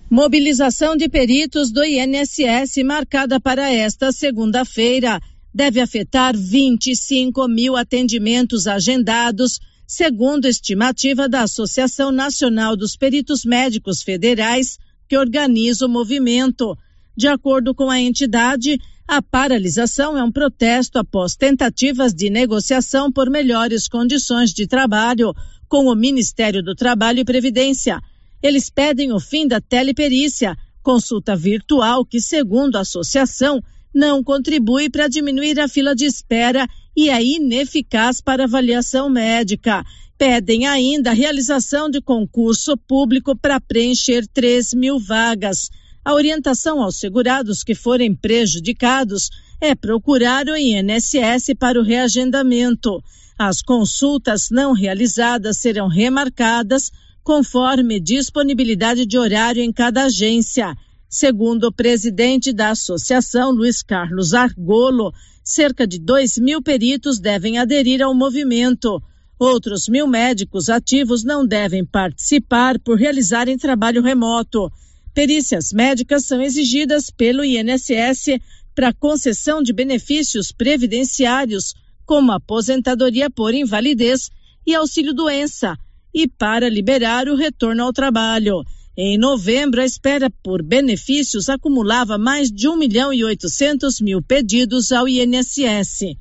Mobilização 0.09 0.97
de 0.97 1.09
peritos 1.09 1.72
do 1.72 1.84
INSS 1.84 2.84
marcada 2.84 3.40
para 3.40 3.68
esta 3.68 4.12
segunda-feira 4.12 5.20
deve 5.53 5.80
afetar 5.80 6.36
25 6.36 7.49
mil 7.49 7.76
atendimentos 7.76 8.68
agendados 8.68 9.59
segundo 9.87 10.47
estimativa 10.47 11.28
da 11.28 11.43
Associação 11.43 12.11
Nacional 12.11 12.76
dos 12.76 12.97
Peritos 12.97 13.45
Médicos 13.45 14.03
Federais, 14.03 14.78
que 15.09 15.16
organiza 15.16 15.87
o 15.87 15.89
movimento. 15.89 16.76
De 17.16 17.28
acordo 17.28 17.74
com 17.74 17.91
a 17.91 18.01
entidade, 18.01 18.78
a 19.07 19.20
paralisação 19.20 20.16
é 20.16 20.24
um 20.24 20.32
protesto 20.32 20.99
após 20.99 21.37
tentativas 21.37 22.14
de 22.14 22.30
negociação 22.30 23.12
por 23.12 23.28
melhores 23.28 23.87
condições 23.87 24.53
de 24.53 24.66
trabalho 24.66 25.35
com 25.68 25.87
o 25.87 25.95
Ministério 25.95 26.62
do 26.62 26.74
Trabalho 26.74 27.20
e 27.20 27.24
Previdência. 27.24 28.01
Eles 28.43 28.70
pedem 28.70 29.12
o 29.12 29.20
fim 29.20 29.47
da 29.47 29.61
teleperícia, 29.61 30.57
consulta 30.82 31.37
virtual 31.37 32.05
que, 32.05 32.20
segundo 32.20 32.76
a 32.76 32.80
associação, 32.80 33.62
não 33.95 34.24
contribui 34.24 34.91
para 34.91 35.07
diminuir 35.07 35.61
a 35.61 35.68
fila 35.68 35.95
de 35.95 36.05
espera 36.05 36.66
e 36.97 37.11
é 37.11 37.22
ineficaz 37.22 38.20
para 38.20 38.45
avaliação 38.45 39.09
médica. 39.09 39.84
Pedem 40.16 40.66
ainda 40.66 41.11
a 41.11 41.14
realização 41.14 41.90
de 41.90 42.01
concurso 42.01 42.76
público 42.76 43.36
para 43.36 43.61
preencher 43.61 44.26
3 44.26 44.74
mil 44.74 44.99
vagas. 44.99 45.70
A 46.05 46.12
orientação 46.12 46.82
aos 46.82 46.97
segurados 46.97 47.64
que 47.64 47.74
forem 47.74 48.14
prejudicados 48.14 49.30
é 49.61 49.74
procurar 49.74 50.47
o 50.47 50.57
INSS 50.57 51.55
para 51.59 51.80
o 51.80 51.82
reagendamento. 51.82 53.03
As 53.38 53.61
consultas 53.62 54.49
não 54.51 54.72
realizadas 54.72 55.59
serão 55.59 55.88
remarcadas 55.88 56.90
conforme 57.24 57.99
disponibilidade 57.99 59.07
de 59.07 59.18
horário 59.18 59.62
em 59.62 59.72
cada 59.72 60.05
agência. 60.05 60.76
Segundo 61.09 61.64
o 61.64 61.72
presidente 61.72 62.53
da 62.53 62.70
associação, 62.70 63.51
Luiz 63.51 63.82
Carlos 63.82 64.34
Argolo, 64.34 65.12
cerca 65.45 65.86
de 65.86 65.99
2 65.99 66.38
mil 66.38 66.62
peritos 66.62 67.20
devem 67.20 67.59
aderir 67.59 68.03
ao 68.03 68.14
movimento. 68.14 69.03
Outros 69.38 69.88
mil 69.88 70.07
médicos 70.07 70.70
ativos 70.70 71.22
não 71.22 71.47
devem 71.47 71.84
participar 71.84 72.78
por 72.80 72.97
realizarem 72.97 73.59
trabalho 73.59 74.03
remoto. 74.03 74.72
Perícias 75.12 75.70
médicas 75.72 76.24
são 76.24 76.40
exigidas 76.40 77.11
pelo 77.11 77.45
INSS 77.45 78.40
para 78.74 78.92
concessão 78.92 79.62
de 79.62 79.72
benefícios 79.72 80.51
previdenciários, 80.51 81.74
como 82.07 82.32
aposentadoria 82.32 83.28
por 83.28 83.55
invalidez 83.55 84.30
e 84.66 84.74
auxílio-doença, 84.74 85.76
e 86.12 86.26
para 86.26 86.68
liberar 86.68 87.28
o 87.28 87.36
retorno 87.36 87.84
ao 87.84 87.92
trabalho. 87.92 88.64
Em 88.97 89.18
novembro, 89.18 89.80
a 89.80 89.84
espera 89.84 90.30
por 90.30 90.62
benefícios 90.62 91.49
acumulava 91.49 92.16
mais 92.16 92.49
de 92.49 92.68
1 92.68 92.76
milhão 92.76 93.12
e 93.12 93.24
800 93.24 94.01
mil 94.01 94.22
pedidos 94.22 94.92
ao 94.92 95.09
INSS. 95.09 96.16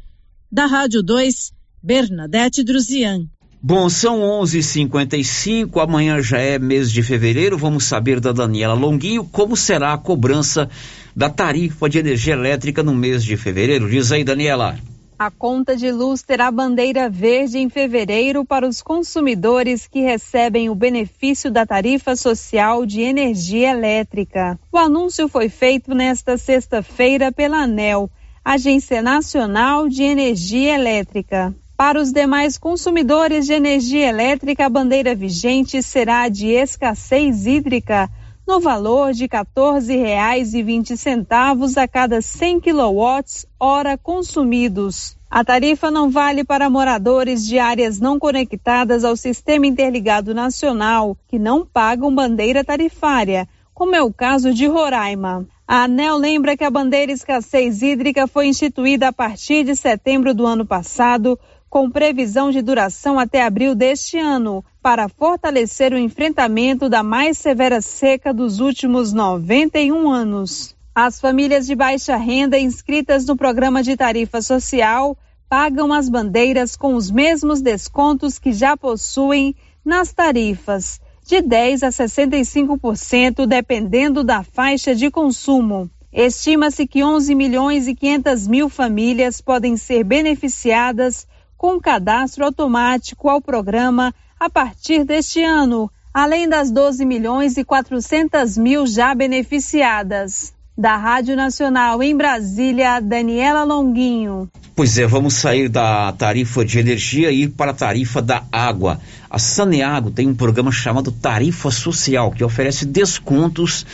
Da 0.52 0.66
Rádio 0.66 1.04
2, 1.04 1.52
Bernadette 1.84 2.64
Druzian. 2.64 3.28
Bom, 3.62 3.88
são 3.90 4.22
11:55. 4.22 5.80
Amanhã 5.80 6.20
já 6.20 6.40
é 6.40 6.58
mês 6.58 6.92
de 6.92 7.04
fevereiro. 7.04 7.60
Vamos 7.60 7.84
saber 7.84 8.20
da 8.20 8.32
Daniela 8.32 8.74
Longuinho 8.74 9.24
como 9.24 9.56
será 9.56 9.94
a 9.94 9.98
cobrança 9.98 10.68
da 11.16 11.30
tarifa 11.30 11.88
de 11.88 12.00
energia 12.00 12.34
elétrica 12.34 12.82
no 12.82 12.96
mês 12.96 13.24
de 13.24 13.38
fevereiro. 13.38 13.88
Diz 13.88 14.12
aí, 14.12 14.24
Daniela. 14.24 14.80
A 15.18 15.30
conta 15.30 15.76
de 15.76 15.92
luz 15.92 16.24
terá 16.24 16.50
bandeira 16.50 17.08
verde 17.08 17.60
em 17.60 17.70
fevereiro 17.70 18.44
para 18.44 18.68
os 18.68 18.82
consumidores 18.82 19.88
que 19.88 20.02
recebem 20.02 20.70
o 20.70 20.76
benefício 20.76 21.52
da 21.52 21.66
tarifa 21.66 22.16
social 22.16 22.86
de 22.86 23.02
energia 23.02 23.72
elétrica. 23.72 24.60
O 24.72 24.78
anúncio 24.78 25.28
foi 25.28 25.50
feito 25.50 25.94
nesta 25.94 26.36
sexta-feira 26.38 27.32
pela 27.32 27.58
ANEL, 27.58 28.10
Agência 28.44 29.02
Nacional 29.02 29.88
de 29.88 30.04
Energia 30.04 30.76
Elétrica. 30.76 31.56
Para 31.78 32.02
os 32.02 32.12
demais 32.12 32.58
consumidores 32.58 33.46
de 33.46 33.54
energia 33.54 34.10
elétrica, 34.10 34.66
a 34.66 34.70
bandeira 34.70 35.16
vigente 35.16 35.82
será 35.82 36.28
de 36.28 36.48
escassez 36.48 37.46
hídrica, 37.46 38.10
no 38.46 38.60
valor 38.60 39.14
de 39.14 39.24
R$ 39.24 39.30
14,20 39.30 41.78
a 41.78 41.88
cada 41.88 42.22
100 42.22 42.60
kWh 42.60 43.98
consumidos. 44.02 45.16
A 45.32 45.44
tarifa 45.44 45.90
não 45.90 46.12
vale 46.12 46.44
para 46.44 46.70
moradores 46.70 47.48
de 47.48 47.58
áreas 47.58 48.00
não 48.00 48.20
conectadas 48.20 49.04
ao 49.04 49.16
Sistema 49.16 49.66
Interligado 49.66 50.32
Nacional, 50.34 51.18
que 51.28 51.40
não 51.40 51.66
pagam 51.66 52.14
bandeira 52.14 52.64
tarifária, 52.64 53.48
como 53.74 53.96
é 53.96 54.04
o 54.04 54.14
caso 54.14 54.54
de 54.54 54.68
Roraima. 54.68 55.48
A 55.68 55.86
ANEL 55.86 56.18
lembra 56.18 56.56
que 56.56 56.64
a 56.64 56.70
bandeira 56.70 57.12
escassez 57.12 57.82
hídrica 57.82 58.28
foi 58.28 58.48
instituída 58.48 59.08
a 59.08 59.14
partir 59.14 59.64
de 59.64 59.76
setembro 59.76 60.34
do 60.34 60.46
ano 60.46 60.66
passado 60.66 61.40
com 61.74 61.90
previsão 61.90 62.52
de 62.52 62.62
duração 62.62 63.18
até 63.18 63.42
abril 63.42 63.74
deste 63.74 64.20
ano, 64.20 64.64
para 64.80 65.10
fortalecer 65.10 65.92
o 65.92 65.98
enfrentamento 65.98 66.88
da 66.88 67.02
mais 67.02 67.40
severa 67.40 67.82
seca 67.82 68.32
dos 68.32 68.60
últimos 68.60 69.12
91 69.12 70.08
anos. 70.08 70.76
As 70.94 71.20
famílias 71.20 71.66
de 71.66 71.74
baixa 71.74 72.16
renda 72.16 72.60
inscritas 72.60 73.26
no 73.26 73.36
programa 73.36 73.82
de 73.82 73.98
tarifa 73.98 74.40
social 74.40 75.18
pagam 75.50 75.92
as 75.92 76.08
bandeiras 76.08 76.76
com 76.76 76.94
os 76.94 77.10
mesmos 77.10 77.60
descontos 77.60 78.38
que 78.38 78.54
já 78.54 78.78
possuem 78.78 79.56
nas 79.84 80.14
tarifas, 80.14 81.02
de 81.26 81.42
10 81.42 81.82
a 81.82 81.90
65%, 81.90 83.48
dependendo 83.48 84.24
da 84.24 84.44
faixa 84.44 84.94
de 84.94 85.10
consumo. 85.10 85.90
Estima-se 86.14 86.86
que 86.86 87.04
11 87.04 87.34
milhões 87.34 87.88
e 87.88 87.96
500 87.96 88.48
mil 88.48 88.70
famílias 88.70 89.42
podem 89.42 89.76
ser 89.76 90.04
beneficiadas 90.04 91.26
com 91.64 91.80
cadastro 91.80 92.44
automático 92.44 93.30
ao 93.30 93.42
programa 93.42 94.14
a 94.38 94.50
partir 94.50 95.06
deste 95.06 95.42
ano, 95.42 95.90
além 96.14 96.50
das 96.50 96.70
12 96.70 97.06
milhões 97.06 97.56
e 97.56 97.64
400 97.64 98.58
mil 98.58 98.86
já 98.86 99.16
beneficiadas. 99.16 100.54
Da 100.78 100.98
Rádio 100.98 101.38
Nacional 101.38 102.04
em 102.04 102.18
Brasília, 102.18 103.00
Daniela 103.00 103.64
Longuinho. 103.64 104.50
Pois 104.76 104.98
é, 104.98 105.08
vamos 105.08 105.36
sair 105.36 105.70
da 105.70 106.12
tarifa 106.12 106.66
de 106.66 106.80
energia 106.80 107.32
e 107.32 107.44
ir 107.44 107.52
para 107.52 107.72
a 107.72 107.76
tarifa 107.76 108.22
da 108.22 108.44
água. 108.52 109.00
A 109.30 109.40
Saneago 109.40 110.12
tem 110.12 110.28
um 110.28 110.36
programa 110.36 110.70
chamado 110.70 111.14
Tarifa 111.14 111.72
Social, 111.72 112.32
que 112.32 112.44
oferece 112.44 112.86
descontos 112.86 113.86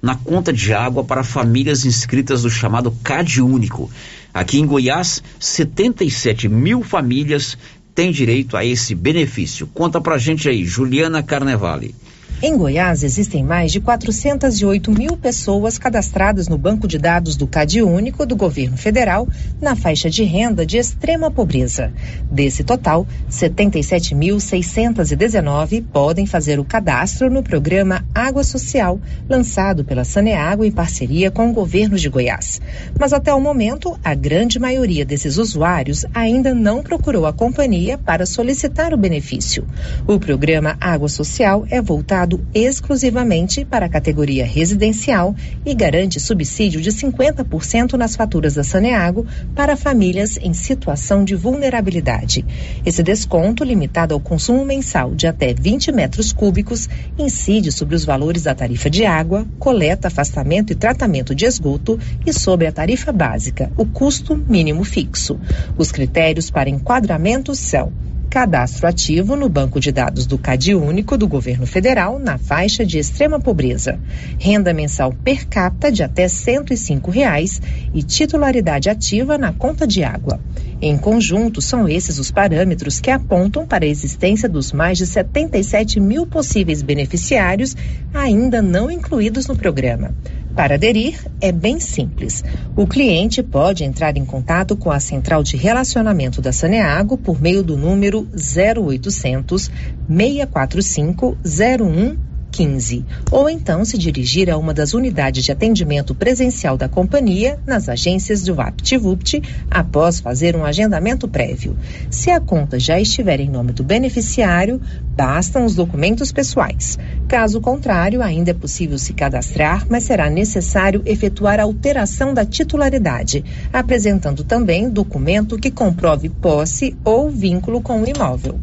na 0.00 0.14
conta 0.14 0.52
de 0.52 0.72
água 0.72 1.02
para 1.02 1.24
famílias 1.24 1.84
inscritas 1.84 2.44
no 2.44 2.50
chamado 2.50 2.92
CAD 3.02 3.42
Único. 3.42 3.90
Aqui 4.36 4.58
em 4.58 4.66
Goiás, 4.66 5.22
77 5.40 6.46
mil 6.46 6.82
famílias 6.82 7.56
têm 7.94 8.10
direito 8.10 8.54
a 8.54 8.62
esse 8.62 8.94
benefício. 8.94 9.66
Conta 9.68 9.98
pra 9.98 10.18
gente 10.18 10.46
aí, 10.46 10.62
Juliana 10.62 11.22
Carnevale. 11.22 11.94
Em 12.42 12.54
Goiás, 12.54 13.02
existem 13.02 13.42
mais 13.42 13.72
de 13.72 13.80
408 13.80 14.92
mil 14.92 15.16
pessoas 15.16 15.78
cadastradas 15.78 16.48
no 16.48 16.58
banco 16.58 16.86
de 16.86 16.98
dados 16.98 17.34
do 17.34 17.46
CAD 17.46 17.80
Único 17.80 18.26
do 18.26 18.36
governo 18.36 18.76
federal 18.76 19.26
na 19.58 19.74
faixa 19.74 20.10
de 20.10 20.22
renda 20.22 20.66
de 20.66 20.76
extrema 20.76 21.30
pobreza. 21.30 21.90
Desse 22.30 22.62
total, 22.62 23.06
77.619 23.30 25.82
podem 25.90 26.26
fazer 26.26 26.60
o 26.60 26.64
cadastro 26.64 27.30
no 27.30 27.42
programa 27.42 28.04
Água 28.14 28.44
Social, 28.44 29.00
lançado 29.26 29.82
pela 29.82 30.04
Saneágua 30.04 30.66
em 30.66 30.72
parceria 30.72 31.30
com 31.30 31.48
o 31.48 31.54
governo 31.54 31.96
de 31.96 32.10
Goiás. 32.10 32.60
Mas 33.00 33.14
até 33.14 33.32
o 33.32 33.40
momento, 33.40 33.98
a 34.04 34.14
grande 34.14 34.58
maioria 34.58 35.06
desses 35.06 35.38
usuários 35.38 36.04
ainda 36.12 36.54
não 36.54 36.82
procurou 36.82 37.24
a 37.24 37.32
companhia 37.32 37.96
para 37.96 38.26
solicitar 38.26 38.92
o 38.92 38.98
benefício. 38.98 39.66
O 40.06 40.20
programa 40.20 40.76
Água 40.78 41.08
Social 41.08 41.64
é 41.70 41.80
voltado 41.80 42.25
voltado 42.26 42.44
exclusivamente 42.52 43.64
para 43.64 43.86
a 43.86 43.88
categoria 43.88 44.44
residencial 44.44 45.34
e 45.64 45.72
garante 45.74 46.18
subsídio 46.18 46.80
de 46.80 46.90
50% 46.90 47.92
nas 47.92 48.16
faturas 48.16 48.54
da 48.54 48.64
Saneago 48.64 49.24
para 49.54 49.76
famílias 49.76 50.36
em 50.42 50.52
situação 50.52 51.24
de 51.24 51.36
vulnerabilidade. 51.36 52.44
Esse 52.84 53.02
desconto, 53.02 53.62
limitado 53.62 54.12
ao 54.12 54.20
consumo 54.20 54.64
mensal 54.64 55.14
de 55.14 55.26
até 55.26 55.54
20 55.54 55.92
metros 55.92 56.32
cúbicos, 56.32 56.88
incide 57.16 57.70
sobre 57.70 57.94
os 57.94 58.04
valores 58.04 58.42
da 58.42 58.54
tarifa 58.54 58.90
de 58.90 59.04
água, 59.04 59.46
coleta, 59.58 60.08
afastamento 60.08 60.72
e 60.72 60.76
tratamento 60.76 61.34
de 61.34 61.44
esgoto 61.44 61.98
e 62.26 62.32
sobre 62.32 62.66
a 62.66 62.72
tarifa 62.72 63.12
básica, 63.12 63.70
o 63.76 63.86
custo 63.86 64.36
mínimo 64.36 64.82
fixo. 64.82 65.38
Os 65.78 65.92
critérios 65.92 66.50
para 66.50 66.68
enquadramento 66.68 67.54
são 67.54 67.92
cadastro 68.30 68.86
ativo 68.86 69.36
no 69.36 69.48
banco 69.48 69.80
de 69.80 69.90
dados 69.90 70.26
do 70.26 70.36
CAD 70.36 70.74
Único 70.74 71.16
do 71.16 71.26
governo 71.26 71.66
federal 71.66 72.18
na 72.18 72.36
faixa 72.36 72.84
de 72.84 72.98
extrema 72.98 73.40
pobreza, 73.40 73.98
renda 74.38 74.74
mensal 74.74 75.12
per 75.12 75.46
capita 75.46 75.90
de 75.90 76.02
até 76.02 76.28
105 76.28 77.10
reais 77.10 77.60
e 77.94 78.02
titularidade 78.02 78.90
ativa 78.90 79.38
na 79.38 79.52
conta 79.52 79.86
de 79.86 80.04
água. 80.04 80.40
Em 80.80 80.98
conjunto, 80.98 81.62
são 81.62 81.88
esses 81.88 82.18
os 82.18 82.30
parâmetros 82.30 83.00
que 83.00 83.10
apontam 83.10 83.66
para 83.66 83.84
a 83.84 83.88
existência 83.88 84.48
dos 84.48 84.72
mais 84.72 84.98
de 84.98 85.06
77 85.06 85.98
mil 85.98 86.26
possíveis 86.26 86.82
beneficiários 86.82 87.74
ainda 88.12 88.60
não 88.60 88.90
incluídos 88.90 89.46
no 89.46 89.56
programa. 89.56 90.14
Para 90.56 90.76
aderir, 90.76 91.20
é 91.38 91.52
bem 91.52 91.78
simples. 91.78 92.42
O 92.74 92.86
cliente 92.86 93.42
pode 93.42 93.84
entrar 93.84 94.16
em 94.16 94.24
contato 94.24 94.74
com 94.74 94.90
a 94.90 94.98
central 94.98 95.42
de 95.42 95.54
relacionamento 95.54 96.40
da 96.40 96.50
Saneago 96.50 97.18
por 97.18 97.38
meio 97.38 97.62
do 97.62 97.76
número 97.76 98.26
0800 98.32 99.70
645 100.08 101.36
01 101.44 102.25
15, 102.56 103.04
ou 103.30 103.50
então 103.50 103.84
se 103.84 103.98
dirigir 103.98 104.48
a 104.48 104.56
uma 104.56 104.72
das 104.72 104.94
unidades 104.94 105.44
de 105.44 105.52
atendimento 105.52 106.14
presencial 106.14 106.78
da 106.78 106.88
companhia 106.88 107.58
nas 107.66 107.86
agências 107.86 108.42
do 108.44 108.54
VaptVupt 108.54 109.42
após 109.70 110.20
fazer 110.20 110.56
um 110.56 110.64
agendamento 110.64 111.28
prévio. 111.28 111.76
Se 112.08 112.30
a 112.30 112.40
conta 112.40 112.80
já 112.80 112.98
estiver 112.98 113.40
em 113.40 113.50
nome 113.50 113.72
do 113.72 113.84
beneficiário, 113.84 114.80
bastam 115.14 115.66
os 115.66 115.74
documentos 115.74 116.32
pessoais. 116.32 116.98
Caso 117.28 117.60
contrário, 117.60 118.22
ainda 118.22 118.52
é 118.52 118.54
possível 118.54 118.96
se 118.96 119.12
cadastrar, 119.12 119.86
mas 119.90 120.04
será 120.04 120.30
necessário 120.30 121.02
efetuar 121.04 121.60
a 121.60 121.64
alteração 121.64 122.32
da 122.32 122.46
titularidade, 122.46 123.44
apresentando 123.70 124.44
também 124.44 124.88
documento 124.88 125.58
que 125.58 125.70
comprove 125.70 126.30
posse 126.30 126.96
ou 127.04 127.30
vínculo 127.30 127.82
com 127.82 128.00
o 128.00 128.08
imóvel. 128.08 128.58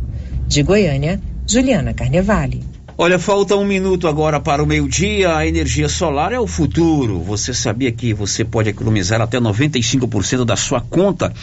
De 0.48 0.64
Goiânia, 0.64 1.22
Juliana 1.46 1.94
Carnevale. 1.94 2.73
Olha, 2.96 3.18
falta 3.18 3.56
um 3.56 3.66
minuto 3.66 4.08
agora 4.08 4.40
para 4.40 4.62
o 4.62 4.68
meio-dia. 4.68 5.36
A 5.36 5.48
energia 5.48 5.90
solar 5.90 6.32
é 6.32 6.40
o 6.40 6.46
futuro. 6.46 7.20
Você 7.22 7.52
sabia 7.52 7.92
que 7.92 8.14
você 8.14 8.46
pode 8.46 8.70
economizar 8.70 9.20
até 9.20 9.40
95% 9.40 10.46
da 10.46 10.56
sua 10.56 10.80
conta 10.80 11.34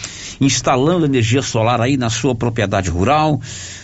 instalando 0.41 1.05
energia 1.05 1.43
solar 1.43 1.81
aí 1.81 1.97
na 1.97 2.09
sua 2.09 2.37
propriedade 2.37 2.89
rural, 2.89 3.41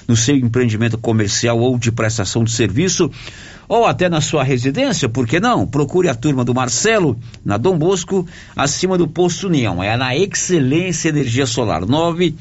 no 0.07 0.17
seu 0.17 0.37
empreendimento 0.37 0.97
comercial 0.97 1.59
ou 1.59 1.77
de 1.77 1.91
prestação 1.91 2.45
de 2.45 2.53
serviço? 2.53 3.11
Ou 3.69 3.85
até 3.85 4.09
na 4.09 4.21
sua 4.21 4.45
residência, 4.45 5.09
por 5.09 5.27
que 5.27 5.41
não? 5.41 5.67
Procure 5.67 6.09
a 6.09 6.15
turma 6.15 6.45
do 6.45 6.55
Marcelo, 6.55 7.19
na 7.45 7.57
Dom 7.57 7.77
Bosco, 7.77 8.25
acima 8.55 8.97
do 8.97 9.09
Posto 9.09 9.49
União. 9.49 9.83
É 9.83 9.97
na 9.97 10.17
Excelência 10.17 11.09
Energia 11.09 11.47
Solar. 11.47 11.85
9 11.85 12.33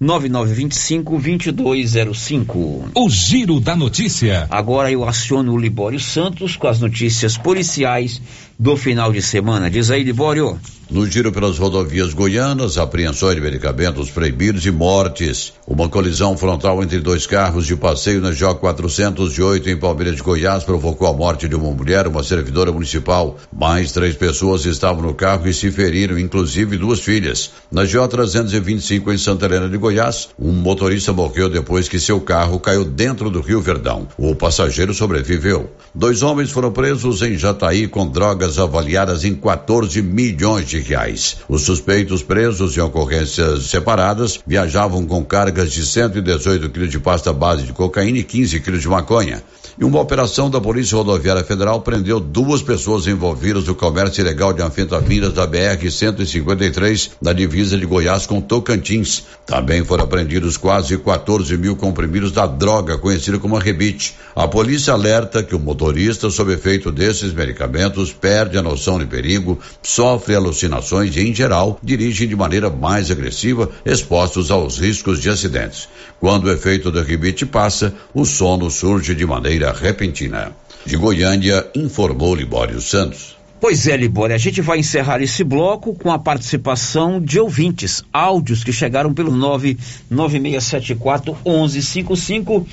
9925-2205. 0.00 2.90
O 2.94 3.08
Giro 3.08 3.58
da 3.60 3.74
Notícia. 3.74 4.46
Agora 4.50 4.92
eu 4.92 5.08
aciono 5.08 5.52
o 5.52 5.58
Libório 5.58 5.98
Santos 5.98 6.54
com 6.56 6.66
as 6.66 6.78
notícias 6.80 7.38
policiais 7.38 8.20
do 8.58 8.76
final 8.76 9.12
de 9.12 9.22
semana. 9.22 9.70
Diz 9.70 9.90
aí, 9.90 10.02
Libório. 10.02 10.58
No 10.88 11.04
giro 11.04 11.32
pelas 11.32 11.58
rodovias 11.58 12.14
goianas, 12.14 12.78
apreensões 12.78 13.34
de 13.34 13.40
medicamentos 13.40 14.08
proibidos 14.08 14.64
e 14.66 14.70
mortes. 14.70 15.52
Uma 15.66 15.88
colisão 15.88 16.36
frontal 16.36 16.80
entre 16.80 17.00
dois 17.00 17.26
carros 17.26 17.66
de 17.66 17.74
passeio 17.74 18.20
na 18.20 18.30
J 18.30 18.54
408 18.54 19.68
em 19.68 19.76
Palmeiras 19.76 20.14
de 20.14 20.22
Goiás 20.22 20.62
provocou 20.62 21.08
a 21.08 21.12
morte 21.12 21.48
de 21.48 21.56
uma 21.56 21.72
mulher, 21.72 22.06
uma 22.06 22.22
servidora 22.22 22.70
municipal. 22.70 23.36
Mais 23.52 23.90
três 23.90 24.14
pessoas 24.14 24.64
estavam 24.64 25.02
no 25.02 25.12
carro 25.12 25.48
e 25.48 25.52
se 25.52 25.72
feriram, 25.72 26.16
inclusive 26.16 26.76
duas 26.76 27.00
filhas. 27.00 27.50
Na 27.68 27.84
J 27.84 28.06
325 28.06 29.12
em 29.12 29.18
Santa 29.18 29.46
Helena 29.46 29.68
de 29.68 29.76
Goiás, 29.76 30.28
um 30.38 30.52
motorista 30.52 31.12
morreu 31.12 31.48
depois 31.48 31.88
que 31.88 31.98
seu 31.98 32.20
carro 32.20 32.60
caiu 32.60 32.84
dentro 32.84 33.28
do 33.28 33.40
Rio 33.40 33.60
Verdão. 33.60 34.06
O 34.16 34.36
passageiro 34.36 34.94
sobreviveu. 34.94 35.68
Dois 35.92 36.22
homens 36.22 36.52
foram 36.52 36.70
presos 36.70 37.22
em 37.22 37.36
Jataí 37.36 37.88
com 37.88 38.06
drogas 38.08 38.45
avaliadas 38.58 39.24
em 39.24 39.34
14 39.34 40.00
milhões 40.00 40.68
de 40.68 40.78
reais. 40.78 41.38
Os 41.48 41.62
suspeitos 41.62 42.22
presos 42.22 42.76
em 42.76 42.80
ocorrências 42.80 43.64
separadas 43.64 44.38
viajavam 44.46 45.04
com 45.04 45.24
cargas 45.24 45.72
de 45.72 45.84
118 45.84 46.70
quilos 46.70 46.90
de 46.90 47.00
pasta 47.00 47.32
base 47.32 47.64
de 47.64 47.72
cocaína 47.72 48.18
e 48.18 48.24
15 48.24 48.60
quilos 48.60 48.80
de 48.80 48.88
maconha. 48.88 49.42
E 49.78 49.84
uma 49.84 50.00
operação 50.00 50.48
da 50.48 50.58
Polícia 50.58 50.96
Rodoviária 50.96 51.44
Federal 51.44 51.82
prendeu 51.82 52.18
duas 52.18 52.62
pessoas 52.62 53.06
envolvidas 53.06 53.66
no 53.66 53.74
comércio 53.74 54.22
ilegal 54.22 54.54
de 54.54 54.62
anfetaminas 54.62 55.34
da 55.34 55.46
BR-153 55.46 57.10
na 57.20 57.34
divisa 57.34 57.76
de 57.76 57.84
Goiás 57.84 58.24
com 58.24 58.40
Tocantins. 58.40 59.24
Também 59.44 59.84
foram 59.84 60.04
apreendidos 60.04 60.56
quase 60.56 60.96
14 60.96 61.58
mil 61.58 61.76
comprimidos 61.76 62.32
da 62.32 62.46
droga 62.46 62.96
conhecida 62.96 63.38
como 63.38 63.58
rebite. 63.58 64.14
A 64.34 64.48
polícia 64.48 64.94
alerta 64.94 65.42
que 65.42 65.54
o 65.54 65.58
motorista, 65.58 66.30
sob 66.30 66.54
efeito 66.54 66.90
desses 66.90 67.34
medicamentos, 67.34 68.14
perde 68.14 68.35
a 68.36 68.62
noção 68.62 68.98
de 68.98 69.06
perigo, 69.06 69.58
sofre 69.82 70.34
alucinações 70.34 71.16
e, 71.16 71.20
em 71.20 71.34
geral, 71.34 71.78
dirige 71.82 72.26
de 72.26 72.36
maneira 72.36 72.68
mais 72.68 73.10
agressiva, 73.10 73.70
expostos 73.84 74.50
aos 74.50 74.78
riscos 74.78 75.20
de 75.20 75.30
acidentes. 75.30 75.88
Quando 76.20 76.44
o 76.44 76.52
efeito 76.52 76.90
do 76.90 77.02
rebite 77.02 77.46
passa, 77.46 77.94
o 78.12 78.24
sono 78.24 78.70
surge 78.70 79.14
de 79.14 79.24
maneira 79.24 79.72
repentina. 79.72 80.52
De 80.84 80.96
Goiânia, 80.96 81.66
informou 81.74 82.34
Libório 82.34 82.80
Santos. 82.80 83.36
Pois 83.58 83.88
é, 83.88 83.96
Libório, 83.96 84.34
a 84.34 84.38
gente 84.38 84.60
vai 84.60 84.78
encerrar 84.78 85.22
esse 85.22 85.42
bloco 85.42 85.94
com 85.94 86.12
a 86.12 86.18
participação 86.18 87.20
de 87.20 87.40
ouvintes, 87.40 88.04
áudios 88.12 88.62
que 88.62 88.72
chegaram 88.72 89.14
pelo 89.14 89.32
99674 89.32 91.36
1155 91.44 92.66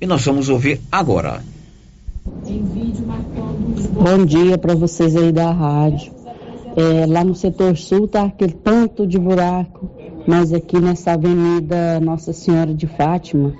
e 0.00 0.06
nós 0.06 0.24
vamos 0.24 0.48
ouvir 0.48 0.80
agora. 0.92 1.42
Bom 3.92 4.24
dia 4.24 4.58
para 4.58 4.74
vocês 4.74 5.16
aí 5.16 5.30
da 5.30 5.50
rádio. 5.52 6.12
É, 6.76 7.06
lá 7.06 7.24
no 7.24 7.34
setor 7.34 7.76
sul 7.76 8.08
tá 8.08 8.24
aquele 8.24 8.52
tanto 8.52 9.06
de 9.06 9.18
buraco, 9.18 9.88
mas 10.26 10.52
aqui 10.52 10.78
nessa 10.78 11.12
avenida 11.12 12.00
Nossa 12.00 12.32
Senhora 12.32 12.74
de 12.74 12.86
Fátima, 12.86 13.54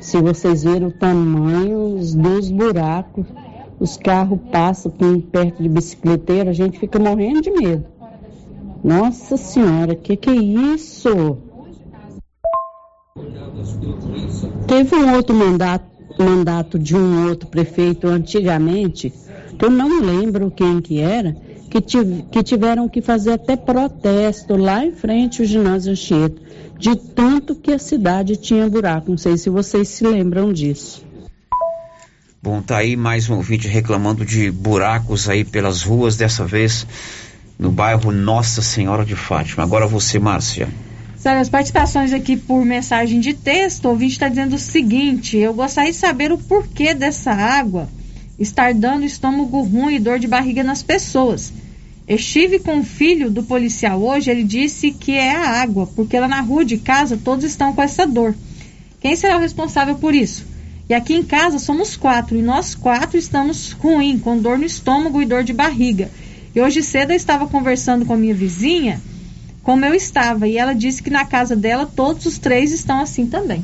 se 0.00 0.20
vocês 0.20 0.64
verem 0.64 0.88
o 0.88 0.92
tamanho 0.92 1.96
dos 1.96 2.50
buracos, 2.50 3.26
os 3.78 3.96
carros 3.96 4.40
passam 4.50 4.90
perto 5.30 5.62
de 5.62 5.68
bicicleteiro, 5.68 6.50
a 6.50 6.52
gente 6.52 6.78
fica 6.78 6.98
morrendo 6.98 7.40
de 7.40 7.50
medo. 7.50 7.84
Nossa 8.82 9.36
Senhora, 9.36 9.94
que 9.94 10.16
que 10.16 10.30
é 10.30 10.34
isso? 10.34 11.38
Teve 14.66 14.96
um 14.96 15.14
outro 15.14 15.34
mandato, 15.34 15.86
mandato 16.18 16.78
de 16.78 16.96
um 16.96 17.28
outro 17.28 17.48
prefeito 17.48 18.06
antigamente, 18.06 19.12
eu 19.60 19.70
não 19.70 20.00
lembro 20.00 20.50
quem 20.50 20.80
que 20.80 21.00
era, 21.00 21.36
que, 21.70 21.80
tiv 21.80 22.22
que 22.30 22.42
tiveram 22.42 22.88
que 22.88 23.02
fazer 23.02 23.32
até 23.32 23.56
protesto 23.56 24.56
lá 24.56 24.84
em 24.84 24.92
frente 24.92 25.42
ao 25.42 25.46
ginásio 25.46 25.92
Anchieta, 25.92 26.40
de 26.78 26.96
tanto 26.96 27.54
que 27.54 27.72
a 27.72 27.78
cidade 27.78 28.36
tinha 28.36 28.68
buraco. 28.68 29.10
Não 29.10 29.18
sei 29.18 29.36
se 29.36 29.50
vocês 29.50 29.88
se 29.88 30.06
lembram 30.06 30.52
disso. 30.52 31.04
Bom, 32.40 32.62
tá 32.62 32.78
aí 32.78 32.96
mais 32.96 33.28
um 33.28 33.36
ouvinte 33.36 33.66
reclamando 33.66 34.24
de 34.24 34.50
buracos 34.50 35.28
aí 35.28 35.44
pelas 35.44 35.82
ruas, 35.82 36.16
dessa 36.16 36.44
vez 36.44 36.86
no 37.58 37.72
bairro 37.72 38.12
Nossa 38.12 38.62
Senhora 38.62 39.04
de 39.04 39.16
Fátima. 39.16 39.64
Agora 39.64 39.86
você, 39.86 40.18
Márcia. 40.18 40.68
Sabe, 41.18 41.40
as 41.40 41.48
participações 41.48 42.12
aqui 42.12 42.36
por 42.36 42.64
mensagem 42.64 43.18
de 43.18 43.34
texto, 43.34 43.86
o 43.86 43.88
ouvinte 43.88 44.12
está 44.12 44.28
dizendo 44.28 44.54
o 44.54 44.58
seguinte: 44.58 45.36
eu 45.36 45.52
gostaria 45.52 45.90
de 45.90 45.96
saber 45.96 46.30
o 46.30 46.38
porquê 46.38 46.94
dessa 46.94 47.32
água 47.32 47.88
estar 48.38 48.72
dando 48.72 49.04
estômago 49.04 49.60
ruim 49.62 49.96
e 49.96 49.98
dor 49.98 50.20
de 50.20 50.28
barriga 50.28 50.62
nas 50.62 50.80
pessoas. 50.80 51.52
Estive 52.06 52.60
com 52.60 52.78
o 52.78 52.84
filho 52.84 53.30
do 53.30 53.42
policial 53.42 54.00
hoje, 54.00 54.30
ele 54.30 54.44
disse 54.44 54.92
que 54.92 55.12
é 55.12 55.34
a 55.34 55.60
água, 55.60 55.88
porque 55.88 56.18
lá 56.18 56.28
na 56.28 56.40
rua 56.40 56.64
de 56.64 56.78
casa 56.78 57.18
todos 57.22 57.44
estão 57.44 57.74
com 57.74 57.82
essa 57.82 58.06
dor. 58.06 58.34
Quem 59.00 59.16
será 59.16 59.36
o 59.36 59.40
responsável 59.40 59.96
por 59.96 60.14
isso? 60.14 60.46
E 60.88 60.94
aqui 60.94 61.14
em 61.14 61.22
casa 61.22 61.58
somos 61.58 61.96
quatro, 61.96 62.36
e 62.38 62.42
nós 62.42 62.76
quatro 62.76 63.18
estamos 63.18 63.72
ruim, 63.72 64.18
com 64.18 64.38
dor 64.38 64.56
no 64.56 64.64
estômago 64.64 65.20
e 65.20 65.26
dor 65.26 65.42
de 65.42 65.52
barriga. 65.52 66.10
E 66.54 66.60
hoje 66.60 66.82
cedo 66.82 67.10
eu 67.10 67.16
estava 67.16 67.46
conversando 67.46 68.06
com 68.06 68.14
a 68.14 68.16
minha 68.16 68.34
vizinha, 68.34 69.02
como 69.68 69.84
eu 69.84 69.94
estava, 69.94 70.48
e 70.48 70.56
ela 70.56 70.72
disse 70.72 71.02
que 71.02 71.10
na 71.10 71.26
casa 71.26 71.54
dela 71.54 71.84
todos 71.84 72.24
os 72.24 72.38
três 72.38 72.72
estão 72.72 73.00
assim 73.02 73.26
também. 73.26 73.62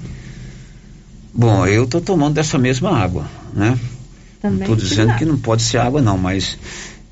Bom, 1.32 1.66
eu 1.66 1.84
estou 1.84 1.98
tomando 1.98 2.34
dessa 2.34 2.58
mesma 2.58 2.94
água, 2.94 3.26
né? 3.54 3.78
Também 4.38 4.68
Não 4.68 4.74
estou 4.74 4.76
dizendo 4.76 5.14
que 5.14 5.24
não 5.24 5.38
pode 5.38 5.62
ser 5.62 5.78
água, 5.78 6.02
não, 6.02 6.18
mas 6.18 6.58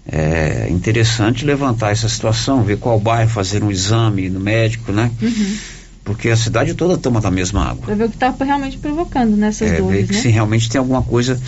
é 0.07 0.69
interessante 0.69 1.43
levantar 1.43 1.91
essa 1.93 2.07
situação, 2.07 2.63
ver 2.65 2.77
qual 2.77 3.01
bairro, 3.01 3.31
fazer 3.31 3.65
um 3.65 3.71
exame 3.71 4.29
no 4.29 4.39
médico, 4.39 4.93
né? 4.93 5.11
Uhum. 5.23 5.57
Porque 6.05 6.29
a 6.29 6.37
cidade 6.37 6.75
toda 6.75 6.99
toma 6.99 7.19
da 7.19 7.31
mesma 7.31 7.71
água. 7.71 7.87
Pra 7.87 7.95
ver 7.95 8.05
o 8.05 8.09
que 8.11 8.17
está 8.17 8.35
realmente 8.45 8.77
provocando 8.77 9.35
nessas 9.39 9.71
É, 9.71 9.77
ver 9.77 9.81
dores, 9.81 10.07
que 10.07 10.13
né? 10.13 10.21
se 10.21 10.29
realmente 10.29 10.69
tem 10.69 10.79
alguma 10.79 11.03
coisa 11.03 11.41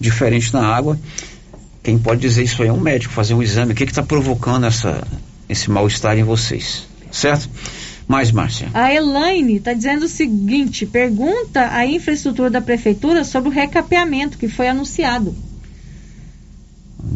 diferente 0.00 0.50
na 0.50 0.66
água. 0.66 0.98
Quem 1.82 1.98
pode 1.98 2.22
dizer 2.22 2.42
isso 2.42 2.62
aí 2.62 2.68
é 2.68 2.72
um 2.72 2.80
médico, 2.80 3.12
fazer 3.12 3.34
um 3.34 3.42
exame. 3.42 3.74
O 3.74 3.76
que 3.76 3.84
está 3.84 4.02
provocando 4.02 4.64
essa, 4.64 5.06
esse 5.48 5.70
mal-estar 5.70 6.18
em 6.18 6.22
vocês? 6.22 6.86
Certo? 7.10 7.48
Mais, 8.08 8.30
Márcia. 8.30 8.68
A 8.72 8.94
Elaine 8.94 9.56
está 9.56 9.72
dizendo 9.72 10.04
o 10.04 10.08
seguinte: 10.08 10.86
pergunta 10.86 11.70
à 11.72 11.84
infraestrutura 11.84 12.48
da 12.48 12.60
prefeitura 12.60 13.24
sobre 13.24 13.48
o 13.48 13.52
recapeamento 13.52 14.38
que 14.38 14.48
foi 14.48 14.68
anunciado. 14.68 15.34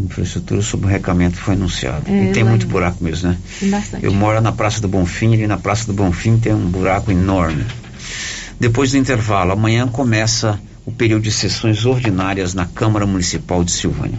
Infraestrutura 0.05 0.63
sobre 0.63 0.87
o 0.87 0.89
recamento 0.89 1.37
foi 1.37 1.55
anunciado. 1.55 2.11
É, 2.11 2.27
e 2.27 2.33
tem 2.33 2.45
muito 2.45 2.67
buraco 2.67 3.03
mesmo, 3.03 3.29
né? 3.29 3.39
Tem 3.59 3.71
bastante. 3.71 4.05
Eu 4.05 4.13
moro 4.13 4.41
na 4.41 4.53
Praça 4.53 4.81
do 4.81 4.89
Bonfim, 4.89 5.35
ali 5.35 5.47
na 5.47 5.57
Praça 5.57 5.87
do 5.87 5.93
Bonfim 5.93 6.39
tem 6.39 6.53
um 6.53 6.69
buraco 6.69 7.11
enorme. 7.11 7.65
Depois 8.59 8.91
do 8.91 8.99
intervalo, 8.99 9.53
amanhã 9.53 9.89
começa 9.89 10.61
o 10.85 10.93
período 10.93 11.23
de 11.23 11.33
sessões 11.33 11.87
ordinárias 11.87 12.53
na 12.53 12.67
Câmara 12.67 13.07
Municipal 13.07 13.65
de 13.65 13.73
Silvânia. 13.73 14.19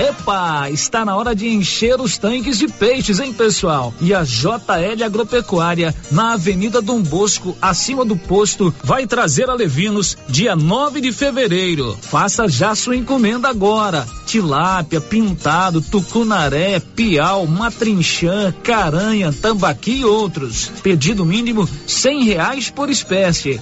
Epa, 0.00 0.70
está 0.70 1.04
na 1.04 1.14
hora 1.14 1.34
de 1.34 1.46
encher 1.46 2.00
os 2.00 2.16
tanques 2.16 2.58
de 2.58 2.66
peixes, 2.66 3.20
hein, 3.20 3.34
pessoal? 3.34 3.92
E 4.00 4.14
a 4.14 4.24
JL 4.24 5.04
Agropecuária, 5.04 5.94
na 6.10 6.32
Avenida 6.32 6.80
Dom 6.80 7.02
Bosco, 7.02 7.54
acima 7.60 8.02
do 8.02 8.16
posto, 8.16 8.74
vai 8.82 9.06
trazer 9.06 9.50
a 9.50 9.54
Levinos 9.54 10.16
dia 10.26 10.56
9 10.56 11.02
de 11.02 11.12
fevereiro. 11.12 11.94
Faça 12.00 12.48
já 12.48 12.74
sua 12.74 12.96
encomenda 12.96 13.50
agora. 13.50 14.08
Tilápia, 14.24 15.02
pintado, 15.02 15.82
tucunaré, 15.82 16.80
piau, 16.80 17.46
matrinchã, 17.46 18.54
caranha, 18.62 19.30
tambaqui 19.34 19.98
e 19.98 20.04
outros. 20.06 20.72
Pedido 20.82 21.26
mínimo 21.26 21.68
cem 21.86 22.24
reais 22.24 22.70
por 22.70 22.88
espécie. 22.88 23.60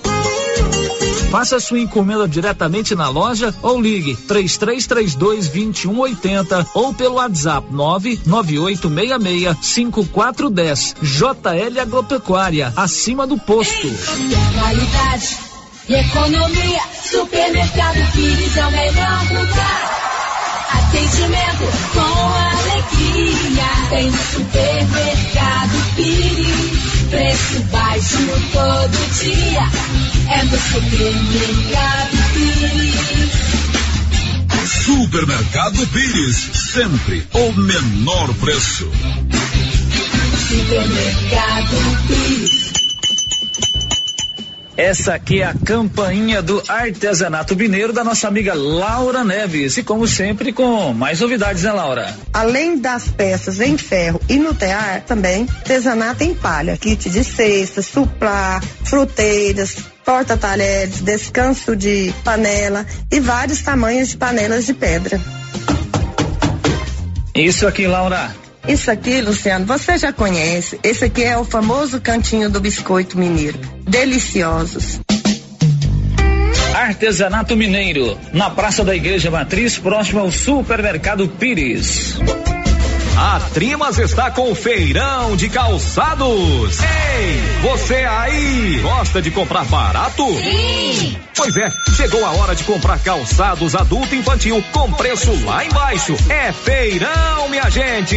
Faça 1.30 1.60
sua 1.60 1.78
encomenda 1.78 2.26
diretamente 2.26 2.94
na 2.94 3.08
loja 3.08 3.54
ou 3.62 3.78
ligue 3.80 4.16
3332 4.16 5.48
2180 5.48 6.66
ou 6.72 6.94
pelo 6.94 7.16
WhatsApp 7.16 7.66
99866 7.70 9.56
5410. 9.60 10.96
JL 11.02 11.80
Agropecuária, 11.80 12.72
acima 12.74 13.26
do 13.26 13.36
posto. 13.38 13.88
Qualidade 14.58 15.36
e 15.88 15.94
economia. 15.94 16.80
Supermercado 17.02 18.12
Pires 18.12 18.56
é 18.56 18.66
o 18.66 18.70
melhor 18.70 19.22
lugar. 19.30 19.98
Atendimento 20.72 21.64
com 21.92 22.00
alegria. 22.58 23.68
Tem 23.90 24.10
supermercado 24.10 25.94
Pires. 25.94 26.78
Preço 27.10 27.60
baixo 27.70 28.18
todo 28.52 28.98
dia. 29.20 30.07
É 30.30 30.42
no 30.42 30.58
Pires. 32.32 33.32
Supermercado 34.84 35.86
Pires, 35.86 36.36
sempre 36.74 37.26
o 37.32 37.52
menor 37.52 38.34
preço. 38.34 38.90
Supermercado 40.48 41.76
Pires. 42.06 42.68
Essa 44.76 45.14
aqui 45.14 45.40
é 45.40 45.46
a 45.46 45.54
campainha 45.54 46.40
do 46.40 46.62
artesanato 46.68 47.56
mineiro 47.56 47.92
da 47.92 48.04
nossa 48.04 48.28
amiga 48.28 48.54
Laura 48.54 49.24
Neves. 49.24 49.76
E 49.78 49.82
como 49.82 50.06
sempre, 50.06 50.52
com 50.52 50.92
mais 50.92 51.20
novidades, 51.20 51.64
né, 51.64 51.72
Laura? 51.72 52.14
Além 52.32 52.78
das 52.78 53.08
peças 53.08 53.60
em 53.60 53.76
ferro 53.76 54.20
e 54.28 54.36
no 54.36 54.54
tear, 54.54 55.02
também 55.02 55.48
artesanato 55.48 56.22
em 56.22 56.34
palha, 56.34 56.76
kit 56.76 57.10
de 57.10 57.24
cestas, 57.24 57.86
suplá, 57.86 58.60
fruteiras, 58.84 59.78
porta-talheres, 60.08 61.02
descanso 61.02 61.76
de 61.76 62.14
panela 62.24 62.86
e 63.12 63.20
vários 63.20 63.60
tamanhos 63.60 64.08
de 64.08 64.16
panelas 64.16 64.64
de 64.64 64.72
pedra. 64.72 65.20
Isso 67.34 67.66
aqui, 67.66 67.86
Laura. 67.86 68.34
Isso 68.66 68.90
aqui, 68.90 69.20
Luciano, 69.20 69.66
você 69.66 69.98
já 69.98 70.10
conhece. 70.10 70.80
Esse 70.82 71.04
aqui 71.04 71.24
é 71.24 71.36
o 71.36 71.44
famoso 71.44 72.00
cantinho 72.00 72.48
do 72.48 72.58
biscoito 72.58 73.18
mineiro. 73.18 73.58
Deliciosos. 73.86 74.98
Artesanato 76.74 77.54
Mineiro, 77.54 78.18
na 78.32 78.48
Praça 78.48 78.82
da 78.82 78.96
Igreja 78.96 79.30
Matriz, 79.30 79.76
próximo 79.76 80.20
ao 80.20 80.32
Supermercado 80.32 81.28
Pires. 81.28 82.18
A 83.20 83.40
Trimas 83.52 83.98
está 83.98 84.30
com 84.30 84.52
o 84.52 84.54
feirão 84.54 85.34
de 85.34 85.48
calçados. 85.48 86.78
Ei, 86.80 87.42
você 87.62 87.96
aí, 87.96 88.78
gosta 88.80 89.20
de 89.20 89.32
comprar 89.32 89.64
barato? 89.64 90.24
Sim. 90.36 91.18
Pois 91.34 91.56
é, 91.56 91.68
chegou 91.96 92.24
a 92.24 92.30
hora 92.30 92.54
de 92.54 92.62
comprar 92.62 92.96
calçados 93.00 93.74
adulto 93.74 94.14
e 94.14 94.18
infantil 94.18 94.62
com 94.70 94.92
preço 94.92 95.32
lá 95.44 95.64
embaixo. 95.64 96.14
É 96.28 96.52
feirão, 96.52 97.48
minha 97.48 97.68
gente. 97.68 98.16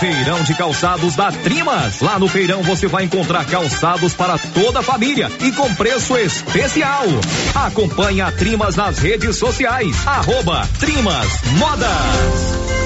Feirão 0.00 0.42
de 0.42 0.54
calçados 0.54 1.14
da 1.14 1.30
Trimas. 1.30 2.00
Lá 2.00 2.18
no 2.18 2.28
feirão 2.28 2.62
você 2.62 2.86
vai 2.86 3.04
encontrar 3.04 3.44
calçados 3.44 4.14
para 4.14 4.38
toda 4.38 4.78
a 4.78 4.82
família 4.82 5.30
e 5.40 5.52
com 5.52 5.74
preço 5.74 6.16
especial. 6.16 7.04
Acompanhe 7.54 8.22
a 8.22 8.32
Trimas 8.32 8.74
nas 8.74 8.98
redes 9.00 9.36
sociais. 9.36 9.94
Arroba 10.06 10.66
Trimas 10.80 11.28
Modas. 11.58 12.85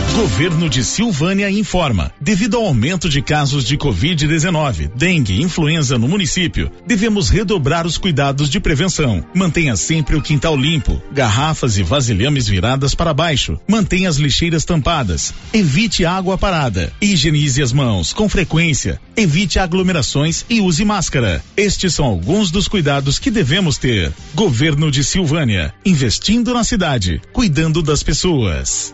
Governo 0.13 0.69
de 0.69 0.83
Silvânia 0.83 1.49
informa. 1.49 2.11
Devido 2.19 2.57
ao 2.57 2.65
aumento 2.65 3.07
de 3.07 3.21
casos 3.21 3.63
de 3.63 3.77
Covid-19, 3.77 4.91
dengue 4.93 5.33
e 5.33 5.41
influenza 5.41 5.97
no 5.97 6.07
município, 6.07 6.69
devemos 6.85 7.29
redobrar 7.29 7.87
os 7.87 7.97
cuidados 7.97 8.49
de 8.49 8.59
prevenção. 8.59 9.25
Mantenha 9.33 9.75
sempre 9.77 10.15
o 10.15 10.21
quintal 10.21 10.55
limpo, 10.55 11.01
garrafas 11.13 11.77
e 11.77 11.83
vasilhames 11.83 12.45
viradas 12.45 12.93
para 12.93 13.13
baixo. 13.13 13.57
Mantenha 13.67 14.09
as 14.09 14.17
lixeiras 14.17 14.65
tampadas. 14.65 15.33
Evite 15.53 16.05
água 16.05 16.37
parada. 16.37 16.91
Higienize 17.01 17.61
as 17.61 17.71
mãos 17.71 18.11
com 18.11 18.27
frequência. 18.27 18.99
Evite 19.15 19.59
aglomerações 19.59 20.45
e 20.49 20.59
use 20.59 20.83
máscara. 20.83 21.41
Estes 21.55 21.95
são 21.95 22.05
alguns 22.05 22.51
dos 22.51 22.67
cuidados 22.67 23.17
que 23.17 23.31
devemos 23.31 23.77
ter. 23.77 24.11
Governo 24.35 24.91
de 24.91 25.05
Silvânia, 25.05 25.73
investindo 25.85 26.53
na 26.53 26.65
cidade, 26.65 27.21
cuidando 27.31 27.81
das 27.81 28.03
pessoas. 28.03 28.93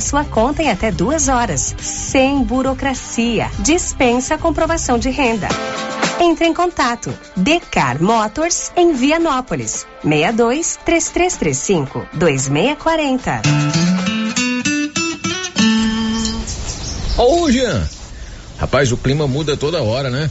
sua 0.00 0.24
conta 0.24 0.62
em 0.62 0.70
até 0.70 0.90
duas 0.90 1.28
horas, 1.28 1.74
sem 1.78 2.42
burocracia. 2.42 3.50
Dispensa 3.58 4.34
a 4.34 4.38
comprovação 4.38 4.98
de 4.98 5.10
renda. 5.10 5.48
Entre 6.20 6.46
em 6.46 6.54
contato. 6.54 7.12
Decar 7.36 8.02
Motors 8.02 8.72
em 8.76 8.92
Vianópolis. 8.92 9.86
62 10.02 10.78
3335 10.84 12.06
2640. 12.14 13.42
Ô, 17.18 17.50
Jean. 17.50 17.88
Rapaz, 18.58 18.92
o 18.92 18.96
clima 18.96 19.26
muda 19.26 19.56
toda 19.56 19.82
hora, 19.82 20.10
né? 20.10 20.30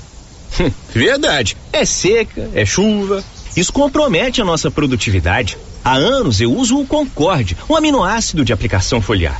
Verdade. 0.94 1.58
É 1.72 1.86
seca, 1.86 2.50
é 2.54 2.66
chuva. 2.66 3.24
Isso 3.56 3.72
compromete 3.72 4.42
a 4.42 4.46
nossa 4.46 4.70
produtividade. 4.70 5.58
Há 5.84 5.94
anos 5.94 6.42
eu 6.42 6.52
uso 6.52 6.80
o 6.80 6.86
Concorde, 6.88 7.56
um 7.70 7.76
aminoácido 7.76 8.44
de 8.44 8.52
aplicação 8.52 9.02
foliar. 9.02 9.40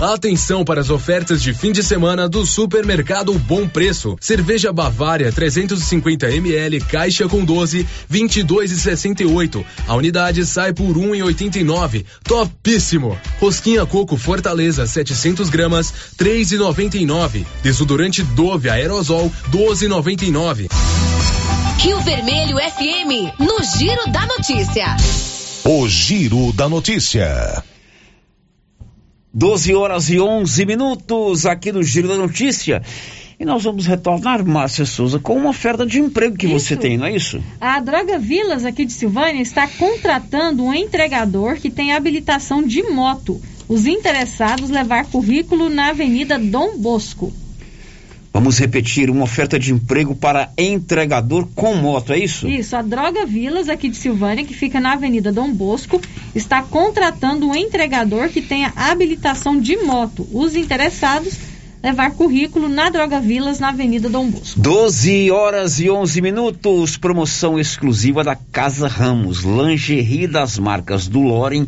Atenção 0.00 0.64
para 0.64 0.80
as 0.80 0.90
ofertas 0.90 1.42
de 1.42 1.52
fim 1.52 1.72
de 1.72 1.82
semana 1.82 2.28
do 2.28 2.46
Supermercado 2.46 3.36
Bom 3.36 3.66
Preço. 3.66 4.16
Cerveja 4.20 4.72
Bavária 4.72 5.32
350 5.32 6.30
ml, 6.30 6.80
caixa 6.82 7.28
com 7.28 7.44
12, 7.44 7.84
22 8.08 8.70
e 8.70 8.78
68. 8.78 9.66
A 9.88 9.96
unidade 9.96 10.46
sai 10.46 10.72
por 10.72 10.96
1 10.96 11.16
e 11.16 11.22
89. 11.24 12.06
Topíssimo. 12.22 13.18
Rosquinha 13.40 13.84
Coco 13.84 14.16
Fortaleza 14.16 14.86
700 14.86 15.50
gramas, 15.50 15.92
3 16.16 16.52
e 16.52 16.56
99. 16.58 17.44
Desodorante 17.64 18.22
Dove 18.22 18.70
Aerosol 18.70 19.32
12,99. 19.50 20.68
Rio 21.78 22.00
Vermelho 22.02 22.56
FM 22.56 23.36
no 23.40 23.58
Giro 23.76 24.12
da 24.12 24.26
Notícia. 24.26 24.96
O 25.64 25.88
Giro 25.88 26.52
da 26.52 26.68
Notícia. 26.68 27.64
12 29.38 29.72
horas 29.72 30.10
e 30.10 30.18
11 30.18 30.66
minutos 30.66 31.46
aqui 31.46 31.70
no 31.70 31.80
Giro 31.80 32.08
da 32.08 32.16
Notícia. 32.16 32.82
E 33.38 33.44
nós 33.44 33.62
vamos 33.62 33.86
retornar, 33.86 34.44
Márcia 34.44 34.84
Souza, 34.84 35.20
com 35.20 35.36
uma 35.36 35.50
oferta 35.50 35.86
de 35.86 36.00
emprego 36.00 36.36
que 36.36 36.46
isso. 36.46 36.58
você 36.58 36.76
tem, 36.76 36.98
não 36.98 37.06
é 37.06 37.14
isso? 37.14 37.40
A 37.60 37.78
Droga 37.78 38.18
Vilas 38.18 38.64
aqui 38.64 38.84
de 38.84 38.92
Silvânia 38.92 39.40
está 39.40 39.68
contratando 39.68 40.64
um 40.64 40.74
entregador 40.74 41.54
que 41.54 41.70
tem 41.70 41.92
habilitação 41.92 42.64
de 42.64 42.82
moto. 42.82 43.40
Os 43.68 43.86
interessados 43.86 44.70
levar 44.70 45.06
currículo 45.06 45.68
na 45.70 45.90
Avenida 45.90 46.36
Dom 46.36 46.76
Bosco. 46.76 47.32
Vamos 48.38 48.56
repetir, 48.56 49.10
uma 49.10 49.24
oferta 49.24 49.58
de 49.58 49.72
emprego 49.72 50.14
para 50.14 50.48
entregador 50.56 51.48
com 51.56 51.74
moto, 51.74 52.12
é 52.12 52.18
isso? 52.20 52.46
Isso, 52.46 52.76
a 52.76 52.82
Droga 52.82 53.26
Vilas, 53.26 53.68
aqui 53.68 53.88
de 53.88 53.96
Silvânia, 53.96 54.44
que 54.44 54.54
fica 54.54 54.78
na 54.78 54.92
Avenida 54.92 55.32
Dom 55.32 55.52
Bosco, 55.52 56.00
está 56.36 56.62
contratando 56.62 57.48
um 57.48 57.54
entregador 57.56 58.28
que 58.28 58.40
tenha 58.40 58.72
habilitação 58.76 59.60
de 59.60 59.76
moto. 59.78 60.24
Os 60.32 60.54
interessados 60.54 61.47
levar 61.82 62.10
currículo 62.12 62.68
na 62.68 62.90
Droga 62.90 63.20
Vilas, 63.20 63.58
na 63.58 63.68
Avenida 63.68 64.08
Dom 64.08 64.30
Bosco. 64.30 64.60
12 64.60 65.30
horas 65.30 65.78
e 65.78 65.88
11 65.88 66.20
minutos, 66.20 66.96
promoção 66.96 67.58
exclusiva 67.58 68.24
da 68.24 68.34
Casa 68.34 68.88
Ramos, 68.88 69.42
lingerie 69.42 70.26
das 70.26 70.58
marcas 70.58 71.06
do 71.06 71.20
Loren 71.20 71.66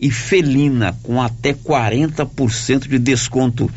e 0.00 0.10
Felina, 0.10 0.96
com 1.02 1.22
até 1.22 1.54
40% 1.54 2.86
de 2.86 2.98
desconto. 2.98 3.70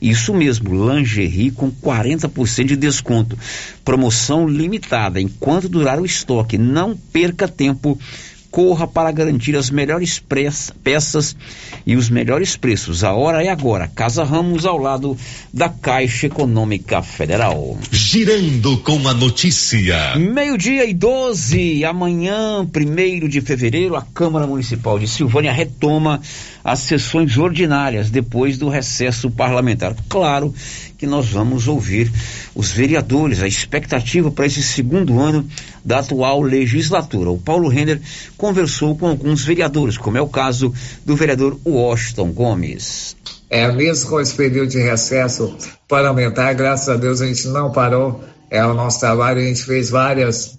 Isso 0.00 0.32
mesmo, 0.32 0.92
lingerie 0.92 1.50
com 1.50 1.70
40% 1.70 2.64
de 2.64 2.76
desconto. 2.76 3.36
Promoção 3.84 4.46
limitada, 4.46 5.20
enquanto 5.20 5.68
durar 5.68 6.00
o 6.00 6.06
estoque. 6.06 6.56
Não 6.56 6.96
perca 6.96 7.48
tempo 7.48 7.98
corra 8.56 8.86
para 8.86 9.12
garantir 9.12 9.54
as 9.54 9.68
melhores 9.68 10.18
peças 10.82 11.36
e 11.86 11.94
os 11.94 12.08
melhores 12.08 12.56
preços. 12.56 13.04
A 13.04 13.12
hora 13.12 13.44
é 13.44 13.50
agora. 13.50 13.86
Casa 13.86 14.24
Ramos 14.24 14.64
ao 14.64 14.78
lado 14.78 15.14
da 15.52 15.68
Caixa 15.68 16.28
Econômica 16.28 17.02
Federal. 17.02 17.78
Girando 17.90 18.78
com 18.78 19.06
a 19.06 19.12
notícia. 19.12 20.16
Meio-dia 20.16 20.86
e 20.86 20.94
12, 20.94 21.84
amanhã, 21.84 22.64
primeiro 22.64 23.28
de 23.28 23.42
fevereiro, 23.42 23.94
a 23.94 24.00
Câmara 24.00 24.46
Municipal 24.46 24.98
de 24.98 25.06
Silvânia 25.06 25.52
retoma 25.52 26.22
as 26.66 26.80
sessões 26.80 27.38
ordinárias 27.38 28.10
depois 28.10 28.58
do 28.58 28.68
recesso 28.68 29.30
parlamentar. 29.30 29.94
Claro 30.08 30.52
que 30.98 31.06
nós 31.06 31.28
vamos 31.28 31.68
ouvir 31.68 32.10
os 32.56 32.72
vereadores, 32.72 33.40
a 33.40 33.46
expectativa 33.46 34.32
para 34.32 34.46
esse 34.46 34.64
segundo 34.64 35.20
ano 35.20 35.48
da 35.84 36.00
atual 36.00 36.42
legislatura. 36.42 37.30
O 37.30 37.38
Paulo 37.38 37.68
Render 37.68 38.00
conversou 38.36 38.98
com 38.98 39.06
alguns 39.06 39.44
vereadores, 39.44 39.96
como 39.96 40.18
é 40.18 40.20
o 40.20 40.26
caso 40.26 40.74
do 41.04 41.14
vereador 41.14 41.56
Washington 41.64 42.32
Gomes. 42.32 43.16
É, 43.48 43.70
mesmo 43.70 44.10
com 44.10 44.20
esse 44.20 44.34
período 44.34 44.70
de 44.70 44.78
recesso 44.78 45.56
parlamentar, 45.86 46.52
graças 46.56 46.88
a 46.88 46.96
Deus 46.96 47.20
a 47.20 47.28
gente 47.28 47.46
não 47.46 47.70
parou 47.70 48.24
é, 48.50 48.66
o 48.66 48.74
nosso 48.74 48.98
trabalho, 48.98 49.38
a 49.40 49.44
gente 49.44 49.62
fez 49.62 49.88
várias 49.88 50.58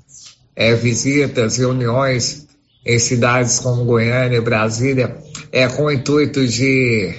é, 0.56 0.74
visitas, 0.74 1.58
reuniões 1.58 2.47
em 2.88 2.98
cidades 2.98 3.60
como 3.60 3.84
Goiânia 3.84 4.38
e 4.38 4.42
Brasília, 4.42 5.18
é, 5.52 5.68
com 5.68 5.84
o 5.84 5.92
intuito 5.92 6.48
de 6.48 7.14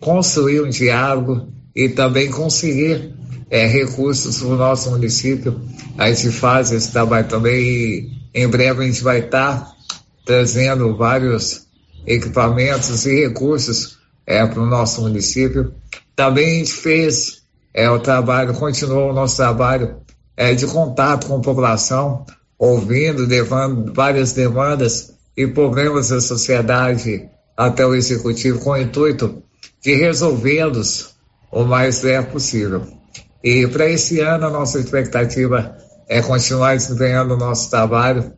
construir 0.00 0.62
um 0.62 0.70
diálogo 0.70 1.52
e 1.74 1.90
também 1.90 2.30
conseguir 2.30 3.14
é, 3.50 3.66
recursos 3.66 4.38
para 4.38 4.48
o 4.48 4.56
nosso 4.56 4.90
município. 4.90 5.60
A 5.98 6.10
gente 6.10 6.30
faz 6.30 6.72
esse 6.72 6.90
trabalho 6.90 7.28
também 7.28 7.60
e 7.60 8.10
em 8.34 8.48
breve 8.48 8.84
a 8.84 8.86
gente 8.86 9.02
vai 9.02 9.20
estar 9.20 9.70
trazendo 10.24 10.96
vários 10.96 11.66
equipamentos 12.06 13.04
e 13.04 13.26
recursos 13.26 13.98
é, 14.26 14.44
para 14.46 14.60
o 14.60 14.66
nosso 14.66 15.02
município. 15.02 15.74
Também 16.14 16.46
a 16.46 16.58
gente 16.58 16.72
fez 16.72 17.42
é, 17.74 17.90
o 17.90 17.98
trabalho, 17.98 18.54
continuou 18.54 19.10
o 19.10 19.12
nosso 19.12 19.36
trabalho 19.36 19.96
é, 20.34 20.54
de 20.54 20.66
contato 20.66 21.26
com 21.26 21.36
a 21.36 21.40
população, 21.40 22.24
ouvindo, 22.58 23.26
levando 23.26 23.92
várias 23.92 24.32
demandas 24.32 25.14
e 25.36 25.46
problemas 25.46 26.08
da 26.08 26.20
sociedade 26.20 27.28
até 27.56 27.86
o 27.86 27.94
executivo 27.94 28.58
com 28.60 28.70
o 28.70 28.76
intuito 28.76 29.42
de 29.82 29.94
resolvê-los 29.94 31.14
o 31.50 31.64
mais 31.64 32.00
breve 32.00 32.28
possível. 32.28 32.86
E 33.42 33.66
para 33.66 33.88
esse 33.88 34.20
ano, 34.20 34.46
a 34.46 34.50
nossa 34.50 34.78
expectativa 34.78 35.76
é 36.08 36.22
continuar 36.22 36.76
desempenhando 36.76 37.34
o 37.34 37.38
nosso 37.38 37.70
trabalho 37.70 38.32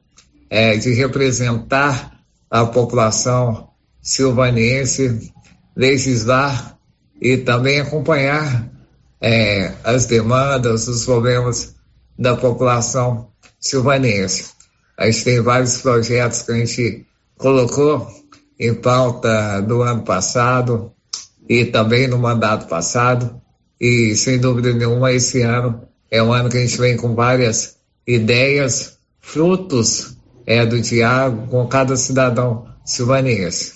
é, 0.50 0.76
de 0.76 0.92
representar 0.92 2.18
a 2.50 2.64
população 2.66 3.68
silvaniense, 4.00 5.32
legislar 5.76 6.78
e 7.20 7.36
também 7.36 7.80
acompanhar 7.80 8.70
é, 9.20 9.72
as 9.84 10.06
demandas, 10.06 10.88
os 10.88 11.04
problemas 11.04 11.74
da 12.18 12.36
população 12.36 13.28
silvaniense. 13.60 14.50
A 14.96 15.06
gente 15.06 15.24
tem 15.24 15.40
vários 15.40 15.78
projetos 15.80 16.42
que 16.42 16.52
a 16.52 16.56
gente 16.56 17.06
colocou 17.36 18.08
em 18.58 18.74
pauta 18.74 19.60
do 19.60 19.82
ano 19.82 20.02
passado 20.02 20.92
e 21.48 21.64
também 21.64 22.08
no 22.08 22.18
mandato 22.18 22.68
passado. 22.68 23.40
E 23.80 24.14
sem 24.16 24.38
dúvida 24.38 24.72
nenhuma, 24.72 25.12
esse 25.12 25.42
ano 25.42 25.82
é 26.10 26.22
um 26.22 26.32
ano 26.32 26.50
que 26.50 26.56
a 26.56 26.60
gente 26.60 26.76
vem 26.78 26.96
com 26.96 27.14
várias 27.14 27.76
ideias, 28.06 28.98
frutos 29.20 30.16
é, 30.46 30.64
do 30.66 30.80
diálogo 30.80 31.46
com 31.48 31.66
cada 31.68 31.96
cidadão 31.96 32.66
silvanense. 32.84 33.74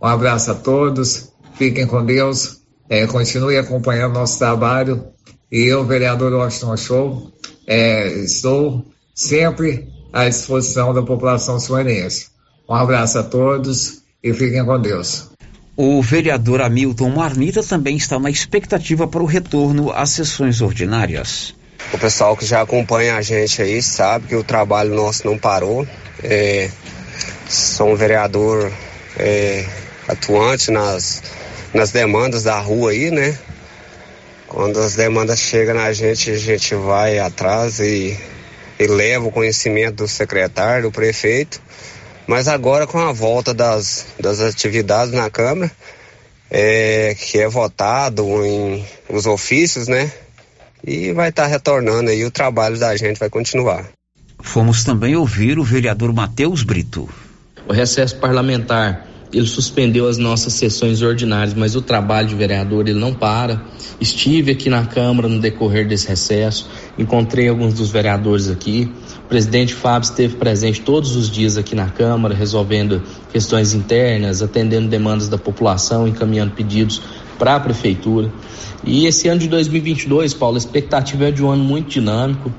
Um 0.00 0.06
abraço 0.06 0.50
a 0.50 0.54
todos, 0.54 1.32
fiquem 1.54 1.86
com 1.86 2.04
Deus, 2.04 2.62
é, 2.88 3.06
continue 3.06 3.58
acompanhando 3.58 4.14
nosso 4.14 4.38
trabalho. 4.38 5.08
E 5.50 5.62
eu, 5.62 5.84
vereador 5.84 6.32
Washington 6.32 6.76
Show, 6.76 7.32
é, 7.66 8.08
estou 8.08 8.84
sempre 9.14 9.88
à 10.12 10.28
disposição 10.28 10.92
da 10.92 11.02
população 11.02 11.60
silvanense. 11.60 12.28
Um 12.68 12.74
abraço 12.74 13.18
a 13.18 13.22
todos 13.22 14.02
e 14.22 14.32
fiquem 14.32 14.64
com 14.64 14.80
Deus. 14.80 15.30
O 15.76 16.00
vereador 16.02 16.60
Hamilton 16.60 17.10
Marmita 17.10 17.62
também 17.62 17.96
está 17.96 18.18
na 18.18 18.30
expectativa 18.30 19.06
para 19.06 19.22
o 19.22 19.26
retorno 19.26 19.92
às 19.92 20.10
sessões 20.10 20.60
ordinárias. 20.60 21.54
O 21.92 21.98
pessoal 21.98 22.36
que 22.36 22.46
já 22.46 22.62
acompanha 22.62 23.16
a 23.16 23.22
gente 23.22 23.60
aí 23.60 23.82
sabe 23.82 24.28
que 24.28 24.36
o 24.36 24.44
trabalho 24.44 24.94
nosso 24.94 25.26
não 25.26 25.38
parou. 25.38 25.86
É, 26.22 26.70
sou 27.48 27.92
um 27.92 27.96
vereador 27.96 28.72
é, 29.18 29.66
atuante 30.08 30.70
nas, 30.70 31.22
nas 31.72 31.90
demandas 31.90 32.44
da 32.44 32.58
rua 32.58 32.92
aí, 32.92 33.10
né? 33.10 33.36
Quando 34.48 34.78
as 34.78 34.94
demandas 34.94 35.40
chegam 35.40 35.74
na 35.74 35.92
gente, 35.92 36.30
a 36.30 36.38
gente 36.38 36.74
vai 36.76 37.18
atrás 37.18 37.80
e, 37.80 38.16
e 38.78 38.86
leva 38.86 39.26
o 39.26 39.32
conhecimento 39.32 39.96
do 39.96 40.08
secretário, 40.08 40.84
do 40.84 40.92
prefeito 40.92 41.60
mas 42.26 42.48
agora 42.48 42.86
com 42.86 42.98
a 42.98 43.12
volta 43.12 43.52
das, 43.52 44.06
das 44.18 44.40
atividades 44.40 45.12
na 45.12 45.28
Câmara, 45.28 45.70
é, 46.50 47.14
que 47.14 47.38
é 47.38 47.48
votado 47.48 48.24
em 48.44 48.84
os 49.08 49.26
ofícios, 49.26 49.88
né? 49.88 50.10
E 50.86 51.12
vai 51.12 51.30
estar 51.30 51.44
tá 51.44 51.48
retornando 51.48 52.10
aí, 52.10 52.24
o 52.24 52.30
trabalho 52.30 52.78
da 52.78 52.96
gente 52.96 53.18
vai 53.18 53.28
continuar. 53.28 53.86
Fomos 54.42 54.84
também 54.84 55.16
ouvir 55.16 55.58
o 55.58 55.64
vereador 55.64 56.12
Matheus 56.12 56.62
Brito. 56.62 57.08
O 57.66 57.72
recesso 57.72 58.16
parlamentar 58.16 59.06
ele 59.32 59.46
suspendeu 59.46 60.06
as 60.06 60.16
nossas 60.16 60.52
sessões 60.52 61.02
ordinárias, 61.02 61.54
mas 61.54 61.74
o 61.74 61.82
trabalho 61.82 62.28
de 62.28 62.36
vereador 62.36 62.88
ele 62.88 62.98
não 62.98 63.12
para. 63.12 63.64
Estive 64.00 64.52
aqui 64.52 64.70
na 64.70 64.86
Câmara 64.86 65.28
no 65.28 65.40
decorrer 65.40 65.88
desse 65.88 66.06
recesso, 66.06 66.70
encontrei 66.98 67.48
alguns 67.48 67.74
dos 67.74 67.90
vereadores 67.90 68.48
aqui. 68.48 68.90
O 69.24 69.28
presidente 69.28 69.74
Fábio 69.74 70.06
esteve 70.08 70.36
presente 70.36 70.80
todos 70.80 71.16
os 71.16 71.30
dias 71.30 71.56
aqui 71.56 71.74
na 71.74 71.88
Câmara, 71.88 72.34
resolvendo 72.34 73.02
questões 73.32 73.74
internas, 73.74 74.42
atendendo 74.42 74.88
demandas 74.88 75.28
da 75.28 75.38
população, 75.38 76.06
encaminhando 76.06 76.52
pedidos 76.52 77.02
para 77.38 77.56
a 77.56 77.60
prefeitura. 77.60 78.30
E 78.84 79.06
esse 79.06 79.28
ano 79.28 79.40
de 79.40 79.48
2022, 79.48 80.34
Paulo, 80.34 80.56
a 80.56 80.58
expectativa 80.58 81.28
é 81.28 81.30
de 81.30 81.42
um 81.42 81.50
ano 81.50 81.64
muito 81.64 81.88
dinâmico. 81.88 82.52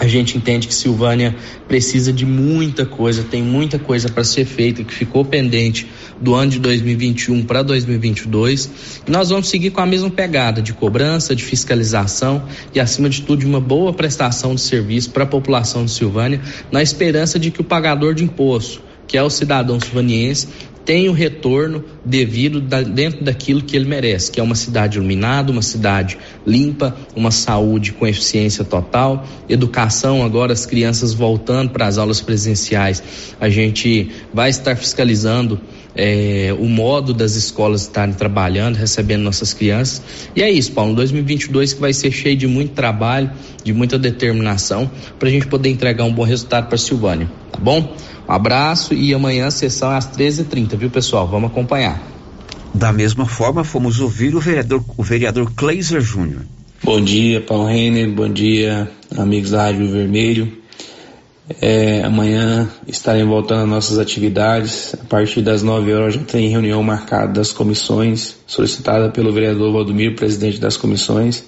A 0.00 0.08
gente 0.08 0.36
entende 0.36 0.66
que 0.66 0.74
Silvânia 0.74 1.36
precisa 1.68 2.12
de 2.12 2.26
muita 2.26 2.84
coisa, 2.84 3.22
tem 3.22 3.42
muita 3.42 3.78
coisa 3.78 4.08
para 4.08 4.24
ser 4.24 4.44
feita 4.44 4.82
que 4.82 4.92
ficou 4.92 5.24
pendente 5.24 5.86
do 6.20 6.34
ano 6.34 6.50
de 6.50 6.58
2021 6.58 7.44
para 7.44 7.62
2022. 7.62 8.70
E 9.06 9.10
nós 9.10 9.30
vamos 9.30 9.48
seguir 9.48 9.70
com 9.70 9.80
a 9.80 9.86
mesma 9.86 10.10
pegada 10.10 10.60
de 10.60 10.72
cobrança, 10.72 11.34
de 11.34 11.44
fiscalização 11.44 12.42
e, 12.74 12.80
acima 12.80 13.08
de 13.08 13.22
tudo, 13.22 13.40
de 13.40 13.46
uma 13.46 13.60
boa 13.60 13.92
prestação 13.92 14.56
de 14.56 14.62
serviço 14.62 15.10
para 15.10 15.22
a 15.22 15.28
população 15.28 15.84
de 15.84 15.92
Silvânia, 15.92 16.40
na 16.72 16.82
esperança 16.82 17.38
de 17.38 17.52
que 17.52 17.60
o 17.60 17.64
pagador 17.64 18.14
de 18.14 18.24
imposto, 18.24 18.82
que 19.06 19.16
é 19.16 19.22
o 19.22 19.30
cidadão 19.30 19.78
silvaniense, 19.78 20.48
tem 20.84 21.08
o 21.08 21.12
retorno 21.12 21.84
devido 22.04 22.60
da, 22.60 22.82
dentro 22.82 23.24
daquilo 23.24 23.62
que 23.62 23.74
ele 23.74 23.86
merece, 23.86 24.30
que 24.30 24.38
é 24.38 24.42
uma 24.42 24.54
cidade 24.54 24.98
iluminada, 24.98 25.50
uma 25.50 25.62
cidade 25.62 26.18
limpa, 26.46 26.94
uma 27.16 27.30
saúde 27.30 27.92
com 27.92 28.06
eficiência 28.06 28.64
total, 28.64 29.24
educação, 29.48 30.22
agora 30.22 30.52
as 30.52 30.66
crianças 30.66 31.14
voltando 31.14 31.70
para 31.70 31.86
as 31.86 31.96
aulas 31.96 32.20
presenciais, 32.20 33.02
a 33.40 33.48
gente 33.48 34.10
vai 34.32 34.50
estar 34.50 34.76
fiscalizando 34.76 35.60
é, 35.94 36.54
o 36.58 36.66
modo 36.66 37.14
das 37.14 37.36
escolas 37.36 37.82
estarem 37.82 38.14
trabalhando, 38.14 38.76
recebendo 38.76 39.22
nossas 39.22 39.52
crianças. 39.52 40.02
E 40.34 40.42
é 40.42 40.50
isso, 40.50 40.72
Paulo, 40.72 40.94
2022 40.94 41.74
que 41.74 41.80
vai 41.80 41.92
ser 41.92 42.10
cheio 42.10 42.36
de 42.36 42.46
muito 42.46 42.72
trabalho, 42.72 43.30
de 43.62 43.72
muita 43.72 43.98
determinação, 43.98 44.90
para 45.18 45.28
a 45.28 45.32
gente 45.32 45.46
poder 45.46 45.68
entregar 45.70 46.04
um 46.04 46.12
bom 46.12 46.24
resultado 46.24 46.66
para 46.66 46.74
a 46.74 46.78
Silvânia, 46.78 47.30
tá 47.52 47.58
bom? 47.58 47.96
Um 48.28 48.32
abraço 48.32 48.94
e 48.94 49.12
amanhã 49.14 49.46
a 49.46 49.50
sessão 49.50 49.92
é 49.92 49.96
às 49.96 50.10
13h30, 50.10 50.76
viu 50.76 50.90
pessoal? 50.90 51.28
Vamos 51.28 51.50
acompanhar. 51.50 52.02
Da 52.74 52.92
mesma 52.92 53.26
forma, 53.26 53.62
fomos 53.62 54.00
ouvir 54.00 54.34
o 54.34 54.40
vereador, 54.40 54.82
o 54.96 55.02
vereador 55.02 55.52
Kleiser 55.54 56.00
Júnior. 56.00 56.42
Bom 56.82 57.00
dia, 57.00 57.40
Paulo 57.40 57.66
Renner, 57.66 58.10
bom 58.10 58.28
dia, 58.28 58.90
amigos 59.16 59.52
da 59.52 59.64
Rádio 59.64 59.90
Vermelho. 59.90 60.63
É, 61.60 62.02
amanhã 62.02 62.70
estarem 62.88 63.24
voltando 63.24 63.64
às 63.64 63.68
nossas 63.68 63.98
atividades. 63.98 64.94
A 64.94 65.04
partir 65.04 65.42
das 65.42 65.62
9 65.62 65.92
horas 65.92 66.14
já 66.14 66.22
tem 66.22 66.48
reunião 66.48 66.82
marcada 66.82 67.32
das 67.32 67.52
comissões, 67.52 68.36
solicitada 68.46 69.10
pelo 69.10 69.32
vereador 69.32 69.72
Valdomiro, 69.72 70.14
presidente 70.14 70.58
das 70.58 70.76
comissões. 70.76 71.44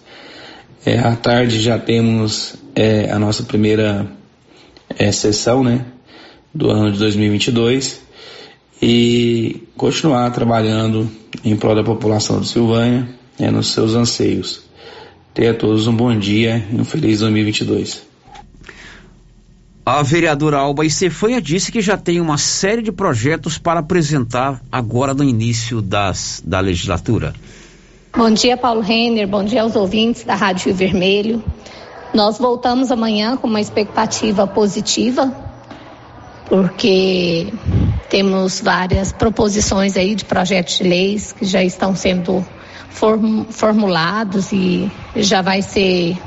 É, 0.85 0.99
à 0.99 1.17
tarde 1.17 1.61
já 1.61 1.79
temos 1.79 2.55
é, 2.75 3.11
a 3.11 3.19
nossa 3.19 3.43
primeira 3.43 4.07
é, 4.99 5.11
sessão, 5.11 5.65
né? 5.65 5.85
do 6.57 6.71
ano 6.71 6.91
de 6.91 6.99
2022 6.99 8.01
e 8.81 9.63
continuar 9.77 10.31
trabalhando 10.31 11.11
em 11.45 11.55
prol 11.55 11.75
da 11.75 11.85
população 11.85 12.41
de 12.41 12.49
Silvânia 12.49 13.09
né, 13.39 13.51
nos 13.51 13.73
seus 13.73 13.95
anseios. 13.95 14.63
Tenha 15.35 15.51
a 15.51 15.55
todos 15.55 15.87
um 15.87 15.95
bom 15.95 16.19
dia 16.19 16.65
e 16.73 16.77
um 16.77 16.85
feliz 16.85 17.21
2022. 17.21 18.03
A 19.89 20.03
vereadora 20.03 20.59
Alba 20.59 20.85
Estefanha 20.85 21.41
disse 21.41 21.71
que 21.71 21.81
já 21.81 21.97
tem 21.97 22.21
uma 22.21 22.37
série 22.37 22.83
de 22.83 22.91
projetos 22.91 23.57
para 23.57 23.79
apresentar 23.79 24.61
agora 24.71 25.15
no 25.15 25.23
início 25.23 25.81
das, 25.81 26.43
da 26.45 26.59
legislatura. 26.59 27.33
Bom 28.13 28.29
dia, 28.33 28.57
Paulo 28.57 28.81
Renner. 28.81 29.29
Bom 29.29 29.45
dia 29.45 29.63
aos 29.63 29.77
ouvintes 29.77 30.25
da 30.25 30.35
Rádio 30.35 30.75
Vermelho. 30.75 31.41
Nós 32.13 32.37
voltamos 32.37 32.91
amanhã 32.91 33.37
com 33.37 33.47
uma 33.47 33.61
expectativa 33.61 34.45
positiva 34.45 35.33
porque 36.49 37.53
temos 38.11 38.61
várias 38.61 39.13
proposições 39.13 39.97
aí 39.97 40.17
de 40.17 40.25
projetos 40.25 40.79
de 40.79 40.83
leis 40.83 41.31
que 41.31 41.45
já 41.45 41.63
estão 41.63 41.95
sendo 41.95 42.45
form, 42.91 43.45
formulados 43.51 44.51
e 44.51 44.91
já 45.15 45.43
vai 45.43 45.63
ser 45.63 46.19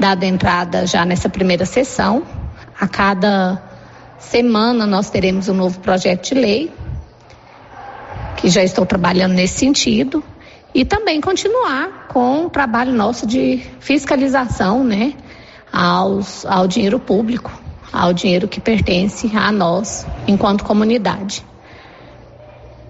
dada 0.00 0.24
entrada 0.24 0.86
já 0.86 1.04
nessa 1.04 1.28
primeira 1.28 1.66
sessão. 1.66 2.22
A 2.78 2.86
cada 2.86 3.62
semana 4.18 4.86
nós 4.86 5.10
teremos 5.10 5.48
um 5.48 5.54
novo 5.54 5.80
projeto 5.80 6.28
de 6.28 6.34
lei, 6.34 6.72
que 8.36 8.48
já 8.48 8.62
estou 8.62 8.84
trabalhando 8.84 9.32
nesse 9.32 9.58
sentido, 9.58 10.22
e 10.74 10.84
também 10.84 11.20
continuar 11.20 12.08
com 12.08 12.46
o 12.46 12.50
trabalho 12.50 12.92
nosso 12.92 13.26
de 13.26 13.62
fiscalização, 13.80 14.84
né, 14.84 15.14
aos, 15.72 16.44
ao 16.44 16.66
dinheiro 16.66 16.98
público 16.98 17.66
ao 17.92 18.12
dinheiro 18.12 18.46
que 18.46 18.60
pertence 18.60 19.30
a 19.34 19.50
nós, 19.50 20.06
enquanto 20.28 20.64
comunidade. 20.64 21.44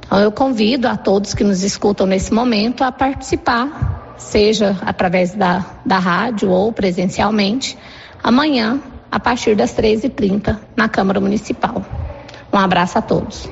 Então, 0.00 0.18
eu 0.18 0.32
convido 0.32 0.88
a 0.88 0.96
todos 0.96 1.34
que 1.34 1.44
nos 1.44 1.62
escutam 1.62 2.06
nesse 2.06 2.32
momento 2.32 2.82
a 2.82 2.90
participar, 2.90 4.14
seja 4.18 4.76
através 4.82 5.32
da, 5.34 5.64
da 5.84 5.98
rádio 5.98 6.50
ou 6.50 6.72
presencialmente, 6.72 7.76
amanhã, 8.22 8.80
a 9.10 9.20
partir 9.20 9.54
das 9.54 9.74
13h30, 9.74 10.58
na 10.76 10.88
Câmara 10.88 11.20
Municipal. 11.20 11.84
Um 12.52 12.58
abraço 12.58 12.98
a 12.98 13.02
todos. 13.02 13.48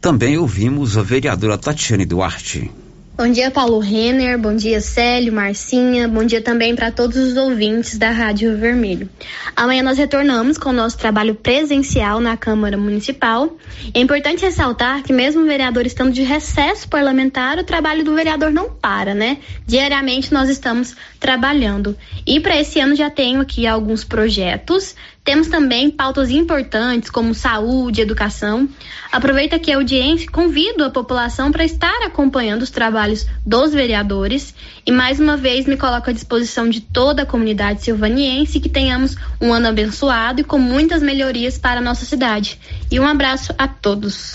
Também 0.00 0.36
ouvimos 0.36 0.98
a 0.98 1.02
vereadora 1.02 1.56
Tatiane 1.56 2.04
Duarte. 2.04 2.70
Bom 3.14 3.30
dia, 3.30 3.50
Paulo 3.50 3.78
Renner. 3.78 4.38
Bom 4.38 4.56
dia, 4.56 4.80
Célio, 4.80 5.34
Marcinha. 5.34 6.08
Bom 6.08 6.24
dia 6.24 6.40
também 6.40 6.74
para 6.74 6.90
todos 6.90 7.18
os 7.18 7.36
ouvintes 7.36 7.98
da 7.98 8.10
Rádio 8.10 8.56
Vermelho. 8.56 9.06
Amanhã 9.54 9.82
nós 9.82 9.98
retornamos 9.98 10.56
com 10.56 10.70
o 10.70 10.72
nosso 10.72 10.96
trabalho 10.96 11.34
presencial 11.34 12.20
na 12.20 12.38
Câmara 12.38 12.78
Municipal. 12.78 13.54
É 13.92 14.00
importante 14.00 14.46
ressaltar 14.46 15.02
que, 15.02 15.12
mesmo 15.12 15.42
o 15.42 15.46
vereador 15.46 15.84
estando 15.84 16.10
de 16.10 16.22
recesso 16.22 16.88
parlamentar, 16.88 17.58
o 17.58 17.64
trabalho 17.64 18.02
do 18.02 18.14
vereador 18.14 18.50
não 18.50 18.70
para, 18.70 19.14
né? 19.14 19.36
Diariamente 19.66 20.32
nós 20.32 20.48
estamos 20.48 20.96
trabalhando. 21.20 21.94
E 22.26 22.40
para 22.40 22.58
esse 22.58 22.80
ano 22.80 22.96
já 22.96 23.10
tenho 23.10 23.42
aqui 23.42 23.66
alguns 23.66 24.04
projetos 24.04 24.96
temos 25.24 25.46
também 25.46 25.88
pautas 25.88 26.30
importantes 26.30 27.08
como 27.08 27.32
saúde, 27.32 28.00
educação. 28.00 28.68
Aproveito 29.10 29.54
aqui 29.54 29.70
a 29.70 29.76
audiência 29.76 30.24
e 30.24 30.28
convido 30.28 30.84
a 30.84 30.90
população 30.90 31.52
para 31.52 31.64
estar 31.64 32.02
acompanhando 32.04 32.62
os 32.62 32.70
trabalhos 32.70 33.26
dos 33.46 33.72
vereadores 33.72 34.52
e 34.84 34.90
mais 34.90 35.20
uma 35.20 35.36
vez 35.36 35.64
me 35.66 35.76
coloco 35.76 36.10
à 36.10 36.12
disposição 36.12 36.68
de 36.68 36.80
toda 36.80 37.22
a 37.22 37.26
comunidade 37.26 37.84
silvaniense 37.84 38.58
que 38.58 38.68
tenhamos 38.68 39.16
um 39.40 39.52
ano 39.52 39.68
abençoado 39.68 40.40
e 40.40 40.44
com 40.44 40.58
muitas 40.58 41.00
melhorias 41.00 41.56
para 41.56 41.78
a 41.78 41.82
nossa 41.82 42.04
cidade. 42.04 42.58
E 42.90 42.98
um 42.98 43.06
abraço 43.06 43.54
a 43.56 43.68
todos. 43.68 44.34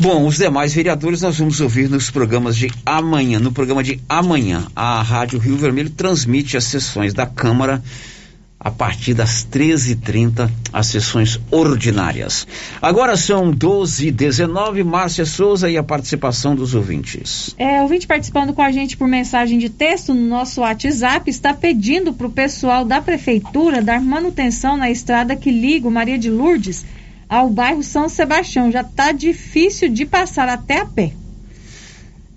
Bom, 0.00 0.26
os 0.26 0.36
demais 0.36 0.74
vereadores 0.74 1.22
nós 1.22 1.38
vamos 1.38 1.60
ouvir 1.60 1.88
nos 1.88 2.10
programas 2.10 2.56
de 2.56 2.70
amanhã. 2.84 3.38
No 3.38 3.52
programa 3.52 3.82
de 3.82 4.00
amanhã, 4.08 4.66
a 4.74 5.00
Rádio 5.00 5.38
Rio 5.38 5.56
Vermelho 5.56 5.88
transmite 5.88 6.56
as 6.56 6.64
sessões 6.64 7.14
da 7.14 7.26
Câmara 7.26 7.82
a 8.66 8.70
partir 8.72 9.14
das 9.14 9.46
13h30, 9.46 10.50
as 10.72 10.88
sessões 10.88 11.38
ordinárias. 11.52 12.48
Agora 12.82 13.16
são 13.16 13.52
12 13.52 14.08
h 14.08 14.16
19 14.16 14.82
Márcia 14.82 15.24
Souza 15.24 15.70
e 15.70 15.76
a 15.76 15.84
participação 15.84 16.56
dos 16.56 16.74
ouvintes. 16.74 17.54
É, 17.56 17.80
ouvinte 17.80 18.08
participando 18.08 18.52
com 18.52 18.60
a 18.60 18.72
gente 18.72 18.96
por 18.96 19.06
mensagem 19.06 19.56
de 19.56 19.70
texto 19.70 20.12
no 20.12 20.26
nosso 20.26 20.62
WhatsApp 20.62 21.30
está 21.30 21.54
pedindo 21.54 22.12
para 22.12 22.26
o 22.26 22.32
pessoal 22.32 22.84
da 22.84 23.00
prefeitura 23.00 23.80
dar 23.80 24.00
manutenção 24.00 24.76
na 24.76 24.90
estrada 24.90 25.36
que 25.36 25.52
liga 25.52 25.86
o 25.86 25.92
Maria 25.92 26.18
de 26.18 26.28
Lourdes 26.28 26.84
ao 27.28 27.48
bairro 27.48 27.84
São 27.84 28.08
Sebastião. 28.08 28.72
Já 28.72 28.80
está 28.80 29.12
difícil 29.12 29.88
de 29.88 30.04
passar 30.04 30.48
até 30.48 30.80
a 30.80 30.86
pé. 30.86 31.12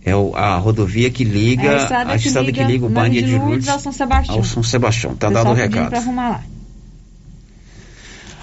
É 0.04 0.16
o, 0.16 0.34
a 0.36 0.56
rodovia 0.56 1.10
que 1.10 1.24
liga, 1.24 1.64
é 1.64 1.74
a 1.74 1.78
estrada, 1.78 2.14
a 2.14 2.18
que, 2.18 2.28
estrada 2.28 2.48
liga, 2.48 2.66
que 2.66 2.72
liga 2.72 2.86
o 2.86 2.90
Banha 2.90 3.22
de 3.22 3.38
Lourdes 3.38 3.68
ao 3.68 3.80
São 3.80 3.92
Sebastião. 3.92 4.38
Ao 4.38 4.44
São 4.44 4.64
Sebastião, 4.64 5.16
tá 5.16 5.30
dado 5.30 5.50
o 5.50 5.54
recado. 5.54 5.94
arrumar 5.94 6.30
lá. 6.30 6.44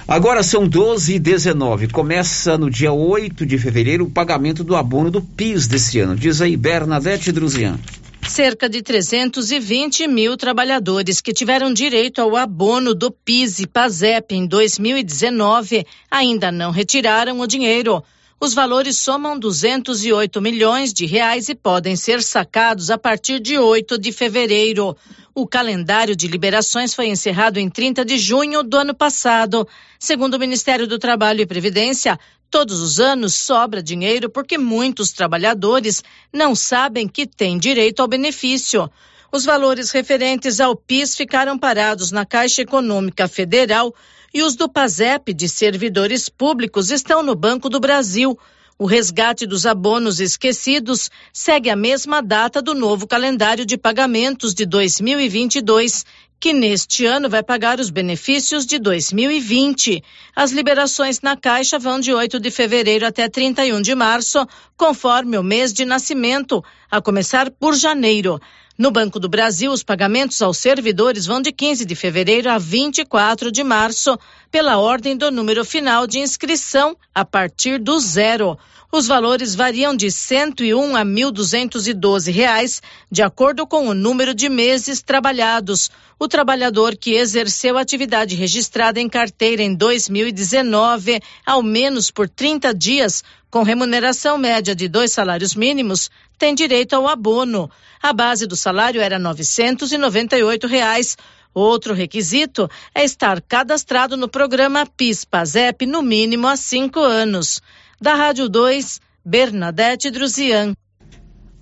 Agora 0.08 0.44
são 0.44 0.68
12 0.68 1.14
e 1.14 1.18
19 1.18 1.88
Começa 1.88 2.56
no 2.56 2.70
dia 2.70 2.92
8 2.92 3.44
de 3.44 3.58
fevereiro 3.58 4.04
o 4.04 4.10
pagamento 4.10 4.62
do 4.62 4.76
abono 4.76 5.10
do 5.10 5.20
PIS 5.20 5.66
desse 5.66 5.98
ano. 5.98 6.14
Diz 6.14 6.40
aí, 6.40 6.56
Bernadette 6.56 7.32
Druzian. 7.32 7.76
Cerca 8.22 8.68
de 8.68 8.82
320 8.82 10.06
mil 10.06 10.36
trabalhadores 10.36 11.20
que 11.20 11.32
tiveram 11.32 11.72
direito 11.72 12.20
ao 12.20 12.36
abono 12.36 12.94
do 12.94 13.10
PIS 13.10 13.58
e 13.58 13.66
PASEP 13.66 14.32
em 14.32 14.46
2019 14.46 15.84
ainda 16.08 16.52
não 16.52 16.70
retiraram 16.70 17.40
o 17.40 17.46
dinheiro. 17.46 18.02
Os 18.38 18.52
valores 18.52 18.98
somam 18.98 19.38
208 19.38 20.42
milhões 20.42 20.92
de 20.92 21.06
reais 21.06 21.48
e 21.48 21.54
podem 21.54 21.96
ser 21.96 22.22
sacados 22.22 22.90
a 22.90 22.98
partir 22.98 23.40
de 23.40 23.58
8 23.58 23.98
de 23.98 24.12
fevereiro. 24.12 24.94
O 25.34 25.46
calendário 25.46 26.14
de 26.14 26.28
liberações 26.28 26.94
foi 26.94 27.06
encerrado 27.08 27.56
em 27.56 27.70
30 27.70 28.04
de 28.04 28.18
junho 28.18 28.62
do 28.62 28.76
ano 28.76 28.94
passado. 28.94 29.66
Segundo 29.98 30.34
o 30.34 30.38
Ministério 30.38 30.86
do 30.86 30.98
Trabalho 30.98 31.40
e 31.40 31.46
Previdência, 31.46 32.18
todos 32.50 32.78
os 32.80 33.00
anos 33.00 33.34
sobra 33.34 33.82
dinheiro 33.82 34.28
porque 34.28 34.58
muitos 34.58 35.12
trabalhadores 35.12 36.04
não 36.30 36.54
sabem 36.54 37.08
que 37.08 37.26
têm 37.26 37.58
direito 37.58 38.00
ao 38.00 38.08
benefício. 38.08 38.90
Os 39.32 39.46
valores 39.46 39.90
referentes 39.90 40.60
ao 40.60 40.76
PIS 40.76 41.16
ficaram 41.16 41.58
parados 41.58 42.10
na 42.10 42.26
Caixa 42.26 42.60
Econômica 42.60 43.26
Federal 43.26 43.94
e 44.36 44.42
os 44.42 44.54
do 44.54 44.68
PASEP 44.68 45.32
de 45.32 45.48
servidores 45.48 46.28
públicos 46.28 46.90
estão 46.90 47.22
no 47.22 47.34
Banco 47.34 47.70
do 47.70 47.80
Brasil. 47.80 48.38
O 48.78 48.84
resgate 48.84 49.46
dos 49.46 49.64
abonos 49.64 50.20
esquecidos 50.20 51.10
segue 51.32 51.70
a 51.70 51.74
mesma 51.74 52.20
data 52.20 52.60
do 52.60 52.74
novo 52.74 53.06
calendário 53.06 53.64
de 53.64 53.78
pagamentos 53.78 54.52
de 54.52 54.66
2022, 54.66 56.04
que 56.38 56.52
neste 56.52 57.06
ano 57.06 57.30
vai 57.30 57.42
pagar 57.42 57.80
os 57.80 57.88
benefícios 57.88 58.66
de 58.66 58.78
2020. 58.78 60.04
As 60.36 60.52
liberações 60.52 61.22
na 61.22 61.34
Caixa 61.34 61.78
vão 61.78 61.98
de 61.98 62.12
8 62.12 62.38
de 62.38 62.50
fevereiro 62.50 63.06
até 63.06 63.30
31 63.30 63.80
de 63.80 63.94
março, 63.94 64.46
conforme 64.76 65.38
o 65.38 65.42
mês 65.42 65.72
de 65.72 65.86
nascimento, 65.86 66.62
a 66.90 67.00
começar 67.00 67.50
por 67.50 67.74
janeiro. 67.74 68.38
No 68.78 68.90
Banco 68.90 69.18
do 69.18 69.26
Brasil, 69.26 69.72
os 69.72 69.82
pagamentos 69.82 70.42
aos 70.42 70.58
servidores 70.58 71.24
vão 71.24 71.40
de 71.40 71.50
15 71.50 71.86
de 71.86 71.94
fevereiro 71.94 72.50
a 72.50 72.58
24 72.58 73.50
de 73.50 73.64
março, 73.64 74.18
pela 74.50 74.76
ordem 74.76 75.16
do 75.16 75.30
número 75.30 75.64
final 75.64 76.06
de 76.06 76.18
inscrição, 76.18 76.94
a 77.14 77.24
partir 77.24 77.78
do 77.78 77.98
zero. 77.98 78.58
Os 78.90 79.08
valores 79.08 79.54
variam 79.54 79.96
de 79.96 80.10
101 80.10 80.96
a 80.96 81.04
1.212 81.04 82.32
reais, 82.32 82.80
de 83.10 83.20
acordo 83.20 83.66
com 83.66 83.88
o 83.88 83.94
número 83.94 84.32
de 84.32 84.48
meses 84.48 85.02
trabalhados. 85.02 85.90
O 86.18 86.28
trabalhador 86.28 86.96
que 86.96 87.14
exerceu 87.14 87.76
atividade 87.76 88.36
registrada 88.36 89.00
em 89.00 89.08
carteira 89.08 89.62
em 89.62 89.74
2019, 89.74 91.20
ao 91.44 91.62
menos 91.62 92.10
por 92.10 92.28
30 92.28 92.72
dias, 92.72 93.24
com 93.50 93.62
remuneração 93.62 94.38
média 94.38 94.74
de 94.74 94.88
dois 94.88 95.12
salários 95.12 95.54
mínimos, 95.54 96.08
tem 96.38 96.54
direito 96.54 96.94
ao 96.94 97.08
abono. 97.08 97.70
A 98.00 98.12
base 98.12 98.46
do 98.46 98.56
salário 98.56 99.00
era 99.00 99.18
998 99.18 100.66
reais. 100.66 101.16
Outro 101.52 101.92
requisito 101.92 102.70
é 102.94 103.02
estar 103.04 103.40
cadastrado 103.40 104.16
no 104.16 104.28
programa 104.28 104.86
PIS-PASEP 104.86 105.86
no 105.86 106.02
mínimo 106.02 106.46
há 106.46 106.56
cinco 106.56 107.00
anos. 107.00 107.62
Da 108.00 108.14
Rádio 108.14 108.48
2, 108.48 109.00
Bernadette 109.24 110.10
Druzian. 110.10 110.74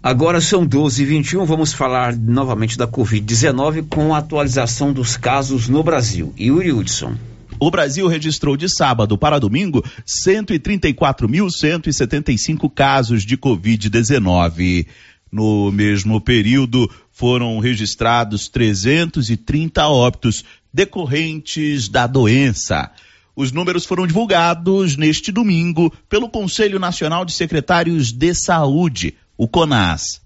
Agora 0.03 0.41
são 0.41 0.67
12 0.67 1.03
e 1.03 1.07
21 1.07 1.45
vamos 1.45 1.73
falar 1.73 2.17
novamente 2.17 2.77
da 2.77 2.89
Covid-19 2.89 3.87
com 3.89 4.13
a 4.13 4.19
atualização 4.19 4.93
dos 4.93 5.17
casos 5.17 5.69
no 5.69 5.81
Brasil. 5.83 6.35
Yuri 6.39 6.73
Hudson. 6.73 7.17
O 7.59 7.71
Brasil 7.71 8.07
registrou 8.09 8.55
de 8.57 8.69
sábado 8.69 9.17
para 9.17 9.39
domingo 9.39 9.83
134.175 10.05 12.71
casos 12.75 13.25
de 13.25 13.39
Covid-19. 13.39 14.89
No 15.31 15.71
mesmo 15.71 16.21
período, 16.21 16.91
foram 17.13 17.61
registrados 17.61 18.49
330 18.49 19.87
óbitos 19.89 20.45
decorrentes 20.73 21.89
da 21.89 22.09
doença. 22.09 22.91
Os 23.37 23.51
números 23.51 23.85
foram 23.85 24.07
divulgados 24.07 24.97
neste 24.97 25.33
domingo 25.33 25.93
pelo 26.09 26.29
Conselho 26.29 26.79
Nacional 26.79 27.25
de 27.25 27.33
Secretários 27.33 28.13
de 28.13 28.33
Saúde, 28.33 29.17
o 29.37 29.49
CONAS. 29.49 30.23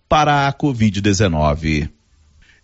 para 0.09 0.47
a 0.47 0.53
Covid-19. 0.53 1.89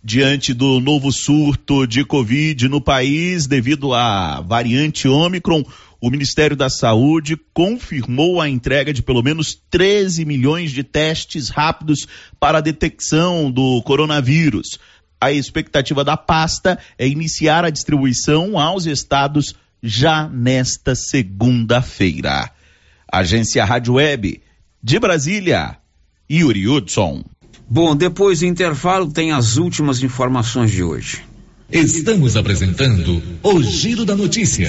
Diante 0.04 0.52
do 0.52 0.80
novo 0.80 1.12
surto 1.12 1.86
de 1.86 2.04
Covid 2.04 2.68
no 2.68 2.80
país 2.80 3.46
devido 3.46 3.94
à 3.94 4.40
variante 4.40 5.06
Ômicron, 5.06 5.62
o 6.02 6.10
Ministério 6.10 6.56
da 6.56 6.68
Saúde 6.68 7.38
confirmou 7.54 8.40
a 8.40 8.48
entrega 8.48 8.92
de 8.92 9.00
pelo 9.00 9.22
menos 9.22 9.56
13 9.70 10.24
milhões 10.24 10.72
de 10.72 10.82
testes 10.82 11.48
rápidos 11.48 12.08
para 12.40 12.58
a 12.58 12.60
detecção 12.60 13.48
do 13.48 13.80
coronavírus. 13.82 14.80
A 15.20 15.30
expectativa 15.30 16.02
da 16.02 16.16
pasta 16.16 16.76
é 16.98 17.06
iniciar 17.06 17.64
a 17.64 17.70
distribuição 17.70 18.58
aos 18.58 18.84
estados 18.84 19.54
já 19.80 20.28
nesta 20.28 20.96
segunda-feira. 20.96 22.50
Agência 23.10 23.64
Rádio 23.64 23.94
Web 23.94 24.42
de 24.82 24.98
Brasília, 24.98 25.76
Yuri 26.28 26.66
Hudson. 26.66 27.22
Bom, 27.70 27.94
depois 27.94 28.40
do 28.40 28.46
intervalo 28.46 29.08
tem 29.08 29.30
as 29.30 29.56
últimas 29.56 30.02
informações 30.02 30.72
de 30.72 30.82
hoje. 30.82 31.22
Estamos 31.70 32.36
apresentando 32.36 33.22
o 33.40 33.62
Giro 33.62 34.04
da 34.04 34.16
Notícia. 34.16 34.68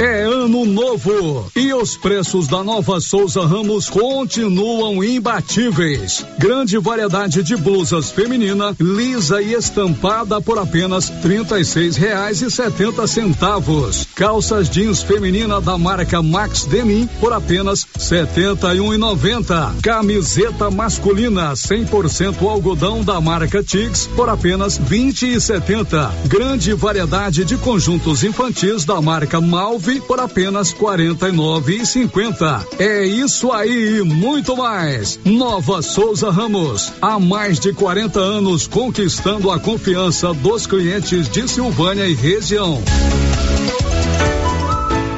É 0.00 0.22
ano 0.24 0.64
novo 0.64 1.50
e 1.54 1.72
os 1.72 1.96
preços 1.96 2.48
da 2.48 2.64
Nova 2.64 3.00
Souza 3.00 3.46
Ramos 3.46 3.88
continuam 3.88 5.04
imbatíveis. 5.04 6.24
Grande 6.38 6.76
variedade 6.78 7.42
de 7.42 7.56
blusas 7.56 8.10
feminina, 8.10 8.74
lisa 8.80 9.40
e 9.40 9.54
estampada 9.54 10.40
por 10.40 10.58
apenas 10.58 11.08
trinta 11.22 11.60
e 11.60 11.64
seis 11.64 11.96
reais 11.96 12.42
e 12.42 12.50
setenta 12.50 13.06
centavos. 13.06 14.08
Calças 14.14 14.68
jeans 14.68 15.02
feminina 15.02 15.60
da 15.60 15.78
marca 15.78 16.20
Max 16.20 16.64
Denim 16.64 17.08
por 17.20 17.32
apenas 17.32 17.86
setenta 17.96 18.74
e 18.74 18.80
um 18.80 18.92
e 18.92 18.98
noventa. 18.98 19.72
Camiseta 19.82 20.70
masculina 20.70 21.52
100% 21.52 22.42
algodão 22.48 23.04
da 23.04 23.20
marca 23.20 23.62
Tix 23.62 24.08
por 24.16 24.28
apenas 24.28 24.78
vinte 24.78 25.32
e 25.32 25.40
setenta. 25.40 26.10
Grande 26.26 26.72
variedade 26.74 27.44
de 27.44 27.56
conjuntos 27.56 28.24
infantis 28.24 28.84
da 28.84 29.00
marca 29.00 29.40
Malve 29.40 29.81
por 30.06 30.20
apenas 30.20 30.72
quarenta 30.72 31.28
e 31.28 31.32
nove 31.32 31.76
e 31.76 31.86
cinquenta. 31.86 32.64
É 32.78 33.04
isso 33.04 33.50
aí 33.50 33.98
e 33.98 34.02
muito 34.02 34.56
mais. 34.56 35.18
Nova 35.24 35.82
Souza 35.82 36.30
Ramos, 36.30 36.92
há 37.00 37.18
mais 37.18 37.58
de 37.58 37.72
40 37.72 38.20
anos 38.20 38.66
conquistando 38.66 39.50
a 39.50 39.58
confiança 39.58 40.32
dos 40.32 40.66
clientes 40.66 41.28
de 41.28 41.48
Silvânia 41.48 42.06
e 42.06 42.14
região. 42.14 42.82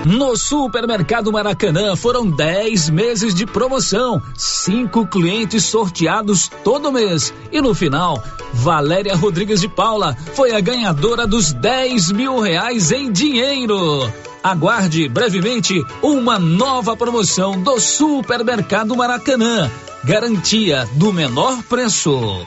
No 0.04 0.36
Supermercado 0.36 1.32
Maracanã 1.32 1.96
foram 1.96 2.30
10 2.30 2.90
meses 2.90 3.34
de 3.34 3.46
promoção, 3.46 4.20
cinco 4.36 5.06
clientes 5.06 5.64
sorteados 5.64 6.50
todo 6.62 6.92
mês. 6.92 7.32
E 7.50 7.60
no 7.60 7.74
final, 7.74 8.22
Valéria 8.52 9.16
Rodrigues 9.16 9.62
de 9.62 9.68
Paula 9.68 10.14
foi 10.34 10.52
a 10.52 10.60
ganhadora 10.60 11.26
dos 11.26 11.52
10 11.52 12.12
mil 12.12 12.38
reais 12.38 12.92
em 12.92 13.10
dinheiro. 13.10 14.12
Aguarde 14.44 15.08
brevemente 15.08 15.82
uma 16.02 16.38
nova 16.38 16.94
promoção 16.94 17.62
do 17.62 17.80
Supermercado 17.80 18.94
Maracanã. 18.94 19.70
Garantia 20.04 20.86
do 20.92 21.14
menor 21.14 21.62
preço. 21.62 22.46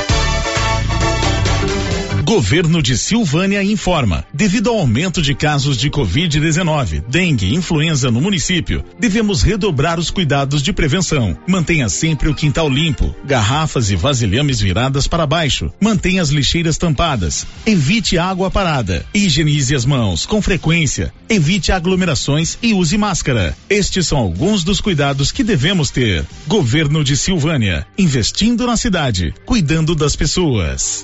Governo 2.31 2.81
de 2.81 2.97
Silvânia 2.97 3.61
informa. 3.61 4.23
Devido 4.33 4.69
ao 4.69 4.77
aumento 4.77 5.21
de 5.21 5.35
casos 5.35 5.75
de 5.75 5.89
Covid-19, 5.89 7.03
dengue 7.09 7.47
e 7.47 7.55
influenza 7.55 8.09
no 8.09 8.21
município, 8.21 8.85
devemos 8.97 9.41
redobrar 9.41 9.99
os 9.99 10.09
cuidados 10.09 10.63
de 10.63 10.71
prevenção. 10.71 11.37
Mantenha 11.45 11.89
sempre 11.89 12.29
o 12.29 12.33
quintal 12.33 12.69
limpo, 12.69 13.13
garrafas 13.25 13.91
e 13.91 13.97
vasilhames 13.97 14.61
viradas 14.61 15.09
para 15.09 15.27
baixo. 15.27 15.73
Mantenha 15.77 16.21
as 16.21 16.29
lixeiras 16.29 16.77
tampadas. 16.77 17.45
Evite 17.65 18.17
água 18.17 18.49
parada. 18.49 19.05
Higienize 19.13 19.75
as 19.75 19.83
mãos 19.83 20.25
com 20.25 20.41
frequência. 20.41 21.13
Evite 21.27 21.73
aglomerações 21.73 22.57
e 22.63 22.73
use 22.73 22.97
máscara. 22.97 23.53
Estes 23.69 24.07
são 24.07 24.17
alguns 24.17 24.63
dos 24.63 24.79
cuidados 24.79 25.33
que 25.33 25.43
devemos 25.43 25.89
ter. 25.89 26.25
Governo 26.47 27.03
de 27.03 27.17
Silvânia, 27.17 27.85
investindo 27.97 28.65
na 28.65 28.77
cidade, 28.77 29.33
cuidando 29.45 29.93
das 29.93 30.15
pessoas. 30.15 31.03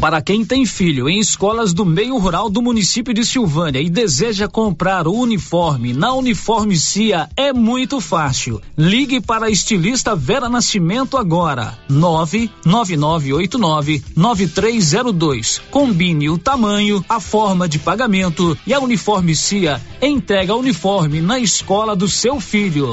Para 0.00 0.22
quem 0.22 0.44
tem 0.44 0.64
filho 0.64 1.08
em 1.08 1.18
escolas 1.18 1.72
do 1.72 1.84
meio 1.84 2.16
rural 2.18 2.48
do 2.48 2.62
município 2.62 3.12
de 3.12 3.24
Silvânia 3.24 3.80
e 3.80 3.90
deseja 3.90 4.46
comprar 4.46 5.08
o 5.08 5.12
uniforme 5.12 5.92
na 5.92 6.14
Uniforme 6.14 6.76
Cia, 6.76 7.28
é 7.36 7.52
muito 7.52 8.00
fácil. 8.00 8.62
Ligue 8.76 9.20
para 9.20 9.46
a 9.46 9.50
estilista 9.50 10.14
Vera 10.14 10.48
Nascimento 10.48 11.16
agora. 11.16 11.76
99989 11.88 14.04
9302. 14.14 15.62
Combine 15.68 16.30
o 16.30 16.38
tamanho, 16.38 17.04
a 17.08 17.18
forma 17.18 17.68
de 17.68 17.80
pagamento 17.80 18.56
e 18.64 18.72
a 18.72 18.78
Uniforme 18.78 19.34
Cia 19.34 19.82
entrega 20.00 20.54
o 20.54 20.60
uniforme 20.60 21.20
na 21.20 21.40
escola 21.40 21.96
do 21.96 22.06
seu 22.06 22.40
filho. 22.40 22.92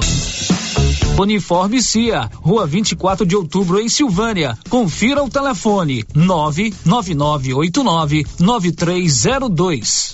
Uniforme 1.18 1.82
Cia, 1.82 2.30
Rua 2.42 2.68
24 2.68 3.26
de 3.26 3.38
Outubro, 3.38 3.80
em 3.80 3.88
Silvânia. 3.88 4.58
Confira 4.70 5.24
o 5.24 5.30
telefone: 5.30 6.04
99989 6.14 8.26
9302. 8.40 10.14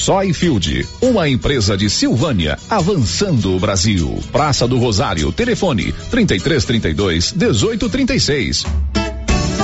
Soyfield, 0.00 0.88
uma 1.02 1.28
empresa 1.28 1.76
de 1.76 1.90
Silvânia, 1.90 2.58
avançando 2.70 3.54
o 3.54 3.60
Brasil. 3.60 4.18
Praça 4.32 4.66
do 4.66 4.78
Rosário, 4.78 5.30
telefone 5.30 5.92
3332 6.10 7.32
1836. 7.34 8.64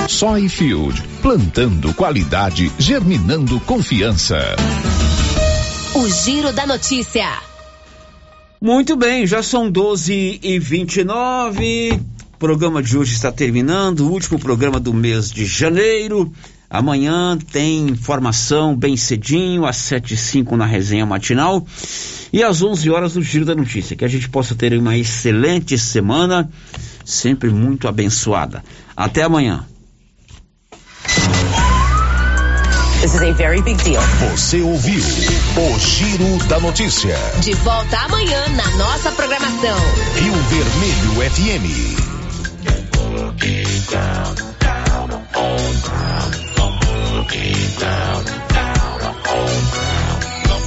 Soyfield, 0.07 1.03
plantando 1.23 1.95
qualidade, 1.95 2.71
germinando 2.79 3.59
confiança. 3.61 4.39
O 5.95 6.07
Giro 6.07 6.53
da 6.53 6.67
Notícia. 6.67 7.39
Muito 8.61 8.95
bem, 8.95 9.27
já 9.27 9.43
são 9.43 9.71
12 9.71 10.39
e 10.43 10.59
29 10.59 11.99
O 12.35 12.39
programa 12.39 12.83
de 12.83 12.99
hoje 12.99 13.15
está 13.15 13.33
terminando, 13.33 14.01
o 14.01 14.13
último 14.13 14.39
programa 14.39 14.79
do 14.79 14.93
mês 14.93 15.31
de 15.33 15.47
janeiro. 15.47 16.31
Amanhã 16.69 17.39
tem 17.53 17.89
informação 17.89 18.77
bem 18.77 18.97
cedinho, 18.97 19.65
às 19.65 19.77
sete 19.77 20.15
e 20.15 20.17
cinco 20.17 20.57
na 20.57 20.67
resenha 20.67 21.07
matinal 21.07 21.67
e 22.33 22.43
às 22.43 22.63
11 22.63 22.91
horas 22.91 23.15
no 23.15 23.23
Giro 23.23 23.45
da 23.45 23.55
Notícia. 23.55 23.97
Que 23.97 24.05
a 24.05 24.09
gente 24.09 24.29
possa 24.29 24.55
ter 24.55 24.73
uma 24.77 24.97
excelente 24.97 25.79
semana, 25.79 26.51
sempre 27.05 27.51
muito 27.51 27.87
abençoada. 27.89 28.63
Até 28.97 29.23
amanhã. 29.23 29.65
This 33.01 33.15
is 33.15 33.23
a 33.23 33.33
very 33.33 33.63
big 33.63 33.77
deal. 33.85 34.03
Você 34.33 34.61
ouviu 34.63 35.01
o 35.01 35.79
Giro 35.79 36.39
da 36.49 36.59
Notícia. 36.59 37.15
De 37.41 37.55
volta 37.55 37.99
amanhã 37.99 38.49
na 38.57 38.69
nossa 38.77 39.13
programação. 39.13 39.79
Rio 40.17 40.33
Vermelho 40.33 41.31
FM. 41.31 42.07
Looking 47.28 47.81
down, 47.81 48.24
down 48.24 49.03
on 49.03 49.70
ground. 49.73 49.95